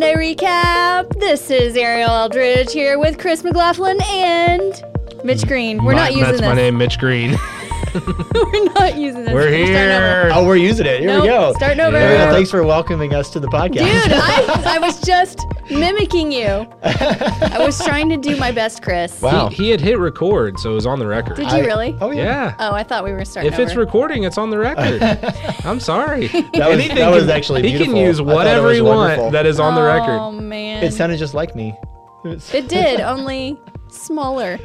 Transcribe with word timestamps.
Sunday 0.00 0.34
recap. 0.34 1.20
This 1.20 1.50
is 1.50 1.76
Ariel 1.76 2.08
Eldridge 2.08 2.72
here 2.72 2.98
with 2.98 3.18
Chris 3.18 3.44
McLaughlin 3.44 3.98
and 4.08 4.72
Mitch 5.24 5.46
Green. 5.46 5.84
We're 5.84 5.92
My- 5.92 6.04
not 6.04 6.12
using 6.12 6.24
That's 6.24 6.40
this. 6.40 6.48
my 6.48 6.54
name, 6.54 6.78
Mitch 6.78 6.98
Green. 6.98 7.32
We're 7.94 8.64
not 8.72 8.96
using 8.96 9.26
this. 9.26 9.34
We're 9.34 9.42
starting 9.42 9.62
over. 9.64 10.22
here. 10.22 10.30
Oh, 10.32 10.46
we're 10.46 10.56
using 10.56 10.86
it. 10.86 11.00
Here 11.00 11.08
Nope, 11.10 11.22
we 11.24 11.28
go. 11.28 11.52
starting 11.54 11.80
over. 11.80 11.98
Ariel, 11.98 12.18
Yeah. 12.18 12.30
thanks 12.32 12.50
for 12.50 12.62
welcoming 12.64 13.12
us 13.14 13.28
to 13.32 13.40
the 13.40 13.48
podcast. 13.48 13.72
Dude, 14.04 14.12
I, 14.14 14.76
I 14.76 14.78
was 14.78 14.98
just 15.04 15.40
mimicking 15.70 16.32
you. 16.32 16.66
I 16.82 17.56
was 17.58 17.82
trying 17.84 18.08
to 18.10 18.16
do 18.16 18.36
my 18.36 18.50
best, 18.52 18.82
Chris. 18.82 19.20
Wow. 19.20 19.48
He, 19.48 19.64
he 19.64 19.70
had 19.70 19.80
hit 19.80 19.98
record, 19.98 20.58
so 20.58 20.72
it 20.72 20.74
was 20.74 20.86
on 20.86 20.98
the 20.98 21.06
record. 21.06 21.36
Did 21.36 21.50
you 21.52 21.64
really? 21.64 21.96
Oh 22.00 22.10
yeah. 22.10 22.22
yeah. 22.22 22.54
Oh, 22.58 22.72
I 22.74 22.82
thought 22.82 23.04
we 23.04 23.12
were 23.12 23.24
starting 23.24 23.52
if 23.52 23.58
it's 23.58 23.74
recording, 23.76 24.24
it's 24.24 24.38
on 24.38 24.50
the 24.50 24.58
record. 24.58 25.02
I'm 25.64 25.80
sorry. 25.80 26.26
That 26.28 26.52
was, 26.54 26.78
Anything 26.78 26.96
that 26.96 27.10
was 27.10 27.24
can- 27.24 27.30
actually 27.30 27.62
He 27.62 27.68
beautiful. 27.70 27.94
can 27.94 28.02
use 28.04 28.20
I 28.20 28.24
thought 28.24 28.30
it 28.30 28.34
whatever 28.34 28.72
he 28.72 28.80
wants 28.80 29.32
that 29.32 29.46
is 29.46 29.60
on 29.60 29.74
the 29.74 29.82
record. 29.82 30.18
Oh 30.18 30.32
man. 30.32 30.82
It 30.84 30.92
sounded 30.92 31.18
just 31.18 31.34
like 31.34 31.54
me. 31.54 31.74
It 32.24 32.54
It 32.54 32.68
did, 32.68 33.00
only 33.00 33.58
smaller 33.88 34.58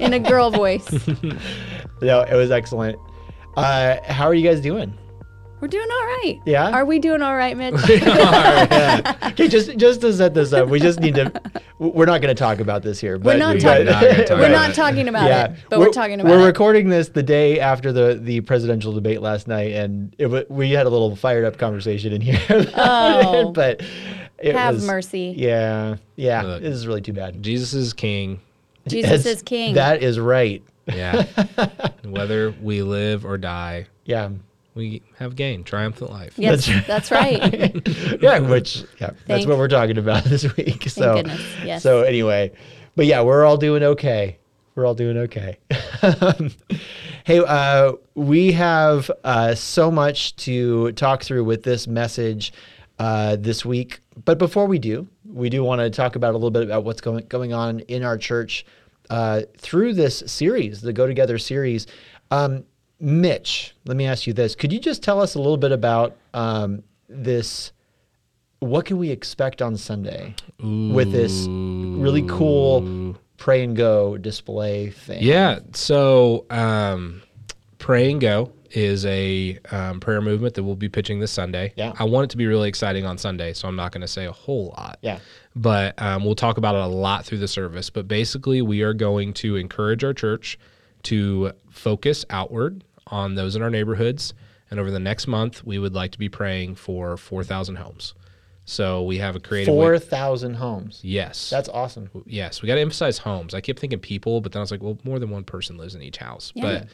in 0.00 0.12
a 0.14 0.18
girl 0.18 0.50
voice. 0.50 0.88
no, 2.02 2.20
it 2.20 2.34
was 2.34 2.50
excellent. 2.50 2.98
Uh, 3.56 3.96
how 4.04 4.24
are 4.26 4.34
you 4.34 4.48
guys 4.48 4.60
doing? 4.60 4.96
We're 5.64 5.68
doing 5.68 5.88
all 5.90 6.04
right. 6.04 6.40
Yeah? 6.44 6.70
Are 6.72 6.84
we 6.84 6.98
doing 6.98 7.22
all 7.22 7.34
right, 7.34 7.56
Mitch? 7.56 7.74
yeah. 7.88 9.16
Okay, 9.30 9.48
just 9.48 9.78
just 9.78 10.02
to 10.02 10.12
set 10.12 10.34
this 10.34 10.52
up, 10.52 10.68
we 10.68 10.78
just 10.78 11.00
need 11.00 11.14
to. 11.14 11.32
We're 11.78 12.04
not 12.04 12.20
going 12.20 12.36
to 12.36 12.38
talk 12.38 12.60
about 12.60 12.82
this 12.82 13.00
here. 13.00 13.18
But, 13.18 13.38
not 13.38 13.54
but- 13.54 13.62
talking- 13.62 13.86
Not 13.86 14.00
talk 14.02 14.28
We're 14.28 14.36
about 14.36 14.50
not 14.50 14.74
talking 14.74 15.08
about 15.08 15.26
yeah, 15.26 15.44
it, 15.46 15.58
but 15.70 15.78
we're, 15.78 15.88
talking 15.88 16.20
about 16.20 16.30
We're 16.30 16.42
it. 16.42 16.44
recording 16.48 16.90
this 16.90 17.08
the 17.08 17.22
day 17.22 17.60
after 17.60 17.92
the 17.92 18.20
the 18.22 18.42
presidential 18.42 18.92
debate 18.92 19.22
last 19.22 19.48
night, 19.48 19.72
and 19.72 20.14
it 20.18 20.50
we 20.50 20.70
had 20.72 20.84
a 20.84 20.90
little 20.90 21.16
fired 21.16 21.46
up 21.46 21.56
conversation 21.56 22.12
in 22.12 22.20
here. 22.20 22.38
about 22.50 22.74
Oh. 22.76 23.48
it, 23.48 23.54
but 23.54 23.82
it 24.38 24.54
Have 24.54 24.74
was, 24.74 24.86
mercy. 24.86 25.32
Yeah, 25.34 25.96
yeah. 26.16 26.42
Look. 26.42 26.60
this 26.62 26.74
is 26.74 26.86
really 26.86 27.00
too 27.00 27.14
bad. 27.14 27.42
Jesus 27.42 27.72
is 27.72 27.94
king. 27.94 28.38
Jesus 28.86 29.10
That's- 29.22 29.26
is 29.38 29.42
king. 29.42 29.74
That 29.76 30.02
is 30.02 30.20
right. 30.20 30.62
Yeah. 30.92 31.24
Whether 32.04 32.50
we 32.62 32.82
live 32.82 33.24
or 33.24 33.38
die, 33.38 33.86
Yeah. 34.04 34.28
We 34.74 35.02
have 35.18 35.36
gained 35.36 35.66
triumphant 35.66 36.10
life. 36.10 36.34
yes, 36.36 36.66
That's 36.66 36.86
that's 36.86 37.10
right. 37.10 38.20
yeah, 38.22 38.38
which 38.40 38.84
yeah, 39.00 39.10
that's 39.26 39.46
what 39.46 39.58
we're 39.58 39.68
talking 39.68 39.98
about 39.98 40.24
this 40.24 40.56
week. 40.56 40.88
so, 40.88 41.16
goodness, 41.16 41.42
yes. 41.64 41.82
so 41.82 42.02
anyway, 42.02 42.52
but 42.96 43.06
yeah, 43.06 43.22
we're 43.22 43.44
all 43.44 43.56
doing 43.56 43.82
okay. 43.82 44.38
We're 44.74 44.86
all 44.86 44.94
doing 44.94 45.16
okay. 45.18 45.58
hey, 47.24 47.38
uh, 47.38 47.92
we 48.16 48.50
have 48.52 49.08
uh, 49.22 49.54
so 49.54 49.90
much 49.90 50.34
to 50.36 50.90
talk 50.92 51.22
through 51.22 51.44
with 51.44 51.62
this 51.62 51.86
message 51.86 52.52
uh, 52.98 53.36
this 53.36 53.64
week. 53.64 54.00
But 54.24 54.38
before 54.38 54.66
we 54.66 54.80
do, 54.80 55.06
we 55.24 55.48
do 55.48 55.62
want 55.62 55.80
to 55.80 55.90
talk 55.90 56.16
about 56.16 56.30
a 56.32 56.36
little 56.36 56.50
bit 56.50 56.64
about 56.64 56.82
what's 56.84 57.00
going 57.00 57.26
going 57.28 57.52
on 57.52 57.80
in 57.80 58.02
our 58.02 58.18
church 58.18 58.66
uh, 59.10 59.42
through 59.58 59.94
this 59.94 60.24
series, 60.26 60.80
the 60.80 60.92
Go 60.92 61.06
Together 61.06 61.38
series. 61.38 61.86
Um, 62.32 62.64
Mitch, 63.04 63.76
let 63.84 63.98
me 63.98 64.06
ask 64.06 64.26
you 64.26 64.32
this: 64.32 64.54
Could 64.54 64.72
you 64.72 64.80
just 64.80 65.02
tell 65.02 65.20
us 65.20 65.34
a 65.34 65.38
little 65.38 65.58
bit 65.58 65.72
about 65.72 66.16
um, 66.32 66.82
this? 67.06 67.72
What 68.60 68.86
can 68.86 68.96
we 68.96 69.10
expect 69.10 69.60
on 69.60 69.76
Sunday 69.76 70.34
with 70.58 71.12
this 71.12 71.46
really 71.48 72.22
cool 72.22 73.14
pray 73.36 73.62
and 73.62 73.76
go 73.76 74.16
display 74.16 74.88
thing? 74.88 75.22
Yeah. 75.22 75.58
So, 75.74 76.46
um, 76.48 77.22
Pray 77.76 78.10
and 78.10 78.22
Go 78.22 78.50
is 78.70 79.04
a 79.04 79.58
um, 79.70 80.00
prayer 80.00 80.22
movement 80.22 80.54
that 80.54 80.62
we'll 80.64 80.74
be 80.74 80.88
pitching 80.88 81.20
this 81.20 81.30
Sunday. 81.30 81.74
Yeah. 81.76 81.92
I 81.98 82.04
want 82.04 82.24
it 82.24 82.30
to 82.30 82.38
be 82.38 82.46
really 82.46 82.70
exciting 82.70 83.04
on 83.04 83.18
Sunday, 83.18 83.52
so 83.52 83.68
I'm 83.68 83.76
not 83.76 83.92
going 83.92 84.00
to 84.00 84.08
say 84.08 84.24
a 84.24 84.32
whole 84.32 84.68
lot. 84.78 84.98
Yeah. 85.02 85.18
But 85.54 86.00
um, 86.00 86.24
we'll 86.24 86.34
talk 86.34 86.56
about 86.56 86.74
it 86.74 86.80
a 86.80 86.86
lot 86.86 87.26
through 87.26 87.38
the 87.38 87.48
service. 87.48 87.90
But 87.90 88.08
basically, 88.08 88.62
we 88.62 88.80
are 88.80 88.94
going 88.94 89.34
to 89.34 89.56
encourage 89.56 90.02
our 90.02 90.14
church 90.14 90.58
to 91.02 91.52
focus 91.68 92.24
outward 92.30 92.82
on 93.08 93.34
those 93.34 93.56
in 93.56 93.62
our 93.62 93.70
neighborhoods. 93.70 94.34
And 94.70 94.80
over 94.80 94.90
the 94.90 94.98
next 94.98 95.26
month, 95.26 95.64
we 95.64 95.78
would 95.78 95.94
like 95.94 96.12
to 96.12 96.18
be 96.18 96.28
praying 96.28 96.76
for 96.76 97.16
4,000 97.16 97.76
homes. 97.76 98.14
So 98.66 99.02
we 99.02 99.18
have 99.18 99.36
a 99.36 99.40
creative 99.40 99.72
Four 99.72 99.98
thousand 99.98 100.54
homes. 100.54 101.00
Yes. 101.02 101.50
That's 101.50 101.68
awesome. 101.68 102.08
yes, 102.26 102.62
we 102.62 102.66
got 102.66 102.76
to 102.76 102.80
emphasize 102.80 103.18
homes. 103.18 103.52
I 103.52 103.60
kept 103.60 103.78
thinking 103.78 103.98
people, 103.98 104.40
but 104.40 104.52
then 104.52 104.60
I 104.60 104.62
was 104.62 104.70
like, 104.70 104.82
well, 104.82 104.98
more 105.04 105.18
than 105.18 105.28
one 105.30 105.44
person 105.44 105.76
lives 105.76 105.94
in 105.94 106.00
each 106.00 106.16
house. 106.16 106.50
Yeah. 106.54 106.84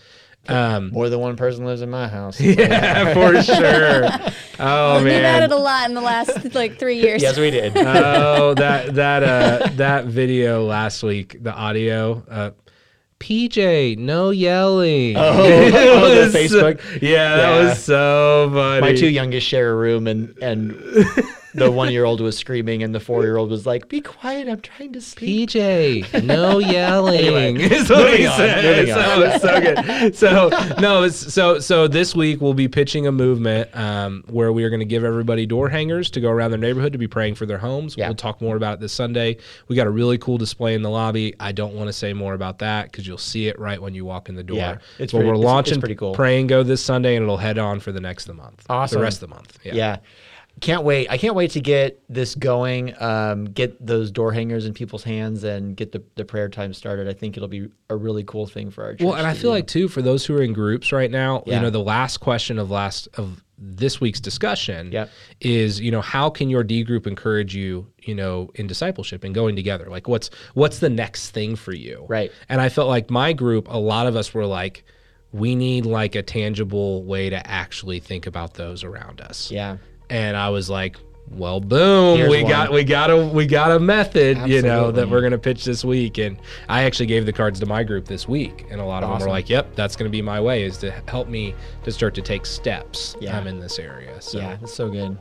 But 0.47 0.53
um, 0.53 0.91
More 0.91 1.09
than 1.09 1.21
one 1.21 1.37
person 1.37 1.65
lives 1.65 1.83
in 1.83 1.91
my 1.91 2.09
house. 2.09 2.41
yeah, 2.41 3.13
for 3.15 3.43
sure. 3.43 4.09
Oh 4.63 4.97
We've 4.97 5.05
man. 5.05 5.25
added 5.25 5.53
a 5.53 5.57
lot 5.57 5.89
in 5.89 5.95
the 5.95 6.03
last 6.03 6.55
like 6.55 6.79
three 6.79 7.01
years. 7.01 7.23
yes, 7.23 7.39
we 7.39 7.51
did. 7.51 7.73
oh, 7.77 8.53
that 8.55 8.95
that 8.95 9.23
uh 9.23 9.69
that 9.77 10.05
video 10.05 10.67
last 10.67 11.03
week, 11.03 11.43
the 11.43 11.51
audio. 11.51 12.23
Uh, 12.29 12.51
PJ, 13.21 13.99
no 13.99 14.31
yelling. 14.31 15.17
Oh, 15.17 15.21
oh, 15.43 16.21
was 16.25 16.35
Facebook? 16.35 16.81
yeah, 17.03 17.37
that 17.37 17.39
Yeah. 17.63 17.69
was 17.69 17.79
so 17.85 18.51
funny. 18.53 18.81
my 18.81 18.95
two 18.95 19.09
youngest 19.09 19.47
share 19.47 19.71
a 19.71 19.75
room, 19.77 20.07
and 20.07 20.35
and 20.43 20.73
the 21.55 21.71
one 21.71 21.93
year 21.93 22.05
old 22.05 22.21
was 22.21 22.37
screaming, 22.39 22.83
and 22.83 22.95
the 22.95 23.01
four 23.01 23.23
year 23.23 23.37
old 23.37 23.51
was 23.51 23.67
like, 23.67 23.89
"Be 23.89 24.01
quiet, 24.01 24.49
I'm 24.49 24.61
trying 24.61 24.93
to 24.93 25.01
sleep." 25.01 25.51
PJ, 25.51 26.25
no 26.25 26.59
yelling. 26.59 27.19
Anyway, 27.21 27.55
is 27.65 27.91
what 27.91 28.19
he 28.19 28.27
on, 28.27 28.37
said. 28.37 28.89
so 28.89 29.23
it's 29.23 29.43
so 29.43 29.61
good. 29.61 30.15
So 30.17 30.77
no, 30.81 31.03
it's, 31.05 31.33
so 31.33 31.59
so 31.59 31.89
this 31.89 32.15
week 32.15 32.41
we'll 32.41 32.55
be 32.55 32.69
pitching 32.69 33.07
a 33.07 33.13
movement 33.13 33.75
um, 33.77 34.25
where 34.29 34.53
we 34.53 34.65
are 34.65 34.71
going 34.71 34.81
to 34.81 34.87
give 34.87 35.05
everybody 35.05 35.47
door 35.47 35.69
hangers 35.69 36.11
to 36.11 36.21
go 36.21 36.31
around 36.31 36.51
their 36.51 36.59
neighborhood 36.61 36.93
to 36.93 36.99
be 36.99 37.09
praying 37.09 37.35
for 37.35 37.47
their 37.47 37.59
homes. 37.59 37.97
Yeah. 37.97 38.09
We'll 38.09 38.17
talk 38.17 38.41
more 38.41 38.57
about 38.57 38.75
it 38.75 38.81
this 38.81 38.93
Sunday. 38.93 39.39
We 39.69 39.77
got 39.77 39.87
a 39.87 39.91
really 39.91 40.19
cool 40.19 40.39
display 40.39 40.75
in 40.75 40.83
the 40.83 40.91
lobby. 40.91 41.35
I 41.41 41.53
don't 41.53 41.75
want 41.75 41.89
to 41.89 41.93
say 41.93 42.13
more 42.13 42.35
about 42.35 42.59
that 42.61 42.91
because 42.91 43.07
you'll 43.07 43.19
see 43.19 43.49
it 43.49 43.59
right 43.59 43.81
when 43.81 43.95
you 43.95 44.05
walk 44.05 44.29
in 44.29 44.35
the 44.35 44.43
door. 44.45 44.57
Yeah, 44.59 44.79
it's 44.99 45.13
but 45.13 45.19
pretty- 45.19 45.29
we're 45.29 45.35
it's- 45.35 45.41
it's 45.41 45.45
launching 45.45 45.81
pretty 45.81 45.95
cool. 45.95 46.15
Pray 46.15 46.39
and 46.41 46.49
Go 46.49 46.63
this 46.63 46.83
Sunday, 46.85 47.17
and 47.17 47.23
it'll 47.23 47.37
head 47.37 47.59
on 47.59 47.81
for 47.81 47.93
the 47.93 48.01
next 48.01 48.29
of 48.29 48.37
the 48.37 48.43
month. 48.43 48.65
Awesome. 48.69 48.99
The 48.99 49.03
rest 49.03 49.23
of 49.23 49.29
the 49.29 49.35
month. 49.37 49.59
Yeah. 49.63 49.75
Yeah. 49.75 49.97
Can't 50.61 50.83
wait. 50.85 51.11
I 51.11 51.17
can't 51.17 51.35
wait 51.35 51.53
to 51.53 51.61
get 51.61 52.03
this 52.09 52.35
going, 52.35 52.95
um, 53.03 53.47
get 53.47 53.85
those 53.85 54.11
door 54.11 54.31
hangers 54.33 54.67
in 54.67 54.75
people's 54.75 55.03
hands 55.05 55.43
and 55.45 55.75
get 55.77 55.93
the, 55.93 56.03
the 56.17 56.25
prayer 56.25 56.49
time 56.49 56.75
started. 56.75 57.09
I 57.09 57.15
think 57.15 57.37
it'll 57.37 57.49
be 57.49 57.69
a 57.89 57.97
really 57.97 58.25
cool 58.25 58.47
thing 58.47 58.71
for 58.71 58.85
our 58.85 58.93
church. 58.93 59.03
Well, 59.07 59.15
and 59.15 59.27
I 59.27 59.33
feel 59.33 59.51
do. 59.51 59.55
like 59.57 59.67
too 59.67 59.89
for 59.89 60.03
those 60.03 60.27
who 60.27 60.37
are 60.37 60.43
in 60.43 60.53
groups 60.53 60.93
right 60.93 61.11
now, 61.11 61.43
Yeah. 61.47 61.57
you 61.57 61.63
know, 61.63 61.71
the 61.71 61.81
last 61.81 62.19
question 62.19 62.59
of 62.59 62.71
last 62.71 63.09
of 63.15 63.43
this 63.63 64.01
week's 64.01 64.21
discussion 64.21 64.91
Yep. 64.93 65.11
is, 65.41 65.81
you 65.81 65.91
know, 65.91 66.01
how 66.01 66.31
can 66.31 66.49
your 66.51 66.63
D 66.63 66.83
group 66.83 67.07
encourage 67.07 67.55
you, 67.55 67.87
you 68.03 68.15
know, 68.15 68.51
in 68.55 68.67
discipleship 68.67 69.25
and 69.25 69.35
going 69.35 69.57
together? 69.57 69.87
Like 69.89 70.09
what's 70.09 70.31
what's 70.55 70.79
the 70.81 70.89
next 70.91 71.31
thing 71.31 71.57
for 71.57 71.73
you? 71.75 72.05
Right. 72.09 72.31
And 72.49 72.61
I 72.61 72.69
felt 72.69 72.89
like 72.89 73.11
my 73.11 73.33
group, 73.33 73.67
a 73.71 73.79
lot 73.79 74.07
of 74.07 74.17
us 74.17 74.33
were 74.35 74.47
like, 74.47 74.85
we 75.33 75.55
need 75.55 75.87
like 75.87 76.15
a 76.15 76.23
tangible 76.23 77.05
way 77.05 77.31
to 77.31 77.47
actually 77.47 78.01
think 78.01 78.27
about 78.27 78.55
those 78.55 78.83
around 78.83 79.21
us. 79.21 79.51
Yeah. 79.51 79.77
And 80.11 80.37
I 80.37 80.49
was 80.51 80.69
like, 80.69 80.97
well, 81.31 81.61
boom, 81.61 82.17
Here's 82.19 82.29
we 82.31 82.43
one. 82.43 82.51
got 82.51 82.73
we 82.73 82.83
got 82.83 83.09
a 83.11 83.17
we 83.17 83.47
got 83.47 83.71
a 83.71 83.79
method, 83.79 84.37
you 84.49 84.63
know, 84.63 84.91
that 84.91 85.09
we're 85.09 85.21
gonna 85.23 85.39
pitch 85.39 85.65
this 85.65 85.85
week. 85.85 86.19
And 86.19 86.37
I 86.69 86.83
actually 86.83 87.07
gave 87.07 87.25
the 87.25 87.33
cards 87.33 87.61
to 87.61 87.67
my 87.67 87.85
group 87.85 88.07
this 88.07 88.27
week, 88.27 88.67
and 88.69 88.81
a 88.81 88.85
lot 88.85 89.05
of 89.05 89.11
them 89.11 89.21
were 89.21 89.29
like, 89.33 89.49
"Yep, 89.49 89.77
that's 89.77 89.95
gonna 89.95 90.11
be 90.11 90.23
my 90.23 90.41
way 90.41 90.65
is 90.65 90.77
to 90.79 90.91
help 91.07 91.29
me 91.29 91.55
to 91.85 91.93
start 91.93 92.15
to 92.17 92.23
take 92.23 92.45
steps 92.47 93.15
Yeah. 93.21 93.39
um, 93.39 93.47
in 93.47 93.61
this 93.61 93.79
area." 93.79 94.21
So 94.21 94.39
Yeah, 94.39 94.57
that's 94.61 94.75
so 94.75 94.89
good. 94.91 95.17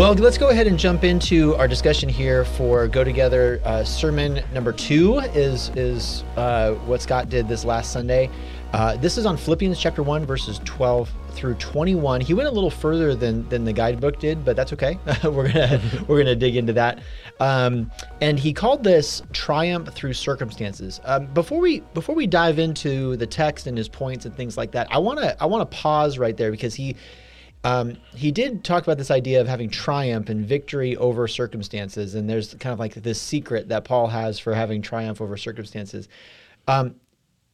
Well, 0.00 0.14
let's 0.14 0.38
go 0.38 0.48
ahead 0.48 0.66
and 0.66 0.78
jump 0.78 1.04
into 1.04 1.54
our 1.56 1.68
discussion 1.68 2.08
here 2.08 2.46
for 2.46 2.88
Go 2.88 3.04
Together. 3.04 3.60
Uh, 3.66 3.84
sermon 3.84 4.42
number 4.50 4.72
two 4.72 5.18
is 5.18 5.68
is 5.76 6.24
uh, 6.38 6.72
what 6.86 7.02
Scott 7.02 7.28
did 7.28 7.48
this 7.48 7.66
last 7.66 7.92
Sunday. 7.92 8.30
Uh, 8.72 8.96
this 8.96 9.18
is 9.18 9.26
on 9.26 9.36
Philippians 9.36 9.78
chapter 9.78 10.02
one, 10.02 10.24
verses 10.24 10.58
twelve 10.64 11.10
through 11.32 11.52
twenty-one. 11.56 12.22
He 12.22 12.32
went 12.32 12.48
a 12.48 12.50
little 12.50 12.70
further 12.70 13.14
than 13.14 13.46
than 13.50 13.66
the 13.66 13.74
guidebook 13.74 14.18
did, 14.18 14.42
but 14.42 14.56
that's 14.56 14.72
okay. 14.72 14.98
we're 15.24 15.52
gonna 15.52 15.78
we're 16.08 16.16
gonna 16.16 16.34
dig 16.34 16.56
into 16.56 16.72
that. 16.72 17.00
Um, 17.38 17.90
and 18.22 18.38
he 18.38 18.54
called 18.54 18.82
this 18.82 19.22
triumph 19.34 19.92
through 19.92 20.14
circumstances. 20.14 21.02
Um, 21.04 21.26
before 21.26 21.60
we 21.60 21.80
before 21.92 22.14
we 22.14 22.26
dive 22.26 22.58
into 22.58 23.16
the 23.18 23.26
text 23.26 23.66
and 23.66 23.76
his 23.76 23.90
points 23.90 24.24
and 24.24 24.34
things 24.34 24.56
like 24.56 24.72
that, 24.72 24.86
I 24.90 24.96
wanna 24.96 25.36
I 25.38 25.44
wanna 25.44 25.66
pause 25.66 26.16
right 26.16 26.38
there 26.38 26.50
because 26.50 26.74
he 26.74 26.96
um, 27.64 27.96
he 28.14 28.30
did 28.30 28.64
talk 28.64 28.82
about 28.82 28.96
this 28.96 29.10
idea 29.10 29.40
of 29.40 29.46
having 29.46 29.68
triumph 29.68 30.28
and 30.28 30.46
victory 30.46 30.96
over 30.96 31.28
circumstances, 31.28 32.14
and 32.14 32.28
there's 32.28 32.54
kind 32.54 32.72
of 32.72 32.78
like 32.78 32.94
this 32.94 33.20
secret 33.20 33.68
that 33.68 33.84
Paul 33.84 34.06
has 34.06 34.38
for 34.38 34.54
having 34.54 34.80
triumph 34.80 35.20
over 35.20 35.36
circumstances. 35.36 36.08
Um, 36.66 36.94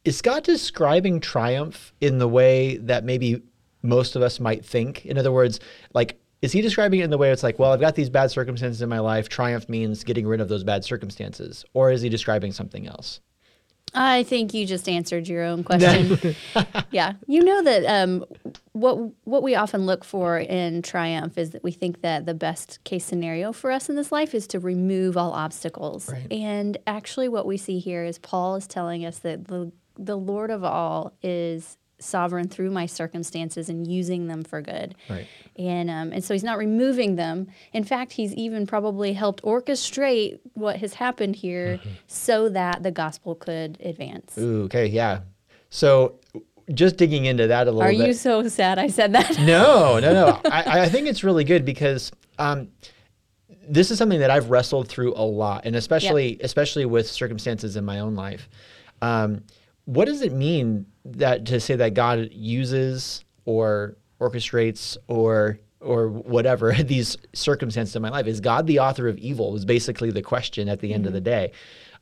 is 0.05 0.17
Scott 0.17 0.45
describing 0.45 1.19
triumph 1.19 1.91
in 1.99 2.17
the 2.17 2.27
way 2.27 2.77
that 2.77 3.03
maybe 3.03 3.41
most 3.81 4.15
of 4.15 4.21
us 4.21 4.39
might 4.39 4.63
think? 4.63 5.05
In 5.05 5.17
other 5.17 5.31
words, 5.31 5.59
like, 5.93 6.17
is 6.41 6.53
he 6.53 6.61
describing 6.61 7.01
it 7.01 7.03
in 7.03 7.09
the 7.09 7.17
way 7.17 7.31
it's 7.31 7.43
like, 7.43 7.59
well, 7.59 7.73
I've 7.73 7.81
got 7.81 7.95
these 7.95 8.09
bad 8.09 8.31
circumstances 8.31 8.81
in 8.81 8.87
my 8.87 8.99
life. 8.99 9.27
Triumph 9.27 9.67
means 9.67 10.03
getting 10.03 10.25
rid 10.25 10.39
of 10.39 10.47
those 10.47 10.63
bad 10.63 10.85
circumstances, 10.85 11.65
or 11.73 11.91
is 11.91 12.01
he 12.01 12.09
describing 12.09 12.53
something 12.53 12.87
else? 12.87 13.19
I 13.93 14.23
think 14.23 14.53
you 14.53 14.65
just 14.65 14.87
answered 14.87 15.27
your 15.27 15.43
own 15.43 15.63
question. 15.63 16.35
yeah, 16.91 17.13
you 17.25 17.43
know 17.43 17.63
that 17.63 17.85
um, 17.85 18.25
what 18.73 18.95
what 19.23 19.43
we 19.43 19.55
often 19.55 19.85
look 19.85 20.03
for 20.03 20.37
in 20.37 20.81
triumph 20.81 21.37
is 21.37 21.51
that 21.51 21.63
we 21.63 21.71
think 21.71 22.01
that 22.01 22.25
the 22.25 22.33
best 22.33 22.83
case 22.83 23.05
scenario 23.05 23.51
for 23.53 23.71
us 23.71 23.89
in 23.89 23.95
this 23.95 24.11
life 24.11 24.35
is 24.35 24.45
to 24.47 24.59
remove 24.59 25.17
all 25.17 25.31
obstacles. 25.31 26.11
Right. 26.11 26.31
And 26.31 26.77
actually, 26.85 27.29
what 27.29 27.45
we 27.45 27.57
see 27.57 27.79
here 27.79 28.03
is 28.03 28.19
Paul 28.19 28.55
is 28.55 28.67
telling 28.67 29.05
us 29.05 29.19
that 29.19 29.47
the 29.47 29.71
the 29.97 30.17
Lord 30.17 30.51
of 30.51 30.63
all 30.63 31.13
is 31.23 31.77
sovereign 31.99 32.47
through 32.47 32.71
my 32.71 32.85
circumstances 32.85 33.69
and 33.69 33.87
using 33.87 34.27
them 34.27 34.43
for 34.43 34.61
good. 34.61 34.95
Right. 35.09 35.27
And 35.57 35.89
um, 35.89 36.11
and 36.11 36.23
so 36.23 36.33
he's 36.33 36.43
not 36.43 36.57
removing 36.57 37.15
them. 37.15 37.47
In 37.73 37.83
fact, 37.83 38.13
he's 38.13 38.33
even 38.33 38.67
probably 38.67 39.13
helped 39.13 39.43
orchestrate 39.43 40.39
what 40.53 40.77
has 40.77 40.93
happened 40.95 41.35
here 41.35 41.79
so 42.07 42.49
that 42.49 42.83
the 42.83 42.91
gospel 42.91 43.35
could 43.35 43.79
advance. 43.81 44.37
Ooh, 44.37 44.63
okay, 44.63 44.85
yeah. 44.85 45.21
So 45.69 46.19
just 46.73 46.97
digging 46.97 47.25
into 47.25 47.47
that 47.47 47.67
a 47.67 47.71
little 47.71 47.83
Are 47.83 47.91
bit. 47.91 48.01
Are 48.01 48.07
you 48.07 48.13
so 48.13 48.47
sad 48.47 48.77
I 48.77 48.87
said 48.87 49.13
that? 49.13 49.39
No, 49.39 49.99
no, 49.99 50.13
no. 50.13 50.41
I, 50.45 50.81
I 50.81 50.89
think 50.89 51.07
it's 51.07 51.23
really 51.23 51.43
good 51.43 51.65
because 51.65 52.11
um, 52.37 52.69
this 53.67 53.91
is 53.91 53.97
something 53.97 54.19
that 54.19 54.29
I've 54.29 54.49
wrestled 54.49 54.87
through 54.87 55.13
a 55.15 55.23
lot, 55.23 55.65
and 55.65 55.75
especially 55.75 56.39
especially 56.41 56.85
with 56.85 57.07
circumstances 57.07 57.75
in 57.75 57.85
my 57.85 57.99
own 57.99 58.15
life. 58.15 58.49
Um, 59.01 59.43
what 59.87 60.05
does 60.05 60.21
it 60.21 60.33
mean 60.33 60.85
that 61.05 61.45
to 61.45 61.61
say 61.61 61.77
that 61.77 61.93
God 61.93 62.29
uses 62.33 63.23
or 63.45 63.97
orchestrates 64.19 64.97
or 65.07 65.59
or 65.79 66.09
whatever 66.09 66.73
these 66.83 67.15
circumstances 67.33 67.95
in 67.95 68.01
my 68.01 68.09
life? 68.09 68.27
Is 68.27 68.41
God 68.41 68.67
the 68.67 68.79
author 68.79 69.07
of 69.07 69.17
evil? 69.17 69.53
Was 69.53 69.63
basically 69.63 70.11
the 70.11 70.21
question 70.21 70.67
at 70.67 70.81
the 70.81 70.93
end 70.93 71.07
of 71.07 71.13
the 71.13 71.21
day, 71.21 71.53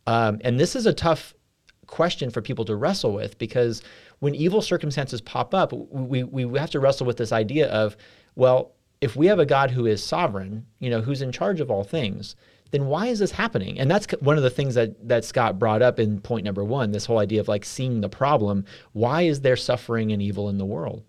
um, 0.08 0.42
and 0.44 0.60
this 0.60 0.76
is 0.76 0.88
a 0.88 0.94
tough 0.94 1.36
question 1.86 2.32
for 2.32 2.42
people 2.42 2.66
to 2.66 2.76
wrestle 2.76 3.14
with 3.14 3.38
because 3.38 3.84
when 4.18 4.34
evil 4.34 4.64
circumstances 4.64 5.22
pop 5.22 5.54
up, 5.54 5.72
we, 5.72 6.24
we 6.24 6.60
have 6.60 6.72
to 6.72 6.80
wrestle 6.80 7.06
with 7.06 7.18
this 7.18 7.32
idea 7.32 7.70
of, 7.70 7.96
well, 8.34 8.72
if 9.00 9.16
we 9.16 9.28
have 9.28 9.38
a 9.38 9.46
God 9.46 9.70
who 9.70 9.86
is 9.86 10.04
sovereign, 10.04 10.66
you 10.80 10.90
know, 10.90 11.02
who's 11.02 11.22
in 11.22 11.32
charge 11.32 11.60
of 11.60 11.70
all 11.70 11.84
things, 11.84 12.36
then 12.76 12.88
why 12.88 13.08
is 13.08 13.20
this 13.20 13.32
happening? 13.32 13.80
And 13.80 13.90
that's 13.90 14.06
one 14.20 14.36
of 14.36 14.44
the 14.44 14.50
things 14.50 14.76
that 14.76 15.08
that 15.08 15.24
Scott 15.24 15.58
brought 15.58 15.82
up 15.82 15.98
in 15.98 16.20
point 16.20 16.44
number 16.44 16.64
one, 16.64 16.92
this 16.92 17.06
whole 17.06 17.20
idea 17.20 17.40
of 17.40 17.48
like 17.48 17.64
seeing 17.64 18.02
the 18.02 18.10
problem. 18.10 18.66
Why 18.92 19.22
is 19.22 19.42
there 19.42 19.56
suffering 19.56 20.12
and 20.12 20.22
evil 20.22 20.50
in 20.50 20.58
the 20.58 20.66
world? 20.66 21.04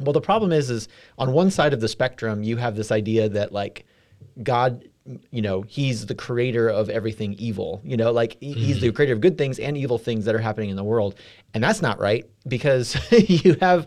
Well, 0.00 0.12
the 0.12 0.20
problem 0.20 0.52
is, 0.52 0.70
is 0.70 0.88
on 1.18 1.32
one 1.32 1.50
side 1.50 1.72
of 1.74 1.80
the 1.80 1.88
spectrum, 1.88 2.44
you 2.44 2.56
have 2.56 2.76
this 2.76 2.92
idea 2.92 3.28
that 3.30 3.52
like 3.52 3.84
God, 4.42 4.84
you 5.30 5.42
know, 5.42 5.62
He's 5.62 6.06
the 6.06 6.14
creator 6.14 6.68
of 6.68 6.88
everything 6.88 7.34
evil. 7.34 7.80
You 7.84 7.96
know, 7.96 8.12
like 8.12 8.36
he- 8.40 8.52
He's 8.52 8.80
the 8.80 8.92
creator 8.92 9.12
of 9.14 9.20
good 9.20 9.36
things 9.36 9.58
and 9.58 9.76
evil 9.76 9.98
things 9.98 10.24
that 10.24 10.34
are 10.34 10.38
happening 10.40 10.70
in 10.70 10.76
the 10.76 10.84
world, 10.84 11.16
and 11.54 11.62
that's 11.62 11.82
not 11.82 11.98
right 11.98 12.24
because 12.46 12.96
you 13.12 13.56
have 13.60 13.86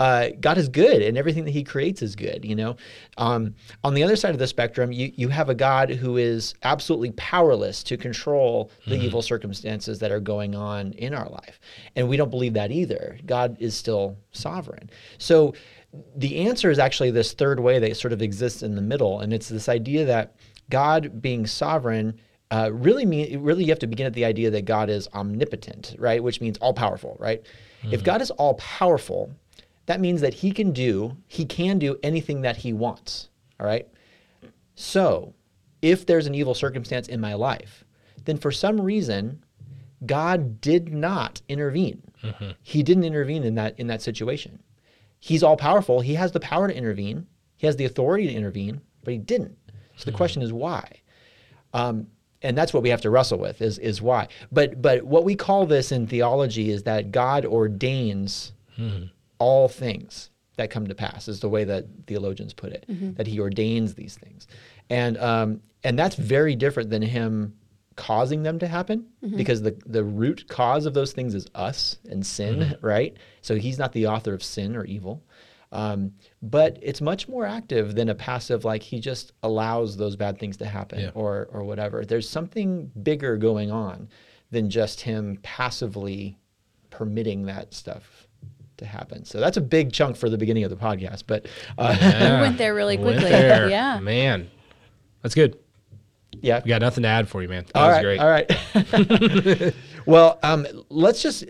uh, 0.00 0.28
God 0.40 0.58
is 0.58 0.68
good 0.68 1.02
and 1.02 1.16
everything 1.16 1.44
that 1.44 1.52
He 1.52 1.62
creates 1.62 2.02
is 2.02 2.16
good. 2.16 2.44
You 2.44 2.56
know, 2.56 2.76
um, 3.16 3.54
on 3.84 3.94
the 3.94 4.02
other 4.02 4.16
side 4.16 4.32
of 4.32 4.38
the 4.38 4.46
spectrum, 4.46 4.90
you 4.90 5.12
you 5.14 5.28
have 5.28 5.48
a 5.48 5.54
God 5.54 5.90
who 5.90 6.16
is 6.16 6.54
absolutely 6.62 7.12
powerless 7.12 7.82
to 7.84 7.96
control 7.96 8.70
the 8.86 8.96
evil 8.96 9.22
circumstances 9.22 9.98
that 10.00 10.10
are 10.10 10.20
going 10.20 10.54
on 10.54 10.92
in 10.94 11.14
our 11.14 11.28
life, 11.28 11.60
and 11.94 12.08
we 12.08 12.16
don't 12.16 12.30
believe 12.30 12.54
that 12.54 12.70
either. 12.72 13.18
God 13.26 13.56
is 13.60 13.76
still 13.76 14.16
sovereign. 14.32 14.90
So 15.18 15.54
the 16.16 16.38
answer 16.48 16.70
is 16.70 16.78
actually 16.78 17.10
this 17.12 17.32
third 17.34 17.60
way 17.60 17.78
that 17.78 17.96
sort 17.96 18.12
of 18.12 18.20
exists 18.22 18.62
in 18.62 18.74
the 18.74 18.82
middle, 18.82 19.20
and 19.20 19.32
it's 19.32 19.48
this 19.48 19.68
idea 19.68 20.04
that 20.06 20.34
God 20.70 21.20
being 21.20 21.46
sovereign 21.46 22.18
uh, 22.50 22.70
really 22.72 23.04
mean 23.04 23.42
really 23.42 23.64
you 23.64 23.70
have 23.70 23.78
to 23.80 23.86
begin 23.86 24.06
at 24.06 24.12
the 24.14 24.24
idea 24.24 24.50
that 24.50 24.64
God 24.64 24.88
is 24.88 25.08
omnipotent, 25.14 25.94
right? 25.98 26.22
Which 26.22 26.40
means 26.40 26.58
all 26.58 26.74
powerful, 26.74 27.16
right? 27.18 27.42
If 27.90 28.02
God 28.02 28.22
is 28.22 28.30
all 28.30 28.54
powerful, 28.54 29.30
that 29.86 30.00
means 30.00 30.20
that 30.22 30.34
He 30.34 30.52
can 30.52 30.72
do 30.72 31.16
He 31.26 31.44
can 31.44 31.78
do 31.78 31.98
anything 32.02 32.42
that 32.42 32.56
He 32.58 32.72
wants. 32.72 33.28
All 33.60 33.66
right. 33.66 33.86
So, 34.74 35.34
if 35.82 36.06
there's 36.06 36.26
an 36.26 36.34
evil 36.34 36.54
circumstance 36.54 37.08
in 37.08 37.20
my 37.20 37.34
life, 37.34 37.84
then 38.24 38.38
for 38.38 38.50
some 38.50 38.80
reason, 38.80 39.44
God 40.06 40.60
did 40.60 40.92
not 40.92 41.42
intervene. 41.48 42.02
He 42.62 42.82
didn't 42.82 43.04
intervene 43.04 43.44
in 43.44 43.54
that 43.56 43.78
in 43.78 43.86
that 43.88 44.00
situation. 44.02 44.62
He's 45.20 45.42
all 45.42 45.56
powerful. 45.56 46.00
He 46.00 46.14
has 46.14 46.32
the 46.32 46.40
power 46.40 46.68
to 46.68 46.74
intervene. 46.76 47.26
He 47.56 47.66
has 47.66 47.76
the 47.76 47.84
authority 47.84 48.26
to 48.26 48.32
intervene, 48.32 48.80
but 49.02 49.12
he 49.12 49.18
didn't. 49.18 49.58
So 49.96 50.10
the 50.10 50.16
question 50.16 50.42
is 50.42 50.52
why? 50.52 51.00
Um, 51.72 52.06
and 52.42 52.56
that's 52.58 52.74
what 52.74 52.82
we 52.82 52.90
have 52.90 53.00
to 53.02 53.10
wrestle 53.10 53.38
with 53.38 53.62
is 53.62 53.78
is 53.78 54.02
why. 54.02 54.28
But 54.52 54.80
but 54.82 55.02
what 55.04 55.24
we 55.24 55.34
call 55.34 55.66
this 55.66 55.92
in 55.92 56.06
theology 56.06 56.70
is 56.70 56.82
that 56.84 57.10
God 57.10 57.44
ordains 57.46 58.52
all 59.38 59.68
things 59.68 60.30
that 60.56 60.70
come 60.70 60.86
to 60.88 60.94
pass 60.94 61.28
is 61.28 61.40
the 61.40 61.48
way 61.48 61.64
that 61.64 61.86
theologians 62.06 62.52
put 62.52 62.72
it. 62.72 62.84
That 63.16 63.26
He 63.26 63.40
ordains 63.40 63.94
these 63.94 64.16
things, 64.16 64.46
and 64.90 65.16
um, 65.18 65.60
and 65.82 65.98
that's 65.98 66.16
very 66.16 66.54
different 66.56 66.90
than 66.90 67.02
Him 67.02 67.54
causing 67.96 68.42
them 68.42 68.58
to 68.58 68.66
happen 68.66 69.06
because 69.36 69.62
the 69.62 69.76
the 69.86 70.02
root 70.04 70.48
cause 70.48 70.84
of 70.86 70.94
those 70.94 71.12
things 71.12 71.34
is 71.34 71.46
us 71.54 71.96
and 72.10 72.26
sin, 72.26 72.76
right? 72.82 73.16
So 73.42 73.54
He's 73.56 73.78
not 73.78 73.92
the 73.92 74.08
author 74.08 74.34
of 74.34 74.42
sin 74.42 74.74
or 74.76 74.84
evil. 74.84 75.22
Um, 75.74 76.12
but 76.40 76.78
it's 76.80 77.00
much 77.00 77.28
more 77.28 77.44
active 77.44 77.94
than 77.96 78.08
a 78.08 78.14
passive, 78.14 78.64
like 78.64 78.82
he 78.82 79.00
just 79.00 79.32
allows 79.42 79.96
those 79.96 80.14
bad 80.16 80.38
things 80.38 80.56
to 80.58 80.66
happen 80.66 81.00
Yeah. 81.00 81.10
or 81.14 81.48
or 81.52 81.64
whatever. 81.64 82.04
There's 82.04 82.28
something 82.28 82.90
bigger 83.02 83.36
going 83.36 83.70
on 83.72 84.08
than 84.50 84.70
just 84.70 85.00
him 85.00 85.38
passively 85.42 86.38
permitting 86.90 87.46
that 87.46 87.74
stuff 87.74 88.28
to 88.76 88.86
happen. 88.86 89.24
So 89.24 89.40
that's 89.40 89.56
a 89.56 89.60
big 89.60 89.92
chunk 89.92 90.16
for 90.16 90.28
the 90.30 90.38
beginning 90.38 90.62
of 90.64 90.70
the 90.70 90.76
podcast. 90.76 91.24
But 91.26 91.46
uh, 91.76 91.96
Yeah. 92.00 92.40
went 92.42 92.56
there 92.58 92.74
really 92.74 92.96
Went 92.96 93.18
quickly. 93.18 93.30
there. 93.30 93.68
Yeah. 93.68 93.98
Man. 94.00 94.48
That's 95.22 95.34
good. 95.34 95.58
yeah, 96.42 96.60
We 96.64 96.68
got 96.68 96.82
nothing 96.82 97.02
to 97.02 97.08
add 97.08 97.28
for 97.28 97.42
you, 97.42 97.48
man. 97.48 97.64
That 97.72 97.76
All 97.80 97.88
was 97.88 97.96
right, 97.96 98.02
great. 98.02 98.20
All 98.20 98.28
right. 98.30 99.74
well, 100.06 100.38
um, 100.42 100.66
let's 100.88 101.22
just. 101.22 101.44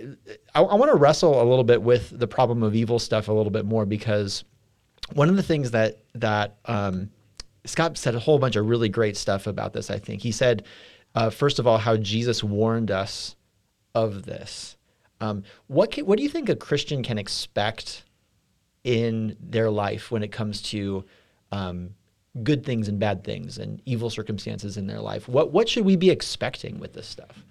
I, 0.55 0.63
I 0.63 0.75
want 0.75 0.91
to 0.91 0.97
wrestle 0.97 1.43
a 1.43 1.45
little 1.45 1.65
bit 1.65 1.83
with 1.83 2.19
the 2.19 2.27
problem 2.27 2.63
of 2.63 2.75
evil 2.75 2.99
stuff 2.99 3.29
a 3.29 3.33
little 3.33 3.51
bit 3.51 3.65
more 3.65 3.87
because 3.87 4.45
one 5.13 5.29
of 5.29 5.37
the 5.37 5.43
things 5.43 5.71
that 5.73 5.99
that 6.15 6.57
um, 6.65 7.11
Scott 7.67 7.97
said 7.97 8.15
a 8.15 8.19
whole 8.19 8.39
bunch 8.39 8.57
of 8.57 8.67
really 8.67 8.89
great 8.89 9.17
stuff 9.17 9.47
about 9.47 9.73
this. 9.73 9.91
I 9.91 9.99
think 9.99 10.23
he 10.23 10.33
said, 10.33 10.65
uh, 11.15 11.31
first 11.31 11.59
of 11.59 11.67
all, 11.67 11.79
how 11.79 11.97
Jesus 11.97 12.45
warned 12.45 12.91
us 12.91 13.37
of 13.95 14.25
this. 14.25 14.77
Um, 15.21 15.45
what 15.69 15.93
can, 15.93 16.07
what 16.07 16.19
do 16.19 16.23
you 16.23 16.29
think 16.29 16.49
a 16.49 16.57
Christian 16.57 17.03
can 17.03 17.19
expect 17.19 18.05
in 18.83 19.37
their 19.41 19.71
life 19.71 20.11
when 20.11 20.23
it 20.23 20.33
comes 20.33 20.61
to 20.63 21.05
um, 21.53 21.91
good 22.43 22.67
things 22.67 22.89
and 22.89 22.99
bad 22.99 23.25
things 23.25 23.59
and 23.59 23.81
evil 23.87 24.11
circumstances 24.11 24.77
in 24.77 24.87
their 24.87 25.01
life? 25.01 25.29
What 25.29 25.53
what 25.53 25.69
should 25.69 25.85
we 25.85 25.97
be 25.97 26.11
expecting 26.11 26.79
with 26.79 26.93
this 26.93 27.07
stuff? 27.07 27.45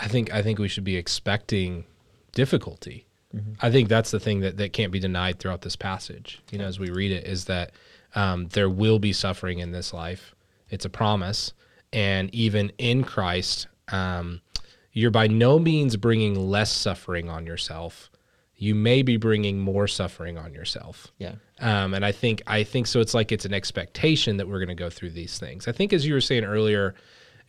I 0.00 0.08
think 0.08 0.32
I 0.32 0.42
think 0.42 0.58
we 0.58 0.68
should 0.68 0.84
be 0.84 0.96
expecting 0.96 1.84
difficulty. 2.32 3.06
Mm-hmm. 3.34 3.52
I 3.60 3.70
think 3.70 3.88
that's 3.88 4.10
the 4.10 4.18
thing 4.18 4.40
that, 4.40 4.56
that 4.56 4.72
can't 4.72 4.90
be 4.90 4.98
denied 4.98 5.38
throughout 5.38 5.62
this 5.62 5.76
passage. 5.76 6.40
You 6.50 6.58
know, 6.58 6.64
as 6.64 6.80
we 6.80 6.90
read 6.90 7.12
it, 7.12 7.26
is 7.26 7.44
that 7.44 7.72
um, 8.14 8.48
there 8.48 8.68
will 8.68 8.98
be 8.98 9.12
suffering 9.12 9.60
in 9.60 9.70
this 9.70 9.92
life. 9.92 10.34
It's 10.68 10.84
a 10.84 10.90
promise, 10.90 11.52
and 11.92 12.34
even 12.34 12.72
in 12.78 13.04
Christ, 13.04 13.68
um, 13.88 14.40
you're 14.92 15.10
by 15.10 15.26
no 15.26 15.58
means 15.58 15.96
bringing 15.96 16.34
less 16.34 16.72
suffering 16.72 17.28
on 17.28 17.46
yourself. 17.46 18.10
You 18.56 18.74
may 18.74 19.02
be 19.02 19.16
bringing 19.16 19.58
more 19.58 19.86
suffering 19.88 20.36
on 20.36 20.52
yourself. 20.52 21.12
Yeah. 21.18 21.36
Um, 21.60 21.94
and 21.94 22.04
I 22.04 22.12
think 22.12 22.42
I 22.46 22.62
think 22.64 22.86
so. 22.86 23.00
It's 23.00 23.14
like 23.14 23.32
it's 23.32 23.44
an 23.44 23.54
expectation 23.54 24.36
that 24.38 24.48
we're 24.48 24.58
going 24.58 24.68
to 24.68 24.74
go 24.74 24.90
through 24.90 25.10
these 25.10 25.38
things. 25.38 25.68
I 25.68 25.72
think 25.72 25.92
as 25.92 26.06
you 26.06 26.14
were 26.14 26.20
saying 26.20 26.44
earlier, 26.44 26.94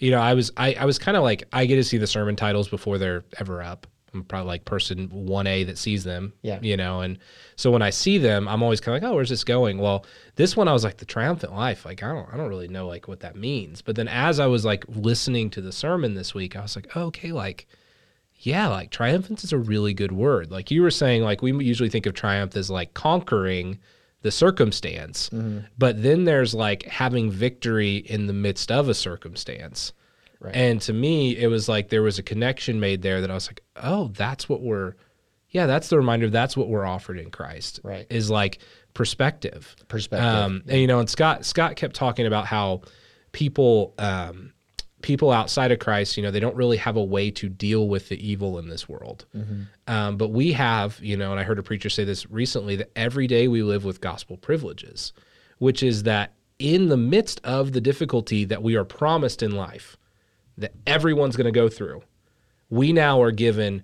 you 0.02 0.10
know, 0.10 0.20
I 0.20 0.34
was 0.34 0.52
I, 0.58 0.74
I 0.74 0.86
was 0.86 0.98
kind 0.98 1.16
of 1.16 1.24
like 1.24 1.44
I 1.54 1.66
get 1.66 1.76
to 1.76 1.84
see 1.84 1.98
the 1.98 2.08
sermon 2.08 2.36
titles 2.36 2.68
before 2.68 2.98
they're 2.98 3.24
ever 3.40 3.62
up. 3.62 3.86
I'm 4.14 4.24
probably 4.24 4.48
like 4.48 4.66
person 4.66 5.08
one 5.10 5.48
A 5.48 5.64
that 5.64 5.78
sees 5.78 6.04
them. 6.04 6.34
Yeah. 6.42 6.60
You 6.62 6.76
know, 6.76 7.00
and 7.02 7.18
so 7.56 7.72
when 7.72 7.84
I 7.84 7.92
see 7.92 8.18
them, 8.18 8.48
I'm 8.48 8.62
always 8.62 8.82
kind 8.82 8.98
of 8.98 9.02
like, 9.02 9.10
oh, 9.10 9.16
where's 9.16 9.30
this 9.30 9.46
going? 9.46 9.78
Well, 9.78 10.06
this 10.36 10.58
one 10.58 10.68
I 10.68 10.74
was 10.74 10.84
like 10.84 10.98
the 10.98 11.06
triumphant 11.06 11.54
life. 11.54 11.86
Like 11.86 12.02
I 12.02 12.08
don't 12.08 12.28
I 12.34 12.36
don't 12.36 12.50
really 12.50 12.68
know 12.68 12.88
like 12.88 13.08
what 13.08 13.20
that 13.20 13.36
means. 13.36 13.84
But 13.84 13.96
then 13.96 14.08
as 14.08 14.40
I 14.40 14.48
was 14.48 14.66
like 14.66 14.84
listening 14.90 15.52
to 15.52 15.62
the 15.62 15.72
sermon 15.72 16.16
this 16.16 16.34
week, 16.34 16.56
I 16.56 16.62
was 16.62 16.76
like, 16.76 16.88
oh, 16.96 17.04
okay, 17.04 17.32
like 17.32 17.68
yeah, 18.38 18.68
like 18.70 18.90
triumphant 18.90 19.44
is 19.44 19.54
a 19.54 19.60
really 19.60 19.94
good 19.94 20.12
word. 20.12 20.50
Like 20.50 20.72
you 20.72 20.82
were 20.82 20.90
saying, 20.90 21.22
like 21.22 21.44
we 21.44 21.54
usually 21.64 21.90
think 21.90 22.08
of 22.08 22.16
triumph 22.16 22.56
as 22.56 22.72
like 22.72 22.96
conquering 22.96 23.78
the 24.22 24.32
circumstance, 24.32 25.30
but 25.78 26.02
then 26.02 26.26
there's 26.26 26.54
like 26.54 26.84
having 26.84 27.32
victory 27.32 27.98
in 27.98 28.28
the 28.28 28.34
midst 28.34 28.72
of 28.72 28.88
a 28.90 28.94
circumstance. 28.94 29.94
Right. 30.40 30.56
And 30.56 30.82
to 30.82 30.94
me, 30.94 31.38
it 31.38 31.48
was 31.48 31.70
like 31.70 31.90
there 31.90 32.02
was 32.02 32.18
a 32.18 32.24
connection 32.24 32.80
made 32.80 33.02
there 33.04 33.22
that 33.22 33.30
I 33.30 33.34
was 33.36 33.48
like, 33.48 33.62
oh, 33.76 34.08
that's 34.16 34.50
what 34.50 34.62
we're, 34.62 34.96
yeah, 35.50 35.68
that's 35.68 35.90
the 35.90 35.98
reminder. 35.98 36.30
That's 36.30 36.58
what 36.58 36.68
we're 36.68 36.86
offered 36.86 37.20
in 37.20 37.30
Christ. 37.30 37.80
Right. 37.84 38.08
Is 38.10 38.30
like 38.32 38.60
perspective. 38.94 39.76
Perspective, 39.88 40.28
Um, 40.28 40.64
and 40.68 40.82
you 40.82 40.88
know, 40.88 41.00
and 41.00 41.10
Scott 41.10 41.46
Scott 41.46 41.76
kept 41.76 41.96
talking 41.96 42.26
about 42.26 42.46
how 42.48 42.82
people 43.34 43.94
um, 44.00 44.54
people 45.02 45.32
outside 45.32 45.72
of 45.72 45.80
Christ, 45.80 46.18
you 46.18 46.24
know, 46.24 46.32
they 46.32 46.40
don't 46.40 46.56
really 46.56 46.78
have 46.78 46.96
a 46.96 47.04
way 47.04 47.32
to 47.32 47.50
deal 47.50 47.88
with 47.88 48.10
the 48.10 48.26
evil 48.26 48.58
in 48.60 48.70
this 48.70 48.88
world. 48.88 49.26
Um, 49.88 50.18
but 50.18 50.30
we 50.30 50.54
have, 50.54 51.00
you 51.02 51.18
know, 51.18 51.32
and 51.32 51.40
I 51.40 51.44
heard 51.44 51.60
a 51.60 51.64
preacher 51.64 51.90
say 51.90 52.04
this 52.04 52.30
recently 52.30 52.76
that 52.78 52.92
every 52.96 53.28
day 53.28 53.48
we 53.48 53.64
live 53.64 53.84
with 53.84 54.02
gospel 54.02 54.38
privileges, 54.38 55.14
which 55.58 55.84
is 55.84 56.04
that 56.04 56.34
in 56.60 56.90
the 56.90 56.98
midst 56.98 57.42
of 57.44 57.72
the 57.72 57.82
difficulty 57.82 58.46
that 58.46 58.62
we 58.62 58.76
are 58.76 58.86
promised 58.86 59.42
in 59.42 59.52
life, 59.52 59.98
that 60.58 60.74
everyone's 60.86 61.36
going 61.36 61.52
to 61.52 61.52
go 61.52 61.68
through, 61.68 62.04
we 62.70 62.94
now 62.94 63.22
are 63.22 63.32
given 63.32 63.84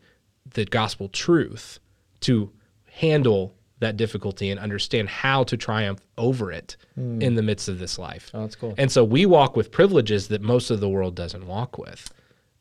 the 0.54 0.66
gospel 0.66 1.10
truth 1.10 1.80
to 2.22 2.52
handle 2.86 3.57
that 3.80 3.98
difficulty 3.98 4.50
and 4.50 4.60
understand 4.60 5.08
how 5.08 5.44
to 5.44 5.56
triumph 5.56 6.00
over 6.18 6.52
it 6.52 6.78
hmm. 6.96 7.22
in 7.22 7.36
the 7.36 7.44
midst 7.44 7.70
of 7.70 7.80
this 7.80 8.00
life. 8.00 8.32
Oh, 8.34 8.42
that's 8.42 8.56
cool. 8.56 8.74
And 8.78 8.92
so 8.92 9.04
we 9.04 9.26
walk 9.26 9.56
with 9.56 9.72
privileges 9.72 10.30
that 10.30 10.42
most 10.42 10.72
of 10.72 10.80
the 10.80 10.90
world 10.90 11.16
doesn't 11.16 11.46
walk 11.46 11.78
with, 11.78 12.12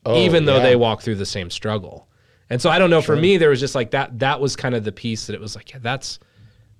Oh, 0.05 0.17
even 0.17 0.45
though 0.45 0.57
yeah. 0.57 0.63
they 0.63 0.75
walk 0.75 1.01
through 1.01 1.15
the 1.15 1.25
same 1.25 1.49
struggle. 1.49 2.07
And 2.49 2.61
so 2.61 2.69
I 2.69 2.79
don't 2.79 2.89
know. 2.89 3.01
For 3.01 3.15
me, 3.15 3.37
there 3.37 3.49
was 3.49 3.59
just 3.59 3.75
like 3.75 3.91
that. 3.91 4.19
That 4.19 4.39
was 4.39 4.55
kind 4.55 4.73
of 4.73 4.85
the 4.85 4.91
piece 4.93 5.27
that 5.27 5.33
it 5.33 5.41
was 5.41 5.55
like, 5.55 5.71
yeah, 5.71 5.79
that's 5.81 6.19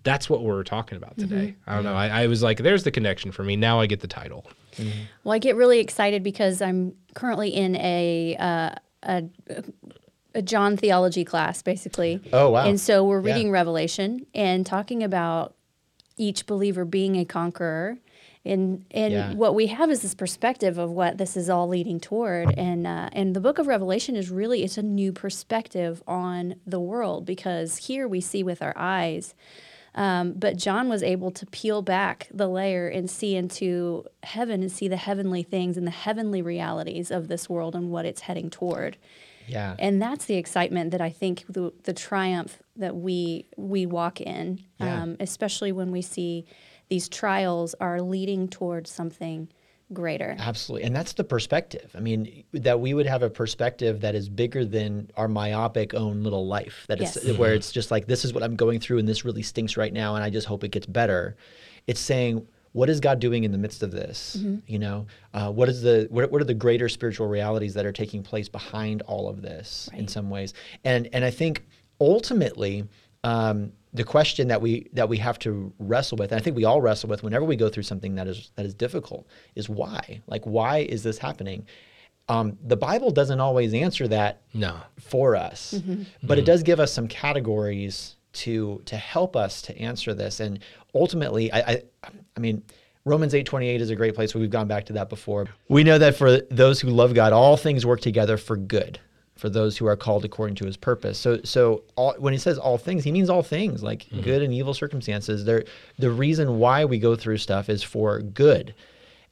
that's 0.03 0.29
what 0.29 0.41
we're 0.41 0.63
talking 0.63 0.97
about 0.97 1.17
today. 1.17 1.47
Mm-hmm. 1.47 1.69
I 1.69 1.75
don't 1.75 1.83
know. 1.83 1.93
I, 1.93 2.23
I 2.23 2.27
was 2.27 2.41
like, 2.41 2.59
there's 2.59 2.83
the 2.83 2.91
connection 2.91 3.33
for 3.33 3.43
me. 3.43 3.57
Now 3.57 3.81
I 3.81 3.87
get 3.87 3.99
the 3.99 4.07
title. 4.07 4.45
Mm-hmm. 4.77 4.99
Well, 5.25 5.33
I 5.33 5.39
get 5.39 5.57
really 5.57 5.79
excited 5.79 6.23
because 6.23 6.61
I'm 6.61 6.93
currently 7.15 7.49
in 7.49 7.75
a 7.75 8.37
uh, 8.39 8.75
a, 9.03 9.23
a 10.35 10.41
John 10.41 10.77
theology 10.77 11.23
class, 11.25 11.61
basically. 11.61 12.21
Oh, 12.33 12.49
wow. 12.51 12.65
And 12.65 12.79
so 12.79 13.03
we're 13.03 13.21
Yeah. 13.21 13.33
reading 13.33 13.51
Revelation 13.51 14.25
and 14.33 14.65
talking 14.65 15.03
about 15.03 15.55
each 16.17 16.45
believer 16.45 16.85
being 16.85 17.15
a 17.15 17.25
conqueror. 17.25 17.97
And 18.45 18.85
and 18.91 19.13
Yeah. 19.13 19.33
what 19.33 19.55
we 19.55 19.67
have 19.67 19.91
is 19.91 20.01
this 20.03 20.15
perspective 20.15 20.77
of 20.77 20.89
what 20.91 21.17
this 21.17 21.35
is 21.35 21.49
all 21.49 21.67
leading 21.67 21.99
toward. 21.99 22.53
And 22.57 22.87
uh, 22.87 23.09
and 23.11 23.35
the 23.35 23.41
book 23.41 23.59
of 23.59 23.67
Revelation 23.67 24.15
is 24.15 24.29
really 24.29 24.63
it's 24.63 24.77
a 24.77 24.81
new 24.83 25.11
perspective 25.11 26.01
on 26.07 26.55
the 26.65 26.79
world 26.79 27.25
because 27.25 27.77
here 27.77 28.07
we 28.07 28.21
see 28.21 28.43
with 28.43 28.61
our 28.61 28.73
eyes. 28.77 29.33
Um, 29.95 30.33
but 30.33 30.57
John 30.57 30.89
was 30.89 31.01
able 31.01 31.31
to 31.31 31.45
peel 31.47 31.81
back 31.81 32.27
the 32.31 32.47
layer 32.47 32.87
and 32.87 33.09
see 33.09 33.35
into 33.35 34.05
heaven 34.21 34.61
and 34.61 34.71
see 34.71 34.87
the 34.87 34.95
heavenly 34.95 35.41
things 35.41 35.75
and 35.75 35.87
the 35.87 35.91
heavenly 35.91 36.41
realities 36.41 37.09
of 37.09 37.27
this 37.29 37.49
world 37.49 37.75
and 37.75 37.89
what 37.89 38.05
it's 38.05 38.21
heading 38.21 38.49
toward. 38.51 38.97
Yeah. 39.47 39.75
And 39.79 40.01
that's 40.01 40.25
the 40.25 40.35
excitement 40.35 40.91
that 40.91 41.01
I 41.01 41.09
think 41.09 41.45
the, 41.49 41.71
the 41.83 41.93
triumph 41.93 42.61
that 42.75 42.95
we 42.95 43.47
we 43.57 43.85
walk 43.85 44.21
in, 44.21 44.59
Yeah. 44.79 45.03
um, 45.03 45.17
especially 45.19 45.71
when 45.71 45.91
we 45.91 46.01
see 46.01 46.45
these 46.89 47.09
trials 47.09 47.73
are 47.79 48.01
leading 48.01 48.47
towards 48.47 48.89
something 48.91 49.49
greater. 49.93 50.35
Absolutely. 50.37 50.85
And 50.85 50.93
that's 50.95 51.13
the 51.13 51.23
perspective. 51.23 51.91
I 51.95 52.01
mean, 52.01 52.43
that 52.53 52.79
we 52.81 52.93
would 52.93 53.05
have 53.05 53.23
a 53.23 53.29
perspective 53.29 54.01
that 54.01 54.15
is 54.15 54.27
bigger 54.27 54.65
than 54.65 55.09
our 55.15 55.29
myopic 55.29 55.93
own 55.93 56.23
little 56.23 56.45
life. 56.45 56.85
That 56.89 56.99
it's 57.01 57.17
Yes. 57.23 57.37
where 57.37 57.53
it's 57.53 57.71
just 57.71 57.89
like 57.89 58.05
this 58.05 58.25
is 58.25 58.33
what 58.33 58.43
I'm 58.43 58.55
going 58.57 58.79
through 58.81 58.97
and 58.99 59.07
this 59.07 59.23
really 59.23 59.43
stinks 59.43 59.77
right 59.77 59.93
now 59.93 60.15
and 60.15 60.23
I 60.23 60.29
just 60.29 60.45
hope 60.47 60.63
it 60.65 60.71
gets 60.71 60.85
better. 60.85 61.37
It's 61.87 62.01
saying 62.01 62.45
what 62.77 62.89
is 62.89 62.99
God 62.99 63.19
doing 63.19 63.43
in 63.43 63.51
the 63.51 63.57
midst 63.57 63.81
of 63.81 63.89
this? 63.91 64.37
You 64.67 64.77
know, 64.77 65.07
uh, 65.33 65.51
what 65.51 65.67
is 65.67 65.81
the 65.81 66.07
what, 66.11 66.31
what 66.31 66.39
are 66.41 66.45
the 66.45 66.53
greater 66.53 66.87
spiritual 66.87 67.27
realities 67.27 67.73
that 67.73 67.85
are 67.87 67.91
taking 67.91 68.21
place 68.21 68.47
behind 68.49 69.01
all 69.03 69.27
of 69.27 69.41
this 69.41 69.89
in 69.93 70.07
some 70.07 70.29
ways? 70.29 70.53
And 70.83 71.09
and 71.11 71.25
I 71.25 71.31
think 71.31 71.65
ultimately 71.99 72.83
um, 73.23 73.71
the 73.93 74.03
question 74.03 74.47
that 74.49 74.61
we 74.61 74.87
that 74.93 75.09
we 75.09 75.17
have 75.17 75.39
to 75.39 75.73
wrestle 75.79 76.17
with, 76.17 76.31
and 76.31 76.39
I 76.39 76.43
think 76.43 76.55
we 76.55 76.65
all 76.65 76.79
wrestle 76.79 77.09
with 77.09 77.23
whenever 77.23 77.45
we 77.45 77.55
go 77.55 77.67
through 77.67 77.83
something 77.83 78.13
that 78.15 78.27
is 78.27 78.51
that 78.55 78.65
is 78.67 78.75
difficult, 78.75 79.25
is 79.55 79.67
why? 79.67 80.21
Like, 80.27 80.45
why 80.45 80.79
is 80.79 81.01
this 81.01 81.17
happening? 81.17 81.65
Um, 82.29 82.57
the 82.63 82.75
Bible 82.77 83.09
doesn't 83.09 83.39
always 83.39 83.73
answer 83.73 84.05
that 84.09 84.41
No. 84.53 84.75
for 84.99 85.35
us, 85.37 85.81
but 86.21 86.37
it 86.37 86.45
does 86.45 86.61
give 86.61 86.79
us 86.79 86.91
some 86.91 87.07
categories 87.07 88.16
to 88.37 88.81
to 88.85 88.97
help 88.97 89.35
us 89.35 89.61
to 89.63 89.77
answer 89.77 90.13
this. 90.13 90.39
And 90.39 90.59
ultimately, 90.93 91.51
I 91.51 91.59
I, 91.59 91.81
I 92.35 92.39
mean. 92.39 92.63
Romans 93.05 93.33
8:28 93.33 93.79
is 93.79 93.89
a 93.89 93.95
great 93.95 94.15
place 94.15 94.35
where 94.35 94.41
we've 94.41 94.49
gone 94.49 94.67
back 94.67 94.87
to 94.87 94.93
that 94.93 95.07
before. 95.07 95.47
We 95.69 95.85
know 95.85 95.97
that 95.97 96.17
for 96.17 96.41
those 96.51 96.81
who 96.81 96.89
love 96.89 97.13
God, 97.13 97.31
all 97.31 97.55
things 97.55 97.85
work 97.85 98.01
together 98.01 98.35
for 98.35 98.57
good 98.57 98.99
for 99.37 99.49
those 99.49 99.77
who 99.77 99.85
are 99.85 99.95
called 99.95 100.25
according 100.25 100.55
to 100.55 100.65
his 100.65 100.77
purpose. 100.77 101.17
So 101.17 101.39
so 101.43 101.83
all, 101.95 102.15
when 102.17 102.33
he 102.33 102.39
says 102.39 102.57
all 102.57 102.77
things, 102.77 103.03
he 103.03 103.11
means 103.11 103.29
all 103.29 103.43
things, 103.43 103.83
like 103.83 104.05
mm-hmm. 104.05 104.21
good 104.21 104.41
and 104.41 104.53
evil 104.53 104.73
circumstances. 104.73 105.45
They're, 105.45 105.63
the 105.97 106.11
reason 106.11 106.59
why 106.59 106.85
we 106.85 106.99
go 106.99 107.15
through 107.15 107.37
stuff 107.37 107.69
is 107.69 107.83
for 107.83 108.19
good. 108.19 108.73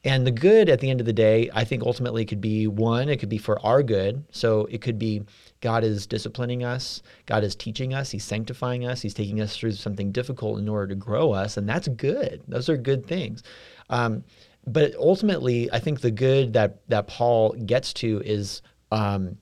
And 0.04 0.26
the 0.26 0.32
good 0.32 0.70
at 0.70 0.80
the 0.82 0.90
end 0.90 1.00
of 1.00 1.08
the 1.08 1.14
day, 1.14 1.50
I 1.54 1.64
think 1.64 1.84
ultimately 1.84 2.26
could 2.26 2.42
be 2.42 2.68
one, 2.68 3.10
it 3.10 3.18
could 3.18 3.30
be 3.30 3.40
for 3.40 3.64
our 3.66 3.82
good. 3.82 4.24
So 4.32 4.66
it 4.66 4.82
could 4.82 5.00
be 5.00 5.24
God 5.66 5.84
is 5.84 6.06
disciplining 6.06 6.64
us, 6.64 7.02
God 7.26 7.44
is 7.44 7.56
teaching 7.56 7.96
us, 7.96 8.12
He's 8.12 8.24
sanctifying 8.24 8.86
us, 8.86 9.02
He's 9.02 9.16
taking 9.16 9.42
us 9.42 9.58
through 9.58 9.72
something 9.72 10.12
difficult 10.12 10.60
in 10.60 10.70
order 10.70 10.86
to 10.90 10.96
grow 10.96 11.32
us. 11.32 11.58
And 11.58 11.68
that's 11.68 11.88
good. 11.88 12.44
Those 12.48 12.70
are 12.70 12.78
good 12.78 13.08
things. 13.08 13.42
Um, 13.90 14.24
but 14.68 14.94
ultimately, 14.94 15.72
I 15.72 15.80
think 15.80 16.02
the 16.02 16.12
good 16.12 16.54
that, 16.54 16.88
that 16.90 17.08
Paul 17.08 17.54
gets 17.54 17.94
to 17.94 18.22
is 18.24 18.62
um, 18.92 19.40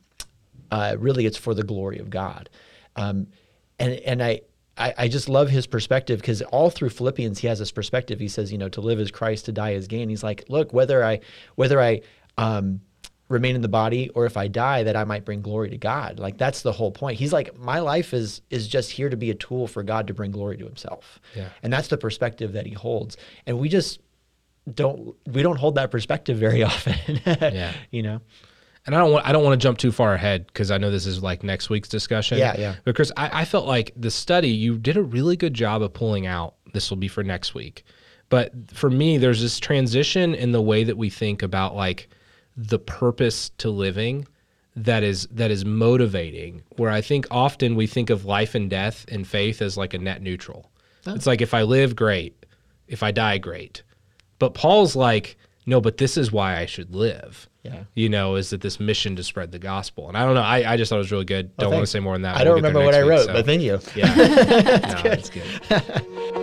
uh, 0.71 0.95
really 0.97 1.25
it's 1.25 1.35
for 1.35 1.53
the 1.53 1.63
glory 1.63 1.99
of 1.99 2.09
God. 2.09 2.49
Um, 2.95 3.27
and 3.77 3.91
and 3.91 4.23
I, 4.23 4.43
I, 4.77 4.93
I 4.97 5.07
just 5.09 5.27
love 5.27 5.49
his 5.49 5.67
perspective 5.67 6.21
because 6.21 6.41
all 6.43 6.69
through 6.69 6.91
Philippians 6.91 7.39
he 7.39 7.47
has 7.47 7.59
this 7.59 7.71
perspective. 7.73 8.17
He 8.17 8.29
says, 8.29 8.49
you 8.49 8.57
know, 8.57 8.69
to 8.69 8.79
live 8.79 9.01
is 9.01 9.11
Christ, 9.11 9.43
to 9.45 9.51
die 9.51 9.71
is 9.71 9.87
gain. 9.87 10.07
He's 10.07 10.23
like, 10.23 10.45
look, 10.47 10.71
whether 10.71 11.03
I 11.03 11.19
whether 11.55 11.81
I 11.81 11.99
um, 12.37 12.79
remain 13.33 13.55
in 13.55 13.61
the 13.61 13.67
body 13.67 14.09
or 14.09 14.25
if 14.25 14.37
I 14.37 14.47
die, 14.47 14.83
that 14.83 14.95
I 14.95 15.03
might 15.03 15.25
bring 15.25 15.41
glory 15.41 15.69
to 15.71 15.77
God. 15.77 16.19
Like 16.19 16.37
that's 16.37 16.61
the 16.61 16.71
whole 16.71 16.91
point. 16.91 17.19
He's 17.19 17.33
like, 17.33 17.57
my 17.57 17.79
life 17.79 18.13
is 18.13 18.41
is 18.49 18.67
just 18.67 18.91
here 18.91 19.09
to 19.09 19.17
be 19.17 19.31
a 19.31 19.35
tool 19.35 19.67
for 19.67 19.83
God 19.83 20.07
to 20.07 20.13
bring 20.13 20.31
glory 20.31 20.55
to 20.57 20.65
Himself. 20.65 21.19
Yeah. 21.35 21.49
And 21.63 21.73
that's 21.73 21.89
the 21.89 21.97
perspective 21.97 22.53
that 22.53 22.65
he 22.65 22.73
holds. 22.73 23.17
And 23.45 23.59
we 23.59 23.67
just 23.67 23.99
don't 24.73 25.15
we 25.25 25.41
don't 25.41 25.57
hold 25.57 25.75
that 25.75 25.91
perspective 25.91 26.37
very 26.37 26.63
often. 26.73 27.19
Yeah. 27.25 27.73
You 27.91 28.03
know. 28.03 28.21
And 28.85 28.93
I 28.93 28.99
don't 28.99 29.11
want 29.11 29.25
I 29.25 29.31
don't 29.31 29.43
want 29.43 29.59
to 29.59 29.63
jump 29.63 29.77
too 29.77 29.91
far 29.91 30.13
ahead 30.13 30.47
because 30.47 30.69
I 30.69 30.77
know 30.77 30.91
this 30.91 31.05
is 31.05 31.23
like 31.23 31.43
next 31.43 31.69
week's 31.69 31.89
discussion. 31.89 32.37
Yeah, 32.37 32.55
yeah. 32.57 32.75
Because 32.85 33.11
I, 33.17 33.41
I 33.41 33.45
felt 33.45 33.65
like 33.65 33.93
the 33.95 34.11
study 34.11 34.49
you 34.49 34.77
did 34.77 34.97
a 34.97 35.03
really 35.03 35.37
good 35.37 35.53
job 35.53 35.81
of 35.81 35.93
pulling 35.93 36.27
out. 36.27 36.55
This 36.73 36.89
will 36.89 36.97
be 36.97 37.07
for 37.07 37.23
next 37.23 37.53
week, 37.53 37.85
but 38.29 38.51
for 38.73 38.89
me, 38.89 39.17
there's 39.17 39.41
this 39.41 39.59
transition 39.59 40.35
in 40.35 40.51
the 40.51 40.61
way 40.61 40.83
that 40.83 40.97
we 40.97 41.09
think 41.09 41.43
about 41.43 41.75
like 41.75 42.09
the 42.55 42.79
purpose 42.79 43.49
to 43.57 43.69
living 43.69 44.27
that 44.75 45.03
is 45.03 45.27
that 45.31 45.51
is 45.51 45.65
motivating. 45.65 46.63
Where 46.77 46.89
I 46.91 47.01
think 47.01 47.27
often 47.29 47.75
we 47.75 47.87
think 47.87 48.09
of 48.09 48.25
life 48.25 48.55
and 48.55 48.69
death 48.69 49.05
and 49.09 49.27
faith 49.27 49.61
as 49.61 49.77
like 49.77 49.93
a 49.93 49.99
net 49.99 50.21
neutral. 50.21 50.71
It's 51.05 51.27
like 51.27 51.41
if 51.41 51.53
I 51.53 51.63
live, 51.63 51.95
great. 51.95 52.45
If 52.87 53.03
I 53.03 53.11
die, 53.11 53.37
great. 53.37 53.83
But 54.39 54.53
Paul's 54.53 54.95
like, 54.95 55.37
no, 55.65 55.79
but 55.81 55.97
this 55.97 56.17
is 56.17 56.31
why 56.31 56.57
I 56.57 56.65
should 56.65 56.95
live. 56.95 57.47
Yeah. 57.63 57.83
You 57.93 58.09
know, 58.09 58.35
is 58.35 58.49
that 58.49 58.61
this 58.61 58.79
mission 58.79 59.15
to 59.15 59.23
spread 59.23 59.51
the 59.51 59.59
gospel? 59.59 60.07
And 60.07 60.17
I 60.17 60.25
don't 60.25 60.33
know. 60.35 60.41
I, 60.41 60.73
I 60.73 60.77
just 60.77 60.89
thought 60.89 60.95
it 60.95 60.99
was 60.99 61.11
really 61.11 61.25
good. 61.25 61.51
Oh, 61.59 61.63
don't 61.63 61.73
want 61.73 61.83
to 61.83 61.91
say 61.91 61.99
more 61.99 62.13
than 62.13 62.23
that. 62.23 62.35
I 62.35 62.43
don't 62.43 62.61
there 62.61 62.71
remember 62.71 62.83
what 62.83 62.95
I 62.95 63.01
wrote, 63.01 63.27
week, 63.27 63.35
but 63.35 63.45
thank 63.45 63.61
you. 63.61 63.79
so- 63.79 63.91
yeah, 63.95 64.13
no, 65.03 65.11
it's 65.11 65.29
good. 65.29 66.39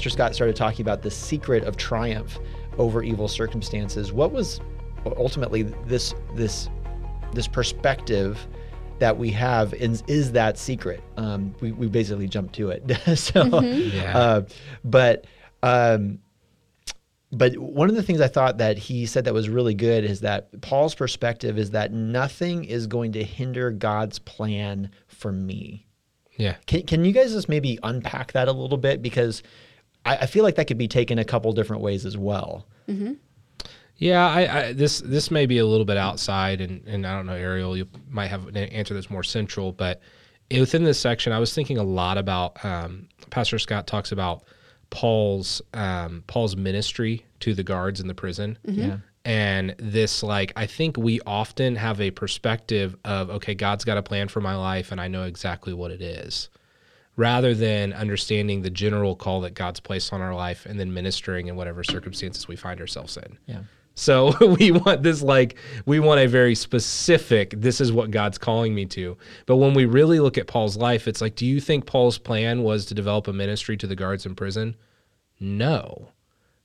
Pastor 0.00 0.08
Scott 0.08 0.34
started 0.34 0.56
talking 0.56 0.80
about 0.82 1.02
the 1.02 1.10
secret 1.10 1.62
of 1.64 1.76
triumph 1.76 2.38
over 2.78 3.02
evil 3.02 3.28
circumstances. 3.28 4.14
What 4.14 4.32
was 4.32 4.58
ultimately 5.04 5.64
this 5.84 6.14
this 6.34 6.70
this 7.34 7.46
perspective 7.46 8.38
that 8.98 9.18
we 9.18 9.30
have 9.32 9.74
is, 9.74 10.02
is 10.06 10.32
that 10.32 10.56
secret? 10.56 11.02
Um, 11.18 11.54
we, 11.60 11.72
we 11.72 11.86
basically 11.86 12.28
jumped 12.28 12.54
to 12.54 12.70
it. 12.70 12.90
so, 13.18 13.60
Yeah. 13.60 14.16
uh, 14.18 14.42
but 14.84 15.26
um, 15.62 16.20
but 17.30 17.58
one 17.58 17.90
of 17.90 17.94
the 17.94 18.02
things 18.02 18.22
I 18.22 18.28
thought 18.28 18.56
that 18.56 18.78
he 18.78 19.04
said 19.04 19.26
that 19.26 19.34
was 19.34 19.50
really 19.50 19.74
good 19.74 20.04
is 20.04 20.20
that 20.20 20.62
Paul's 20.62 20.94
perspective 20.94 21.58
is 21.58 21.72
that 21.72 21.92
nothing 21.92 22.64
is 22.64 22.86
going 22.86 23.12
to 23.12 23.22
hinder 23.22 23.70
God's 23.70 24.18
plan 24.18 24.92
for 25.08 25.30
me. 25.30 25.86
Yeah. 26.38 26.56
Can, 26.66 26.86
can 26.86 27.04
you 27.04 27.12
guys 27.12 27.32
just 27.34 27.50
maybe 27.50 27.78
unpack 27.82 28.32
that 28.32 28.48
a 28.48 28.52
little 28.52 28.78
bit? 28.78 29.02
Because 29.02 29.42
I, 30.04 30.16
I 30.18 30.26
feel 30.26 30.44
like 30.44 30.54
that 30.56 30.66
could 30.66 30.78
be 30.78 30.88
taken 30.88 31.18
a 31.18 31.24
couple 31.24 31.52
different 31.52 31.82
ways 31.82 32.04
as 32.06 32.16
well. 32.16 32.66
Yeah, 33.96 34.26
I, 34.26 34.58
I 34.68 34.72
this 34.72 35.00
this 35.00 35.30
may 35.30 35.44
be 35.46 35.58
a 35.58 35.66
little 35.66 35.84
bit 35.84 35.98
outside, 35.98 36.60
and, 36.62 36.86
and 36.88 37.06
I 37.06 37.14
don't 37.14 37.26
know, 37.26 37.34
Ariel, 37.34 37.76
you 37.76 37.86
might 38.08 38.28
have 38.28 38.46
an 38.48 38.56
answer 38.56 38.94
that's 38.94 39.10
more 39.10 39.22
central, 39.22 39.72
but 39.72 40.00
within 40.50 40.84
this 40.84 40.98
section, 40.98 41.32
I 41.34 41.38
was 41.38 41.54
thinking 41.54 41.76
a 41.76 41.82
lot 41.82 42.16
about 42.16 42.64
um, 42.64 43.08
Pastor 43.28 43.58
Scott 43.58 43.86
talks 43.86 44.10
about 44.10 44.44
Paul's 44.88 45.60
um, 45.74 46.24
Paul's 46.28 46.56
ministry 46.56 47.26
to 47.40 47.52
the 47.54 47.62
guards 47.62 48.00
in 48.00 48.06
the 48.08 48.14
prison, 48.14 48.56
Yeah. 48.64 48.98
and 49.26 49.74
this 49.78 50.22
like 50.22 50.54
I 50.56 50.64
think 50.64 50.96
we 50.96 51.20
often 51.26 51.76
have 51.76 52.00
a 52.00 52.10
perspective 52.10 52.96
of 53.04 53.28
okay, 53.28 53.54
God's 53.54 53.84
got 53.84 53.98
a 53.98 54.02
plan 54.02 54.28
for 54.28 54.40
my 54.40 54.56
life, 54.56 54.92
and 54.92 55.00
I 55.00 55.08
know 55.08 55.24
exactly 55.24 55.74
what 55.74 55.90
it 55.90 56.00
is. 56.00 56.48
Rather 57.20 57.54
than 57.54 57.92
understanding 57.92 58.62
the 58.62 58.70
general 58.70 59.14
call 59.14 59.42
that 59.42 59.52
God's 59.52 59.78
placed 59.78 60.10
on 60.10 60.22
our 60.22 60.34
life 60.34 60.64
and 60.64 60.80
then 60.80 60.94
ministering 60.94 61.48
in 61.48 61.54
whatever 61.54 61.84
circumstances 61.84 62.48
we 62.48 62.56
find 62.56 62.80
ourselves 62.80 63.18
in. 63.18 63.38
Yeah. 63.44 63.60
So 63.94 64.34
we 64.58 64.70
want 64.70 65.02
this 65.02 65.20
like 65.20 65.56
we 65.84 66.00
want 66.00 66.20
a 66.20 66.26
very 66.26 66.54
specific 66.54 67.52
this 67.58 67.78
is 67.78 67.92
what 67.92 68.10
God's 68.10 68.38
calling 68.38 68.74
me 68.74 68.86
to. 68.86 69.18
But 69.44 69.56
when 69.56 69.74
we 69.74 69.84
really 69.84 70.18
look 70.18 70.38
at 70.38 70.46
Paul's 70.46 70.78
life, 70.78 71.06
it's 71.06 71.20
like 71.20 71.34
do 71.34 71.44
you 71.44 71.60
think 71.60 71.84
Paul's 71.84 72.16
plan 72.16 72.62
was 72.62 72.86
to 72.86 72.94
develop 72.94 73.28
a 73.28 73.34
ministry 73.34 73.76
to 73.76 73.86
the 73.86 73.96
guards 73.96 74.24
in 74.24 74.34
prison? 74.34 74.74
No. 75.38 76.08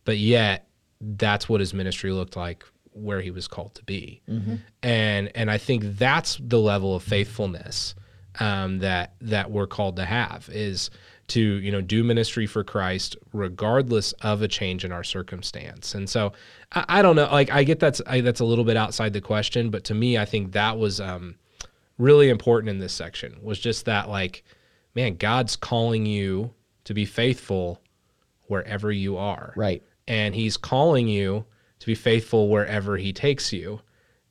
But 0.06 0.20
yet 0.20 0.70
that's 1.02 1.50
what 1.50 1.60
his 1.60 1.74
ministry 1.74 2.14
looked 2.14 2.38
like 2.38 2.64
where 2.94 3.20
he 3.20 3.30
was 3.30 3.50
called 3.50 3.76
to 3.76 3.84
be. 3.84 4.22
Mm-hmm. 4.30 4.56
And 4.84 5.36
and 5.36 5.52
I 5.52 5.58
think 5.58 5.84
that's 5.98 6.40
the 6.42 6.60
level 6.62 6.96
of 6.96 7.04
faithfulness 7.04 7.94
um, 8.40 8.80
that 8.80 9.16
that 9.22 9.52
we're 9.52 9.68
called 9.68 9.96
to 9.98 10.06
have 10.06 10.50
is 10.52 10.90
to 11.28 11.40
you 11.42 11.72
know 11.72 11.82
do 11.82 12.04
ministry 12.04 12.46
for 12.46 12.64
Christ 12.64 13.16
regardless 13.34 14.12
of 14.22 14.42
a 14.42 14.48
change 14.48 14.86
in 14.86 14.92
our 14.92 15.04
circumstance. 15.04 15.96
And 15.96 16.10
so 16.10 16.34
I, 16.72 16.86
I 16.88 17.02
don't 17.02 17.16
know, 17.16 17.28
like 17.32 17.52
I 17.52 17.64
get 17.64 17.80
that's 17.80 18.02
I, 18.06 18.22
that's 18.22 18.42
a 18.42 18.46
little 18.46 18.66
bit 18.66 18.78
outside 18.78 19.14
the 19.14 19.22
question, 19.22 19.70
but 19.70 19.84
to 19.86 19.94
me, 19.96 20.18
I 20.18 20.26
think 20.26 20.52
that 20.52 20.78
was 20.78 21.00
um, 21.02 21.36
really 21.98 22.30
important 22.30 22.70
in 22.70 22.80
this 22.80 22.94
section 22.94 23.38
was 23.42 23.60
just 23.60 23.86
that 23.86 24.10
like, 24.10 24.44
man, 24.94 25.16
God's 25.16 25.56
calling 25.56 26.06
you 26.06 26.54
to 26.84 26.94
be 26.94 27.06
faithful 27.06 27.82
wherever 28.48 28.92
you 28.92 29.18
are, 29.18 29.54
Right. 29.56 29.82
and 30.08 30.36
He's 30.36 30.58
calling 30.58 31.08
you 31.08 31.46
to 31.80 31.86
be 31.88 31.96
faithful 31.96 32.50
wherever 32.50 32.98
He 32.98 33.12
takes 33.12 33.52
you. 33.52 33.82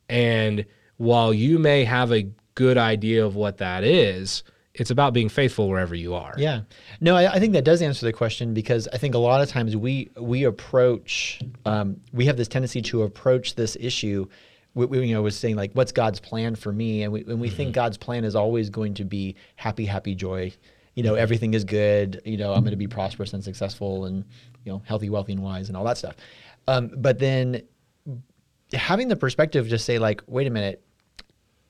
And 0.09 0.65
while 0.99 1.35
you 1.35 1.59
may 1.59 1.83
have 1.85 2.13
a 2.13 2.29
good 2.55 2.79
idea 2.79 3.25
of 3.25 3.37
what 3.37 3.59
that 3.59 3.85
is, 3.85 4.43
it's 4.75 4.91
about 4.91 5.13
being 5.13 5.29
faithful 5.29 5.69
wherever 5.69 5.95
you 5.95 6.15
are. 6.15 6.35
Yeah. 6.37 6.63
No, 7.01 7.17
I, 7.17 7.35
I 7.35 7.39
think 7.39 7.53
that 7.53 7.65
does 7.65 7.81
answer 7.81 8.05
the 8.05 8.13
question 8.13 8.55
because 8.55 8.89
I 8.93 8.99
think 8.99 9.15
a 9.15 9.19
lot 9.19 9.41
of 9.41 9.49
times 9.49 9.77
we 9.77 10.11
we 10.21 10.45
approach 10.45 11.41
um, 11.65 12.01
we 12.13 12.27
have 12.27 12.37
this 12.37 12.49
tendency 12.49 12.83
to 12.83 13.03
approach 13.03 13.55
this 13.55 13.77
issue. 13.79 14.27
We, 14.75 14.87
we, 14.87 15.07
you 15.07 15.15
know, 15.15 15.23
was 15.23 15.37
saying 15.37 15.55
like, 15.55 15.73
what's 15.75 15.93
God's 15.93 16.19
plan 16.19 16.57
for 16.57 16.73
me? 16.73 17.05
And 17.05 17.13
we, 17.13 17.23
and 17.23 17.41
we 17.41 17.49
think 17.49 17.73
God's 17.75 17.97
plan 17.97 18.25
is 18.25 18.35
always 18.35 18.71
going 18.71 18.95
to 18.95 19.05
be 19.05 19.37
happy, 19.55 19.85
happy, 19.85 20.17
joy. 20.17 20.53
You 20.95 21.05
know, 21.05 21.15
everything 21.15 21.55
is 21.55 21.65
good. 21.65 22.21
You 22.25 22.37
know, 22.37 22.53
I'm 22.53 22.63
going 22.63 22.73
to 22.73 22.77
be 22.77 22.89
prosperous 22.89 23.33
and 23.33 23.43
successful, 23.43 24.07
and 24.07 24.25
you 24.65 24.73
know, 24.73 24.83
healthy, 24.85 25.11
wealthy, 25.11 25.33
and 25.33 25.43
wise, 25.43 25.69
and 25.69 25.77
all 25.77 25.85
that 25.85 25.99
stuff. 25.99 26.17
Um, 26.67 26.91
but 26.97 27.21
then 27.21 27.63
having 28.73 29.09
the 29.09 29.17
perspective, 29.17 29.69
to 29.69 29.79
say 29.79 29.99
like, 29.99 30.23
wait 30.27 30.47
a 30.47 30.51
minute, 30.51 30.84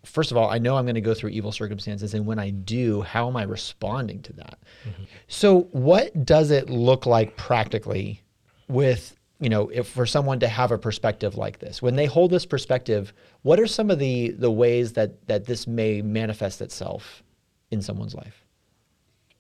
first 0.05 0.31
of 0.31 0.37
all, 0.37 0.51
I 0.51 0.59
know 0.59 0.77
I'm 0.77 0.85
going 0.85 0.95
to 0.95 1.01
go 1.01 1.15
through 1.15 1.31
evil 1.31 1.53
circumstances. 1.53 2.15
And 2.15 2.27
when 2.27 2.39
I 2.39 2.51
do, 2.51 3.03
how 3.03 3.29
am 3.29 3.37
I 3.37 3.43
responding 3.45 4.23
to 4.23 4.33
that? 4.35 4.59
Mm-hmm. 4.89 5.05
So, 5.29 5.63
what 5.73 6.25
does 6.25 6.51
it 6.51 6.71
look 6.71 7.07
like 7.07 7.37
practically 7.37 8.23
with, 8.69 9.17
you 9.41 9.49
know, 9.49 9.69
if 9.71 9.89
for 9.89 10.07
someone 10.07 10.41
to 10.41 10.49
have 10.49 10.73
a 10.73 10.79
perspective 10.79 11.37
like 11.37 11.59
this? 11.59 11.83
When 11.83 11.97
they 11.97 12.07
hold 12.07 12.31
this 12.31 12.47
perspective, 12.47 13.13
what 13.43 13.59
are 13.59 13.67
some 13.67 13.91
of 13.91 13.99
the, 13.99 14.31
the 14.31 14.51
ways 14.51 14.93
that, 14.95 15.27
that 15.27 15.47
this 15.47 15.67
may 15.67 16.03
manifest 16.03 16.61
itself 16.61 17.23
in 17.71 17.83
someone's 17.83 18.15
life? 18.15 18.45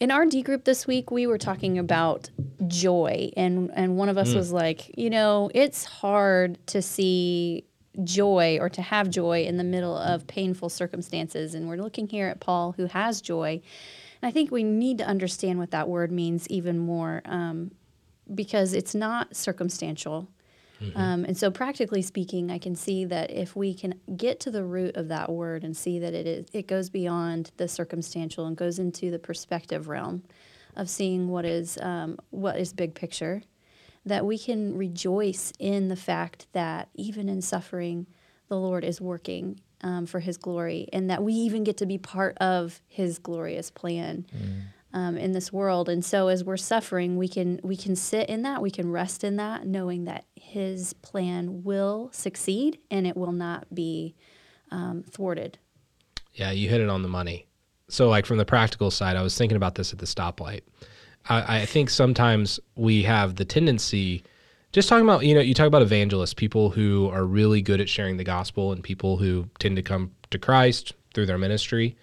In 0.00 0.11
our 0.11 0.26
D 0.26 0.42
group 0.42 0.64
this 0.64 0.87
week, 0.87 1.11
we 1.11 1.26
were 1.26 1.38
talking 1.38 1.78
about 1.78 2.28
joy, 2.66 3.30
and 3.37 3.71
and 3.75 3.97
one 3.97 4.09
of 4.09 4.18
us 4.18 4.33
mm. 4.33 4.35
was 4.35 4.52
like, 4.52 4.90
you 4.99 5.09
know, 5.09 5.50
it's 5.54 5.85
hard 5.85 6.59
to 6.66 6.83
see 6.83 7.64
joy 8.02 8.58
or 8.60 8.68
to 8.70 8.82
have 8.82 9.08
joy 9.08 9.44
in 9.44 9.56
the 9.56 9.64
middle 9.64 9.96
of 9.96 10.26
painful 10.26 10.68
circumstances, 10.68 11.54
and 11.54 11.68
we're 11.68 11.76
looking 11.76 12.08
here 12.08 12.28
at 12.28 12.40
Paul 12.40 12.72
who 12.72 12.86
has 12.86 13.20
joy, 13.20 13.60
and 14.20 14.28
I 14.28 14.32
think 14.32 14.50
we 14.50 14.64
need 14.64 14.98
to 14.98 15.04
understand 15.04 15.58
what 15.58 15.70
that 15.70 15.88
word 15.88 16.10
means 16.10 16.48
even 16.48 16.78
more, 16.78 17.22
um, 17.26 17.70
because 18.35 18.72
it's 18.72 18.94
not 18.94 19.37
circumstantial. 19.37 20.28
Um, 20.94 21.24
and 21.24 21.37
so, 21.37 21.50
practically 21.50 22.02
speaking, 22.02 22.50
I 22.50 22.59
can 22.59 22.74
see 22.74 23.04
that 23.07 23.30
if 23.30 23.57
we 23.57 23.74
can 23.74 23.94
get 24.16 24.40
to 24.40 24.50
the 24.50 24.64
root 24.64 24.96
of 24.96 25.09
that 25.09 25.30
word 25.30 25.64
and 25.64 25.76
see 25.76 25.98
that 26.00 26.14
it 26.14 26.26
is, 26.26 26.46
it 26.52 26.66
goes 26.66 26.90
beyond 26.90 27.52
the 27.57 27.68
circumstantial 27.68 28.46
and 28.46 28.57
goes 28.57 28.78
into 28.78 29.11
the 29.11 29.18
perspective 29.18 29.88
realm 29.88 30.22
of 30.76 30.90
seeing 30.90 31.28
what 31.28 31.44
is 31.44 31.78
um, 31.80 32.18
what 32.30 32.59
is 32.59 32.72
big 32.72 32.94
picture, 32.94 33.42
that 34.07 34.27
we 34.27 34.38
can 34.38 34.77
rejoice 34.77 35.53
in 35.59 35.88
the 35.88 35.97
fact 35.97 36.47
that 36.53 36.88
even 36.95 37.29
in 37.29 37.40
suffering, 37.40 38.07
the 38.49 38.59
Lord 38.59 38.85
is 38.85 39.01
working 39.01 39.61
um, 39.83 40.07
for 40.07 40.21
His 40.21 40.37
glory, 40.37 40.88
and 40.93 41.11
that 41.11 41.23
we 41.23 41.33
even 41.33 41.64
get 41.64 41.77
to 41.79 41.87
be 41.87 41.99
part 41.99 42.37
of 42.38 42.81
His 42.87 43.19
glorious 43.19 43.71
plan 43.71 44.27
um, 44.93 45.17
in 45.17 45.33
this 45.33 45.53
world. 45.53 45.88
And 45.88 46.05
so, 46.05 46.29
as 46.29 46.45
we're 46.45 46.57
suffering, 46.57 47.17
we 47.17 47.29
can 47.29 47.61
we 47.62 47.77
can 47.77 47.97
sit 47.97 48.29
in 48.29 48.43
that, 48.43 48.62
we 48.62 48.71
can 48.71 48.90
rest 48.90 49.25
in 49.25 49.37
that, 49.37 49.67
knowing 49.67 50.05
that 50.05 50.25
His 50.37 50.93
plan 50.95 51.64
will 51.64 52.11
succeed 52.12 52.79
and 52.90 53.07
it 53.07 53.17
will 53.17 53.33
not 53.33 53.75
be 53.75 54.14
um, 54.71 55.05
thwarted. 55.11 55.59
Yeah, 56.33 56.51
you 56.51 56.69
hit 56.69 56.81
it 56.81 56.88
on 56.88 57.03
the 57.03 57.09
money. 57.09 57.47
So, 57.88 58.09
like 58.09 58.27
from 58.27 58.38
the 58.38 58.45
practical 58.45 58.90
side, 58.90 59.17
I 59.17 59.23
was 59.23 59.37
thinking 59.37 59.57
about 59.57 59.75
this 59.75 59.93
at 59.93 59.99
the 59.99 60.07
stoplight. 60.07 60.62
I, 61.28 61.60
I 61.60 61.66
think 61.66 61.90
sometimes 61.90 62.60
we 62.74 63.02
have 63.04 63.37
the 63.37 63.44
tendency, 63.44 64.24
just 64.72 64.88
talking 64.88 65.04
about, 65.04 65.24
you 65.24 65.34
know, 65.34 65.40
you 65.40 65.54
talk 65.54 65.66
about 65.66 65.82
evangelists, 65.82 66.34
people 66.34 66.70
who 66.70 67.08
are 67.10 67.24
really 67.24 67.62
good 67.62 67.80
at 67.80 67.88
sharing 67.88 68.16
the 68.16 68.24
gospel 68.24 68.72
and 68.72 68.82
people 68.82 69.16
who 69.16 69.48
tend 69.58 69.76
to 69.76 69.82
come 69.82 70.12
to 70.30 70.38
Christ 70.38 70.94
through 71.14 71.26
their 71.26 71.38
ministry, 71.38 71.96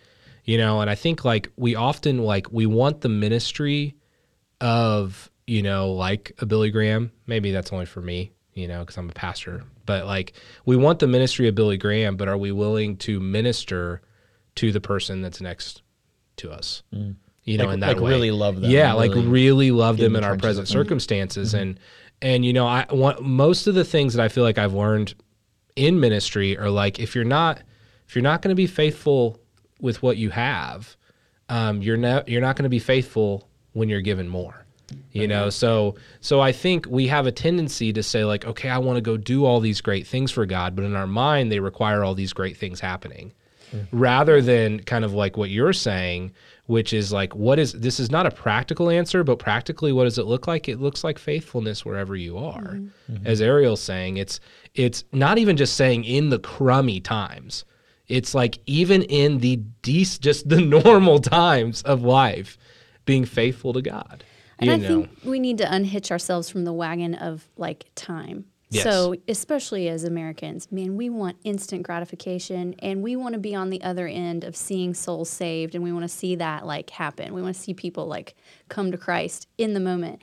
you 0.45 0.57
know, 0.57 0.81
and 0.81 0.89
I 0.89 0.95
think 0.95 1.23
like 1.23 1.49
we 1.57 1.75
often 1.75 2.19
like 2.19 2.51
we 2.51 2.65
want 2.65 3.01
the 3.01 3.09
ministry 3.09 3.95
of, 4.59 5.29
you 5.45 5.61
know, 5.61 5.91
like 5.91 6.33
a 6.39 6.45
Billy 6.45 6.71
Graham. 6.71 7.11
Maybe 7.27 7.51
that's 7.51 7.73
only 7.73 7.85
for 7.85 8.01
me, 8.01 8.31
you 8.53 8.67
know, 8.67 8.79
because 8.79 8.97
I'm 8.97 9.09
a 9.09 9.13
pastor. 9.13 9.63
But 9.85 10.05
like 10.05 10.33
we 10.65 10.75
want 10.75 10.99
the 10.99 11.07
ministry 11.07 11.47
of 11.47 11.55
Billy 11.55 11.77
Graham, 11.77 12.15
but 12.15 12.27
are 12.27 12.37
we 12.37 12.51
willing 12.51 12.97
to 12.97 13.19
minister 13.19 14.01
to 14.55 14.71
the 14.71 14.81
person 14.81 15.21
that's 15.21 15.41
next 15.41 15.81
to 16.37 16.51
us? 16.51 16.83
Mm. 16.93 17.15
You 17.43 17.57
know, 17.57 17.65
Like- 17.65 17.73
in 17.75 17.79
that 17.81 17.87
like 17.87 17.99
way. 17.99 18.11
really 18.11 18.31
love 18.31 18.61
them, 18.61 18.69
Yeah, 18.69 18.93
like 18.93 19.11
really 19.15 19.27
really 19.27 19.71
love 19.71 19.97
them 19.97 20.15
in 20.15 20.23
our 20.23 20.37
present 20.37 20.67
them. 20.67 20.73
circumstances, 20.73 21.53
and 21.53 21.79
and 22.21 22.45
you 22.45 22.53
know, 22.53 22.67
I 22.67 22.85
want 22.91 23.21
most 23.23 23.65
of 23.67 23.73
the 23.75 23.83
things 23.83 24.13
that 24.13 24.23
I 24.23 24.27
feel 24.27 24.43
like 24.43 24.57
I've 24.59 24.73
learned 24.73 25.15
in 25.75 25.99
ministry 25.99 26.57
are 26.57 26.69
like 26.69 26.99
if 26.99 27.15
you're 27.15 27.23
not 27.23 27.61
if 28.07 28.15
you're 28.15 28.21
not 28.21 28.41
going 28.41 28.49
to 28.49 28.55
be 28.55 28.67
faithful 28.67 29.39
with 29.79 30.03
what 30.03 30.17
you 30.17 30.29
have, 30.29 30.95
um, 31.49 31.81
you're 31.81 31.97
not 31.97 32.27
you're 32.29 32.41
not 32.41 32.55
going 32.57 32.63
to 32.63 32.69
be 32.69 32.77
faithful 32.79 33.47
when 33.73 33.89
you're 33.89 34.01
given 34.01 34.27
more. 34.29 34.57
You 35.13 35.25
know, 35.27 35.49
so 35.49 35.95
so 36.19 36.41
I 36.41 36.51
think 36.51 36.85
we 36.89 37.07
have 37.07 37.25
a 37.25 37.31
tendency 37.31 37.91
to 37.93 38.03
say 38.03 38.23
like, 38.25 38.45
okay, 38.45 38.67
I 38.69 38.77
want 38.77 38.97
to 38.97 39.01
go 39.01 39.15
do 39.17 39.45
all 39.45 39.61
these 39.61 39.79
great 39.81 40.05
things 40.05 40.29
for 40.31 40.45
God, 40.45 40.75
but 40.75 40.83
in 40.85 40.95
our 40.95 41.07
mind 41.07 41.51
they 41.51 41.59
require 41.61 42.03
all 42.03 42.13
these 42.13 42.33
great 42.33 42.55
things 42.57 42.81
happening. 42.81 43.31
Rather 43.93 44.41
than 44.41 44.81
kind 44.81 45.05
of 45.05 45.13
like 45.13 45.37
what 45.37 45.49
you're 45.49 45.71
saying, 45.71 46.33
which 46.71 46.93
is 46.93 47.11
like 47.11 47.35
what 47.35 47.59
is 47.59 47.73
this 47.73 47.99
is 47.99 48.09
not 48.09 48.25
a 48.25 48.31
practical 48.31 48.89
answer, 48.89 49.25
but 49.25 49.37
practically 49.39 49.91
what 49.91 50.05
does 50.05 50.17
it 50.17 50.25
look 50.25 50.47
like? 50.47 50.69
It 50.69 50.79
looks 50.79 51.03
like 51.03 51.19
faithfulness 51.19 51.83
wherever 51.83 52.15
you 52.15 52.37
are. 52.37 52.61
Mm-hmm. 52.61 53.13
Mm-hmm. 53.13 53.27
As 53.27 53.41
Ariel's 53.41 53.81
saying, 53.81 54.15
it's 54.15 54.39
it's 54.73 55.03
not 55.11 55.37
even 55.37 55.57
just 55.57 55.75
saying 55.75 56.05
in 56.05 56.29
the 56.29 56.39
crummy 56.39 57.01
times. 57.01 57.65
It's 58.07 58.33
like 58.33 58.59
even 58.67 59.03
in 59.03 59.39
the 59.39 59.59
dec- 59.83 60.21
just 60.21 60.47
the 60.47 60.61
normal 60.85 61.19
times 61.19 61.81
of 61.81 62.03
life, 62.03 62.57
being 63.03 63.25
faithful 63.25 63.73
to 63.73 63.81
God. 63.81 64.23
And 64.57 64.67
you 64.67 64.73
I 64.73 64.77
know, 64.77 64.87
think 64.87 65.09
we 65.25 65.39
need 65.41 65.57
to 65.57 65.73
unhitch 65.73 66.09
ourselves 66.09 66.49
from 66.49 66.63
the 66.63 66.73
wagon 66.73 67.15
of 67.15 67.49
like 67.57 67.87
time. 67.95 68.45
Yes. 68.71 68.83
So, 68.83 69.15
especially 69.27 69.89
as 69.89 70.05
Americans, 70.05 70.71
man, 70.71 70.95
we 70.95 71.09
want 71.09 71.35
instant 71.43 71.83
gratification 71.83 72.73
and 72.79 73.03
we 73.03 73.17
want 73.17 73.33
to 73.33 73.39
be 73.39 73.53
on 73.53 73.69
the 73.69 73.81
other 73.83 74.07
end 74.07 74.45
of 74.45 74.55
seeing 74.55 74.93
souls 74.93 75.29
saved 75.29 75.75
and 75.75 75.83
we 75.83 75.91
want 75.91 76.03
to 76.03 76.09
see 76.09 76.35
that 76.35 76.65
like 76.65 76.89
happen. 76.89 77.33
We 77.33 77.41
want 77.41 77.53
to 77.53 77.61
see 77.61 77.73
people 77.73 78.07
like 78.07 78.33
come 78.69 78.89
to 78.93 78.97
Christ 78.97 79.49
in 79.57 79.73
the 79.73 79.81
moment. 79.81 80.21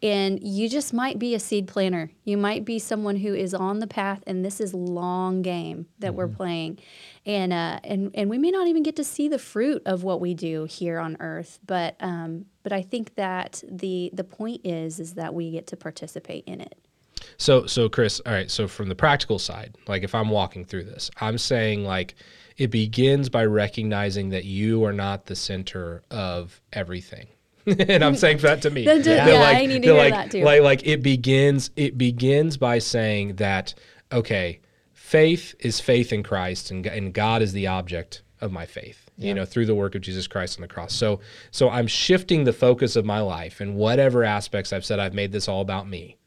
And 0.00 0.40
you 0.40 0.68
just 0.68 0.94
might 0.94 1.18
be 1.18 1.34
a 1.34 1.40
seed 1.40 1.66
planter. 1.66 2.12
You 2.22 2.36
might 2.36 2.64
be 2.64 2.78
someone 2.78 3.16
who 3.16 3.34
is 3.34 3.52
on 3.52 3.80
the 3.80 3.88
path, 3.88 4.22
and 4.28 4.44
this 4.44 4.60
is 4.60 4.72
long 4.72 5.42
game 5.42 5.86
that 5.98 6.14
we're 6.14 6.28
playing, 6.28 6.78
and 7.26 7.52
uh, 7.52 7.80
and 7.82 8.12
and 8.14 8.30
we 8.30 8.38
may 8.38 8.52
not 8.52 8.68
even 8.68 8.84
get 8.84 8.94
to 8.94 9.02
see 9.02 9.26
the 9.26 9.40
fruit 9.40 9.82
of 9.86 10.04
what 10.04 10.20
we 10.20 10.34
do 10.34 10.66
here 10.66 11.00
on 11.00 11.16
Earth. 11.18 11.58
But 11.66 11.96
um, 11.98 12.44
but 12.62 12.72
I 12.72 12.80
think 12.80 13.16
that 13.16 13.64
the 13.68 14.10
the 14.12 14.22
point 14.22 14.60
is 14.62 15.00
is 15.00 15.14
that 15.14 15.34
we 15.34 15.50
get 15.50 15.66
to 15.66 15.76
participate 15.76 16.44
in 16.46 16.60
it. 16.60 16.78
So, 17.36 17.66
so 17.66 17.88
Chris, 17.88 18.20
all 18.26 18.32
right. 18.32 18.50
So, 18.50 18.68
from 18.68 18.88
the 18.88 18.94
practical 18.94 19.38
side, 19.38 19.76
like 19.86 20.02
if 20.02 20.14
I'm 20.14 20.28
walking 20.28 20.64
through 20.64 20.84
this, 20.84 21.10
I'm 21.20 21.38
saying 21.38 21.84
like 21.84 22.14
it 22.56 22.70
begins 22.70 23.28
by 23.28 23.44
recognizing 23.44 24.30
that 24.30 24.44
you 24.44 24.84
are 24.84 24.92
not 24.92 25.26
the 25.26 25.36
center 25.36 26.02
of 26.10 26.60
everything. 26.72 27.28
and 27.66 28.04
I'm 28.04 28.16
saying 28.16 28.38
that 28.38 28.62
to 28.62 28.70
me. 28.70 28.84
That, 28.84 29.04
yeah, 29.04 29.26
like, 29.40 29.56
I 29.56 29.66
need 29.66 29.82
to 29.82 29.88
hear 29.88 29.96
like, 29.96 30.12
that 30.12 30.30
too. 30.30 30.42
Like, 30.42 30.62
like 30.62 30.86
it 30.86 31.02
begins. 31.02 31.70
It 31.76 31.98
begins 31.98 32.56
by 32.56 32.78
saying 32.78 33.36
that 33.36 33.74
okay, 34.10 34.60
faith 34.92 35.54
is 35.60 35.80
faith 35.80 36.12
in 36.12 36.22
Christ, 36.22 36.70
and 36.70 36.86
and 36.86 37.12
God 37.12 37.42
is 37.42 37.52
the 37.52 37.66
object 37.66 38.22
of 38.40 38.52
my 38.52 38.66
faith. 38.66 39.10
you 39.16 39.34
know, 39.34 39.44
through 39.44 39.66
the 39.66 39.74
work 39.74 39.96
of 39.96 40.00
Jesus 40.00 40.28
Christ 40.28 40.58
on 40.58 40.62
the 40.62 40.68
cross. 40.68 40.94
So 40.94 41.20
so 41.50 41.68
I'm 41.70 41.88
shifting 41.88 42.44
the 42.44 42.52
focus 42.52 42.94
of 42.96 43.04
my 43.04 43.20
life 43.20 43.60
and 43.60 43.74
whatever 43.74 44.22
aspects 44.22 44.72
I've 44.72 44.84
said 44.84 45.00
I've 45.00 45.14
made 45.14 45.32
this 45.32 45.48
all 45.48 45.60
about 45.60 45.88
me 45.88 46.17